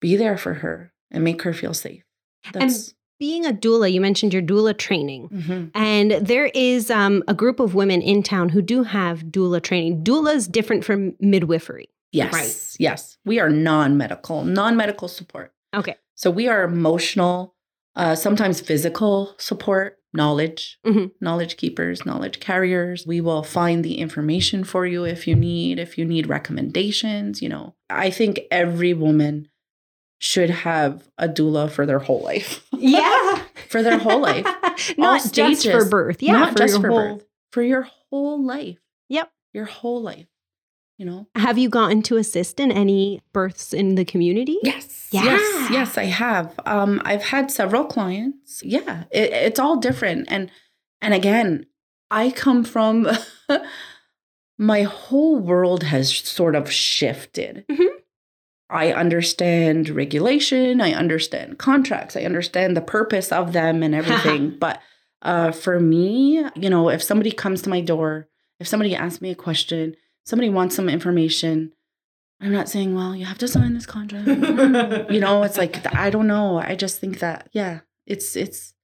be 0.00 0.16
there 0.16 0.36
for 0.36 0.54
her 0.54 0.92
and 1.10 1.24
make 1.24 1.42
her 1.42 1.52
feel 1.52 1.74
safe. 1.74 2.04
That's 2.52 2.94
Being 3.18 3.44
a 3.44 3.52
doula, 3.52 3.92
you 3.92 4.00
mentioned 4.00 4.32
your 4.32 4.42
doula 4.42 4.76
training. 4.76 5.28
Mhm. 5.28 5.70
And 5.74 6.12
there 6.26 6.46
is 6.54 6.90
um, 6.90 7.24
a 7.26 7.34
group 7.34 7.58
of 7.58 7.74
women 7.74 8.00
in 8.00 8.22
town 8.22 8.48
who 8.50 8.62
do 8.62 8.84
have 8.84 9.24
doula 9.24 9.60
training. 9.62 10.04
Doula 10.04 10.34
is 10.34 10.46
different 10.46 10.84
from 10.84 11.14
midwifery. 11.20 11.88
yes 12.10 12.32
Right. 12.32 12.76
yes 12.80 13.18
we 13.26 13.38
are 13.38 13.50
non-medical 13.50 14.42
non-medical 14.42 15.08
support 15.08 15.52
Okay. 15.76 15.94
so 16.14 16.30
we 16.30 16.48
are 16.48 16.62
emotional 16.64 17.54
uh, 17.96 18.14
sometimes 18.14 18.62
physical 18.62 19.34
support 19.36 19.98
knowledge 20.14 20.78
Mhm. 20.86 21.10
knowledge 21.20 21.58
keepers 21.58 22.06
knowledge 22.06 22.40
carriers 22.40 23.06
we 23.06 23.20
will 23.20 23.42
find 23.42 23.84
the 23.84 23.96
information 23.98 24.64
for 24.64 24.86
you 24.86 25.04
if 25.04 25.26
you 25.28 25.34
need 25.34 25.78
if 25.78 25.98
you 25.98 26.06
need 26.06 26.26
recommendations 26.28 27.42
you 27.42 27.48
know 27.50 27.74
i 27.90 28.08
think 28.08 28.40
every 28.50 28.94
woman 28.94 29.46
should 30.18 30.50
have 30.50 31.08
a 31.18 31.28
doula 31.28 31.70
for 31.70 31.86
their 31.86 31.98
whole 32.00 32.20
life 32.22 32.64
Yeah. 32.72 33.42
for 33.68 33.82
their 33.82 33.98
whole 33.98 34.20
life 34.20 34.44
Not 34.98 35.32
just 35.32 35.64
for 35.68 35.84
birth. 35.88 36.20
Yeah. 36.22 36.32
not 36.32 36.52
for 36.52 36.58
just 36.58 36.80
for 36.80 36.88
whole. 36.88 37.14
birth 37.16 37.26
for 37.52 37.62
your 37.62 37.82
whole 38.10 38.42
life 38.44 38.78
Yep. 39.08 39.30
your 39.52 39.64
whole 39.66 40.02
life 40.02 40.26
you 41.00 41.06
know. 41.06 41.28
Have 41.36 41.58
you 41.58 41.68
gotten 41.68 42.02
to 42.02 42.16
assist 42.16 42.58
in 42.58 42.72
any 42.72 43.22
births 43.32 43.72
in 43.72 43.94
the 43.94 44.04
community? 44.04 44.58
Yes. 44.64 45.06
Yeah. 45.12 45.22
Yes. 45.22 45.70
Yes, 45.70 45.96
I 45.98 46.06
have. 46.06 46.58
Um, 46.66 47.00
I've 47.04 47.22
had 47.22 47.52
several 47.52 47.84
clients. 47.84 48.64
Yeah. 48.64 49.04
It, 49.12 49.32
it's 49.32 49.60
all 49.60 49.76
different. 49.76 50.26
And 50.28 50.50
and 51.00 51.14
again, 51.14 51.66
I 52.10 52.32
come 52.32 52.64
from 52.64 53.06
my 54.58 54.82
whole 54.82 55.38
world 55.38 55.84
has 55.84 56.12
sort 56.12 56.56
of 56.56 56.70
shifted. 56.70 57.64
Mhm. 57.70 57.86
I 58.70 58.92
understand 58.92 59.88
regulation, 59.88 60.80
I 60.80 60.92
understand 60.92 61.58
contracts, 61.58 62.16
I 62.16 62.22
understand 62.22 62.76
the 62.76 62.82
purpose 62.82 63.32
of 63.32 63.52
them 63.52 63.82
and 63.82 63.94
everything. 63.94 64.56
but 64.60 64.80
uh, 65.22 65.52
for 65.52 65.80
me, 65.80 66.44
you 66.54 66.70
know, 66.70 66.88
if 66.90 67.02
somebody 67.02 67.32
comes 67.32 67.62
to 67.62 67.70
my 67.70 67.80
door, 67.80 68.28
if 68.60 68.68
somebody 68.68 68.94
asks 68.94 69.20
me 69.20 69.30
a 69.30 69.34
question, 69.34 69.96
somebody 70.24 70.50
wants 70.50 70.76
some 70.76 70.88
information, 70.88 71.72
I'm 72.40 72.52
not 72.52 72.68
saying, 72.68 72.94
well, 72.94 73.16
you 73.16 73.24
have 73.24 73.38
to 73.38 73.48
sign 73.48 73.74
this 73.74 73.86
contract. 73.86 74.28
you 75.10 75.20
know, 75.20 75.42
it's 75.42 75.58
like 75.58 75.92
I 75.94 76.08
don't 76.10 76.28
know. 76.28 76.58
I 76.58 76.76
just 76.76 77.00
think 77.00 77.18
that 77.18 77.48
yeah, 77.52 77.80
it's 78.06 78.36
it's. 78.36 78.74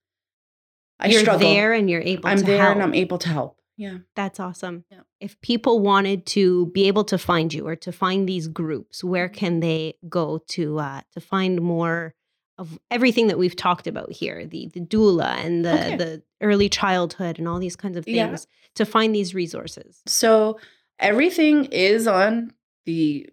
I 0.99 1.09
you're 1.09 1.21
struggle. 1.21 1.49
there 1.49 1.73
and 1.73 1.89
you're 1.89 2.01
able 2.01 2.29
I'm 2.29 2.39
to 2.39 2.45
there 2.45 2.63
help. 2.63 2.75
and 2.75 2.83
I'm 2.83 2.95
able 2.95 3.19
to 3.19 3.29
help. 3.29 3.61
Yeah. 3.77 3.99
That's 4.15 4.41
awesome. 4.41 4.85
Yeah. 4.91 5.01
If 5.25 5.41
people 5.41 5.81
wanted 5.81 6.27
to 6.37 6.67
be 6.67 6.87
able 6.89 7.05
to 7.05 7.19
find 7.19 7.53
you 7.55 7.67
or 7.67 7.77
to 7.77 7.93
find 7.93 8.29
these 8.29 8.47
groups, 8.49 9.03
where 9.03 9.29
Mm-hmm. 9.29 9.39
can 9.41 9.61
they 9.61 9.95
go 10.09 10.27
to 10.49 10.79
uh, 10.79 11.01
to 11.15 11.21
find 11.21 11.61
more 11.63 12.15
of 12.59 12.79
everything 12.91 13.27
that 13.29 13.39
we've 13.39 13.57
talked 13.57 13.87
about 13.87 14.13
here, 14.13 14.47
the 14.47 14.69
the 14.77 14.81
doula 14.81 15.31
and 15.45 15.65
the 15.65 15.73
Okay. 15.87 15.97
the 15.97 16.23
early 16.41 16.69
childhood 16.69 17.39
and 17.39 17.49
all 17.49 17.59
these 17.59 17.77
kinds 17.77 17.97
of 17.97 18.05
things, 18.05 18.17
Yeah. 18.17 18.37
to 18.79 18.85
find 18.85 19.15
these 19.15 19.35
resources? 19.35 20.03
So 20.07 20.59
everything 20.99 21.65
is 21.73 22.07
on 22.07 22.53
the 22.87 23.29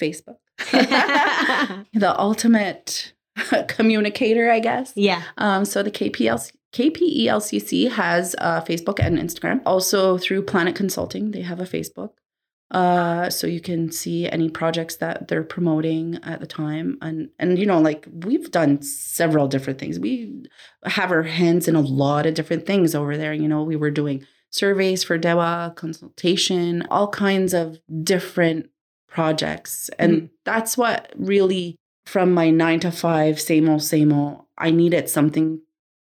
Facebook. 0.00 0.38
the 1.94 2.14
ultimate 2.18 3.12
communicator, 3.68 4.50
I 4.50 4.60
guess. 4.60 4.92
yeah. 4.96 5.22
Um, 5.38 5.64
so 5.64 5.82
the 5.82 5.90
KPLC, 5.90 6.52
KPELCC 6.72 7.90
has 7.90 8.36
uh, 8.38 8.60
Facebook 8.62 9.00
and 9.00 9.18
Instagram. 9.18 9.60
Also 9.66 10.18
through 10.18 10.42
Planet 10.42 10.74
Consulting, 10.74 11.32
they 11.32 11.42
have 11.42 11.60
a 11.60 11.64
Facebook. 11.64 12.10
Uh, 12.70 13.28
so 13.28 13.48
you 13.48 13.60
can 13.60 13.90
see 13.90 14.28
any 14.28 14.48
projects 14.48 14.96
that 14.96 15.26
they're 15.26 15.42
promoting 15.42 16.20
at 16.22 16.38
the 16.38 16.46
time, 16.46 16.96
and 17.02 17.28
and 17.40 17.58
you 17.58 17.66
know, 17.66 17.80
like 17.80 18.06
we've 18.24 18.48
done 18.52 18.80
several 18.80 19.48
different 19.48 19.80
things. 19.80 19.98
We 19.98 20.44
have 20.84 21.10
our 21.10 21.24
hands 21.24 21.66
in 21.66 21.74
a 21.74 21.80
lot 21.80 22.26
of 22.26 22.34
different 22.34 22.66
things 22.66 22.94
over 22.94 23.16
there. 23.16 23.32
You 23.32 23.48
know, 23.48 23.64
we 23.64 23.74
were 23.74 23.90
doing 23.90 24.24
surveys 24.50 25.02
for 25.02 25.18
DEWA, 25.18 25.74
consultation, 25.74 26.86
all 26.90 27.08
kinds 27.08 27.54
of 27.54 27.80
different 28.04 28.70
projects, 29.08 29.90
and 29.98 30.30
that's 30.44 30.78
what 30.78 31.12
really 31.16 31.76
from 32.06 32.32
my 32.32 32.50
nine 32.50 32.78
to 32.80 32.92
five, 32.92 33.40
same 33.40 33.68
old, 33.68 33.82
same 33.82 34.12
old. 34.12 34.44
I 34.56 34.70
needed 34.70 35.08
something 35.08 35.60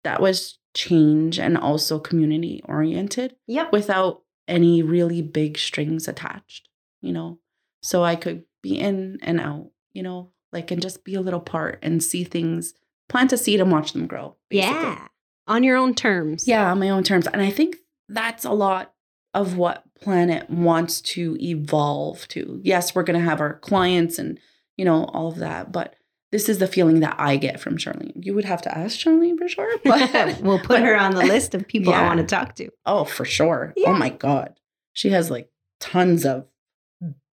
that 0.04 0.20
was 0.20 0.58
change 0.74 1.38
and 1.38 1.56
also 1.58 1.98
community 1.98 2.62
oriented 2.66 3.36
Yep. 3.46 3.72
without 3.72 4.22
any 4.46 4.82
really 4.82 5.22
big 5.22 5.56
strings 5.58 6.06
attached, 6.08 6.68
you 7.00 7.12
know? 7.12 7.38
So 7.82 8.02
I 8.04 8.16
could 8.16 8.44
be 8.62 8.78
in 8.78 9.18
and 9.22 9.40
out, 9.40 9.70
you 9.92 10.02
know, 10.02 10.30
like 10.52 10.70
and 10.70 10.80
just 10.82 11.04
be 11.04 11.14
a 11.14 11.20
little 11.20 11.40
part 11.40 11.78
and 11.82 12.02
see 12.02 12.24
things, 12.24 12.74
plant 13.08 13.32
a 13.32 13.36
seed 13.38 13.60
and 13.60 13.70
watch 13.72 13.92
them 13.92 14.06
grow. 14.06 14.36
basically. 14.50 14.76
Yeah. 14.80 15.08
On 15.46 15.62
your 15.62 15.76
own 15.76 15.94
terms. 15.94 16.48
Yeah, 16.48 16.70
on 16.70 16.78
my 16.80 16.88
own 16.88 17.02
terms. 17.02 17.26
And 17.26 17.42
I 17.42 17.50
think 17.50 17.76
that's 18.08 18.44
a 18.44 18.52
lot 18.52 18.94
of 19.34 19.56
what 19.58 19.82
Planet 20.00 20.48
wants 20.48 21.00
to 21.02 21.36
evolve 21.40 22.26
to. 22.28 22.60
Yes, 22.64 22.94
we're 22.94 23.02
going 23.02 23.18
to 23.18 23.24
have 23.24 23.40
our 23.40 23.58
clients 23.58 24.18
and, 24.18 24.38
you 24.76 24.84
know, 24.84 25.04
all 25.06 25.28
of 25.28 25.36
that. 25.36 25.70
But 25.72 25.96
this 26.34 26.48
is 26.48 26.58
the 26.58 26.66
feeling 26.66 26.98
that 26.98 27.14
I 27.16 27.36
get 27.36 27.60
from 27.60 27.76
Charlene. 27.76 28.24
You 28.24 28.34
would 28.34 28.44
have 28.44 28.60
to 28.62 28.76
ask 28.76 28.98
Charlene 28.98 29.38
for 29.38 29.46
sure. 29.46 29.78
But 29.84 30.40
we'll 30.40 30.58
put 30.58 30.66
but- 30.68 30.82
her 30.82 30.96
on 30.96 31.14
the 31.14 31.22
list 31.34 31.54
of 31.54 31.68
people 31.68 31.94
I 31.94 32.02
want 32.02 32.18
to 32.18 32.26
talk 32.26 32.56
to. 32.56 32.70
Oh, 32.84 33.04
for 33.04 33.24
sure. 33.24 33.72
Oh 33.76 33.80
yeah. 33.80 33.90
Oh 33.90 33.92
my 33.92 34.08
God. 34.08 34.58
She 34.94 35.10
has 35.10 35.30
like 35.30 35.48
tons 35.78 36.26
of 36.26 36.48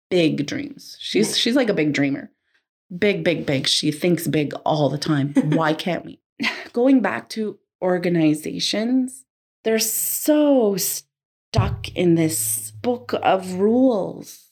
big 0.09 0.47
dreams. 0.47 0.97
She's 0.99 1.37
she's 1.37 1.55
like 1.55 1.69
a 1.69 1.75
big 1.75 1.93
dreamer. 1.93 2.31
Big, 2.97 3.23
big, 3.23 3.45
big. 3.45 3.67
She 3.67 3.91
thinks 3.91 4.25
big 4.27 4.55
all 4.65 4.89
the 4.89 4.97
time. 4.97 5.33
Why 5.43 5.75
can't 5.75 6.03
we? 6.03 6.19
Going 6.73 6.99
back 7.01 7.29
to 7.29 7.59
organizations, 7.83 9.25
they're 9.63 9.77
so 9.77 10.75
stuck 10.75 11.89
in 11.89 12.15
this 12.15 12.71
book 12.71 13.13
of 13.21 13.53
rules. 13.59 14.46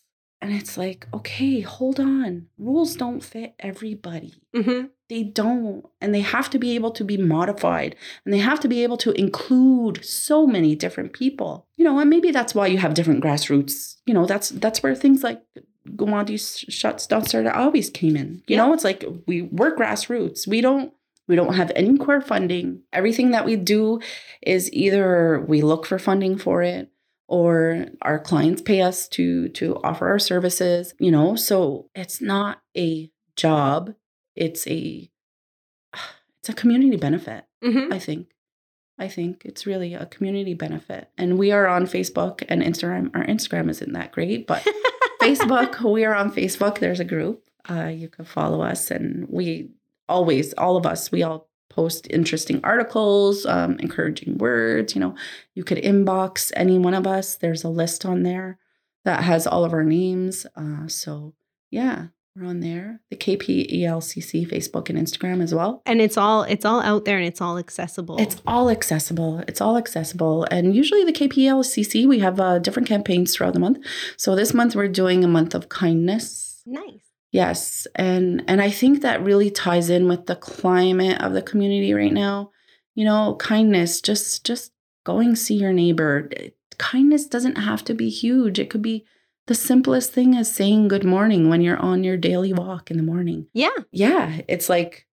And 0.46 0.54
it's 0.54 0.78
like, 0.78 1.08
okay, 1.14 1.62
hold 1.62 2.00
on. 2.00 2.48
Rules 2.58 2.96
don't 2.96 3.24
fit 3.24 3.56
everybody. 3.60 4.36
Hmm 4.54 4.86
they 5.10 5.24
don't. 5.24 5.86
And 6.02 6.14
they 6.14 6.22
have 6.22 6.50
to 6.52 6.60
be 6.60 6.76
able 6.76 6.92
to 6.92 7.04
be 7.04 7.18
modified. 7.18 7.96
And 8.24 8.34
they 8.34 8.40
have 8.40 8.60
to 8.62 8.68
be 8.68 8.84
able 8.84 8.98
to 8.98 9.12
include 9.12 10.04
so 10.04 10.48
many 10.48 10.76
different 10.76 11.14
people. 11.14 11.68
You 11.78 11.86
know 11.86 12.00
and 12.00 12.10
maybe 12.10 12.32
that's 12.32 12.56
why 12.56 12.68
you 12.68 12.78
have 12.78 12.94
different 12.94 13.24
grassroots 13.24 13.98
you 14.06 14.14
know 14.14 14.26
that's 14.26 14.50
that's 14.50 14.82
where 14.82 14.96
things 14.96 15.24
like 15.24 15.42
Gawandi 15.90 16.70
shuts 16.70 17.06
down 17.06 17.26
started 17.26 17.56
always 17.56 17.90
came 17.90 18.16
in. 18.16 18.42
You 18.48 18.58
know 18.58 18.74
it's 18.74 18.84
like 18.84 19.04
we 19.28 19.44
we're 19.44 19.76
grassroots. 19.76 20.48
We 20.48 20.62
don't 20.62 20.94
we 21.28 21.36
don't 21.36 21.56
have 21.56 21.72
any 21.76 21.98
core 21.98 22.22
funding. 22.22 22.82
Everything 22.94 23.32
that 23.32 23.46
we 23.46 23.56
do 23.56 24.00
is 24.42 24.72
either 24.72 25.44
we 25.48 25.62
look 25.62 25.86
for 25.86 26.00
funding 26.00 26.38
for 26.38 26.64
it 26.64 26.90
or 27.28 27.86
our 28.02 28.20
clients 28.20 28.62
pay 28.62 28.82
us 28.82 29.08
to 29.10 29.50
to 29.50 29.76
offer 29.84 30.08
our 30.08 30.20
services 30.20 30.94
you 31.00 31.12
know? 31.12 31.36
So 31.36 31.90
it's 31.96 32.22
not 32.22 32.62
a 32.78 33.12
job 33.36 33.94
it's 34.36 34.66
a 34.68 35.10
it's 36.40 36.50
a 36.50 36.54
community 36.54 36.98
benefit 36.98 37.46
hmm 37.64 37.92
i 37.92 38.00
think. 38.00 38.28
I 38.98 39.10
think 39.10 39.42
it's 39.44 39.66
really 39.66 39.94
a 39.94 40.06
community 40.06 40.54
benefit. 40.54 41.10
And 41.18 41.38
we 41.38 41.52
are 41.52 41.68
on 41.68 41.86
facebook 41.86 42.46
and 42.48 42.62
instagram. 42.62 43.12
Our 43.14 43.26
instagram 43.26 43.70
isn't 43.70 43.92
that 43.92 44.14
great 44.14 44.48
but 44.48 44.66
facebook 45.22 45.82
we 45.92 46.06
are 46.06 46.16
on 46.16 46.32
facebook. 46.32 46.80
There's 46.80 47.02
a 47.02 47.04
group. 47.06 47.44
Uh, 47.70 47.88
you 47.88 48.08
can 48.08 48.24
follow 48.24 48.62
us 48.62 48.92
and 48.92 49.28
we 49.30 49.72
always 50.08 50.54
all 50.54 50.78
of 50.78 50.86
us 50.86 51.12
we 51.12 51.24
all 51.24 51.50
post 51.76 52.08
interesting 52.10 52.60
articles 52.64 53.46
um, 53.46 53.78
encouraging 53.80 54.38
words 54.38 54.96
you 54.96 55.02
know 55.02 55.14
you 55.54 55.64
could 55.64 55.78
inbox 55.80 56.52
any 56.56 56.78
one 56.78 56.94
of 56.94 57.06
us 57.06 57.36
there's 57.36 57.64
a 57.64 57.70
list 57.70 58.06
on 58.06 58.24
there 58.24 58.58
that 59.04 59.24
has 59.24 59.46
all 59.46 59.66
of 59.66 59.74
our 59.74 59.84
names 59.84 60.46
uh, 60.56 60.88
so 60.88 61.34
yeah 61.70 62.08
we're 62.36 62.48
on 62.48 62.60
there 62.60 63.02
the 63.10 63.16
kpelcc 63.16 64.50
facebook 64.50 64.90
and 64.90 64.98
instagram 64.98 65.42
as 65.42 65.54
well 65.54 65.82
and 65.86 66.02
it's 66.02 66.18
all 66.18 66.44
it's 66.44 66.66
all 66.66 66.82
out 66.82 67.06
there 67.06 67.18
and 67.18 67.26
it's 67.26 67.42
all 67.42 67.58
accessible. 67.58 68.18
it's 68.20 68.42
all 68.46 68.70
accessible. 68.70 69.44
It's 69.48 69.62
all 69.62 69.78
accessible. 69.78 70.46
And 70.52 70.76
usually 70.76 71.04
the 71.04 71.14
KPLCC, 71.14 72.08
we 72.08 72.20
have 72.20 72.40
uh, 72.40 72.60
different 72.60 72.88
campaigns 72.88 73.36
throughout 73.36 73.54
the 73.54 73.60
month. 73.60 73.80
So 74.18 74.36
this 74.36 74.54
month 74.54 74.76
we're 74.76 74.88
doing 74.88 75.24
a 75.24 75.28
month 75.28 75.56
of 75.56 75.70
kindness. 75.70 76.62
nice. 76.66 77.05
Yes. 77.36 77.86
And 77.96 78.46
and 78.48 78.62
I 78.62 78.70
think 78.70 79.02
that 79.02 79.22
really 79.22 79.52
ties 79.52 79.90
in 79.90 80.08
with 80.08 80.26
the 80.26 80.38
climate 80.38 81.22
of 81.22 81.34
the 81.34 81.42
community 81.42 81.94
right 81.94 82.14
now. 82.14 82.52
You 82.94 83.04
know, 83.04 83.36
kindness, 83.40 84.00
just 84.00 84.46
just 84.46 84.72
going 85.04 85.36
see 85.36 85.56
your 85.56 85.74
neighbor. 85.74 86.30
Kindness 86.78 87.28
doesn't 87.28 87.58
have 87.58 87.84
to 87.86 87.94
be 87.94 88.10
huge. 88.10 88.58
It 88.58 88.70
could 88.70 88.82
be 88.82 89.06
the 89.48 89.56
simplest 89.56 90.14
thing 90.14 90.34
as 90.38 90.50
saying 90.50 90.88
good 90.88 91.04
morning 91.04 91.50
when 91.50 91.60
you're 91.60 91.78
on 91.78 92.06
your 92.06 92.16
daily 92.16 92.54
walk 92.54 92.90
in 92.90 92.96
the 92.98 93.04
morning 93.04 93.48
Yeah. 93.54 93.70
yeah, 93.92 94.42
it's 94.48 94.70
like 94.70 95.06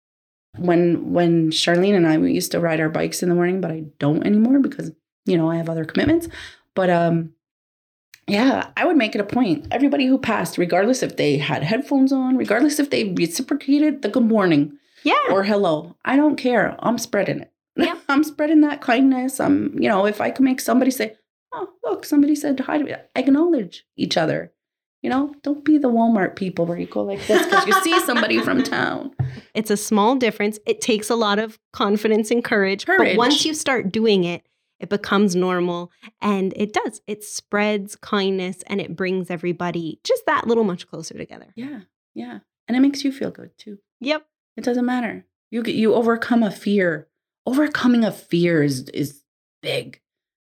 when 0.57 1.13
when 1.13 1.49
Charlene 1.49 1.95
and 1.95 2.07
I 2.07 2.19
we 2.19 2.33
used 2.33 2.51
to 2.51 2.59
ride 2.59 2.79
our 2.79 2.89
bikes 2.89 3.23
in 3.23 3.29
the 3.29 3.35
morning, 3.35 3.61
but 3.61 3.71
I 3.71 3.85
don't 3.97 4.25
anymore 4.27 4.59
because 4.59 4.91
you 5.25 5.37
know 5.37 5.49
I 5.49 5.57
have 5.57 5.69
other 5.69 5.85
commitments. 5.85 6.27
But 6.75 6.91
um, 6.91 7.33
yeah, 8.31 8.69
I 8.77 8.85
would 8.85 8.97
make 8.97 9.13
it 9.15 9.21
a 9.21 9.25
point. 9.25 9.67
Everybody 9.71 10.05
who 10.07 10.17
passed, 10.17 10.57
regardless 10.57 11.03
if 11.03 11.17
they 11.17 11.37
had 11.37 11.63
headphones 11.63 12.11
on, 12.11 12.37
regardless 12.37 12.79
if 12.79 12.89
they 12.89 13.03
reciprocated 13.13 14.01
the 14.01 14.09
good 14.09 14.23
morning 14.25 14.77
Yeah. 15.03 15.15
or 15.29 15.43
hello, 15.43 15.95
I 16.05 16.15
don't 16.15 16.37
care. 16.37 16.75
I'm 16.79 16.97
spreading 16.97 17.41
it. 17.41 17.51
Yeah. 17.75 17.95
I'm 18.09 18.23
spreading 18.23 18.61
that 18.61 18.81
kindness. 18.81 19.39
I'm, 19.39 19.77
you 19.81 19.89
know, 19.89 20.05
if 20.05 20.21
I 20.21 20.31
can 20.31 20.45
make 20.45 20.59
somebody 20.61 20.91
say, 20.91 21.15
"Oh, 21.53 21.69
look, 21.83 22.05
somebody 22.05 22.35
said 22.35 22.59
hi 22.59 22.77
to 22.77 22.83
me," 22.83 22.93
acknowledge 23.15 23.85
each 23.97 24.17
other. 24.17 24.51
You 25.01 25.09
know, 25.09 25.33
don't 25.41 25.65
be 25.65 25.79
the 25.79 25.89
Walmart 25.89 26.35
people 26.35 26.65
where 26.67 26.77
you 26.77 26.85
go 26.85 27.01
like 27.01 27.25
this 27.25 27.43
because 27.45 27.65
you 27.65 27.73
see 27.81 27.99
somebody 28.01 28.39
from 28.39 28.61
town. 28.77 29.11
It's 29.55 29.71
a 29.71 29.77
small 29.77 30.15
difference. 30.15 30.59
It 30.67 30.79
takes 30.79 31.09
a 31.09 31.15
lot 31.15 31.39
of 31.39 31.57
confidence 31.73 32.29
and 32.29 32.43
courage. 32.43 32.85
courage. 32.85 33.15
But 33.15 33.17
once 33.17 33.43
you 33.43 33.55
start 33.55 33.91
doing 33.91 34.25
it, 34.25 34.43
it 34.81 34.89
becomes 34.89 35.35
normal 35.35 35.91
and 36.21 36.53
it 36.55 36.73
does. 36.73 37.01
It 37.07 37.23
spreads 37.23 37.95
kindness 37.95 38.63
and 38.67 38.81
it 38.81 38.95
brings 38.95 39.29
everybody 39.29 39.99
just 40.03 40.25
that 40.25 40.47
little 40.47 40.63
much 40.63 40.87
closer 40.87 41.17
together. 41.17 41.47
Yeah, 41.55 41.81
yeah, 42.13 42.39
and 42.67 42.75
it 42.75 42.81
makes 42.81 43.03
you 43.03 43.11
feel 43.11 43.31
good 43.31 43.51
too. 43.57 43.77
Yep. 43.99 44.25
It 44.57 44.63
doesn't 44.63 44.85
matter. 44.85 45.25
You 45.49 45.63
get- 45.63 45.75
you 45.75 45.93
overcome 45.93 46.43
a 46.43 46.51
fear. 46.51 47.07
Overcoming 47.45 48.03
a 48.03 48.11
fear 48.11 48.61
is 48.63 48.89
is 48.89 49.23
big. 49.61 50.01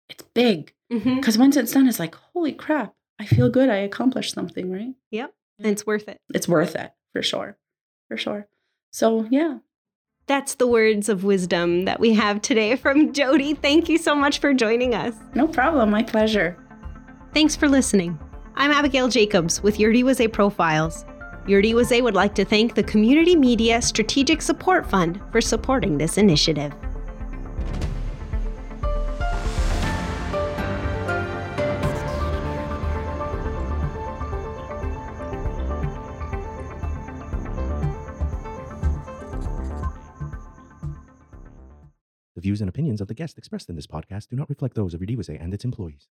It's 0.10 0.24
big 0.34 0.74
mm-hmm. 0.92 1.16
because 1.16 1.38
once 1.38 1.56
it's 1.56 1.72
done, 1.72 1.88
it's 1.88 2.00
like 2.00 2.16
holy 2.16 2.54
crap. 2.54 2.96
I 3.20 3.26
feel 3.26 3.50
good. 3.50 3.70
I 3.70 3.78
accomplished 3.78 4.34
something, 4.34 4.72
right? 4.72 4.94
Yep. 5.12 5.34
And 5.60 5.68
it's 5.68 5.86
worth 5.86 6.08
it. 6.08 6.20
It's 6.34 6.48
worth 6.48 6.76
it 6.76 6.92
for 7.14 7.22
sure. 7.22 7.58
For 8.10 8.18
sure. 8.18 8.48
So, 8.92 9.28
yeah. 9.30 9.60
That's 10.26 10.55
the 10.55 10.67
words 10.67 11.09
of 11.09 11.26
wisdom 11.26 11.84
that 11.84 11.99
we 11.99 12.13
have 12.13 12.41
today 12.41 12.78
from 12.78 13.11
Jody. 13.19 13.53
Thank 13.53 13.89
you 13.89 13.97
so 13.97 14.15
much 14.15 14.39
for 14.39 14.53
joining 14.53 14.95
us. 14.95 15.13
No 15.36 15.47
problem. 15.47 15.89
My 15.89 16.01
pleasure. 16.01 16.57
Thanks 17.34 17.57
for 17.57 17.67
listening. 17.67 18.17
I'm 18.55 18.71
Abigail 18.71 19.09
Jacobs 19.09 19.61
with 19.61 19.78
Iorì:wase 19.78 20.32
Profiles. 20.32 21.03
Iorì:wase 21.47 22.01
would 22.01 22.13
like 22.13 22.36
to 22.36 22.45
thank 22.45 22.74
the 22.74 22.84
Community 22.84 23.36
Media 23.36 23.82
Strategic 23.82 24.41
Support 24.41 24.89
Fund 24.89 25.19
for 25.32 25.41
supporting 25.41 25.97
this 25.97 26.17
initiative. 26.17 26.71
The 42.44 42.50
views 42.50 42.60
and 42.60 42.68
opinions 42.68 43.00
of 43.00 43.08
the 43.08 43.14
guests 43.14 43.38
expressed 43.38 43.70
in 43.70 43.78
this 43.78 43.88
podcast 43.88 44.28
do 44.28 44.36
not 44.36 44.50
reflect 44.50 44.76
those 44.76 44.94
of 44.94 45.00
Iorì:wase 45.00 45.39
and 45.39 45.54
its 45.54 45.64
employees. 45.64 46.10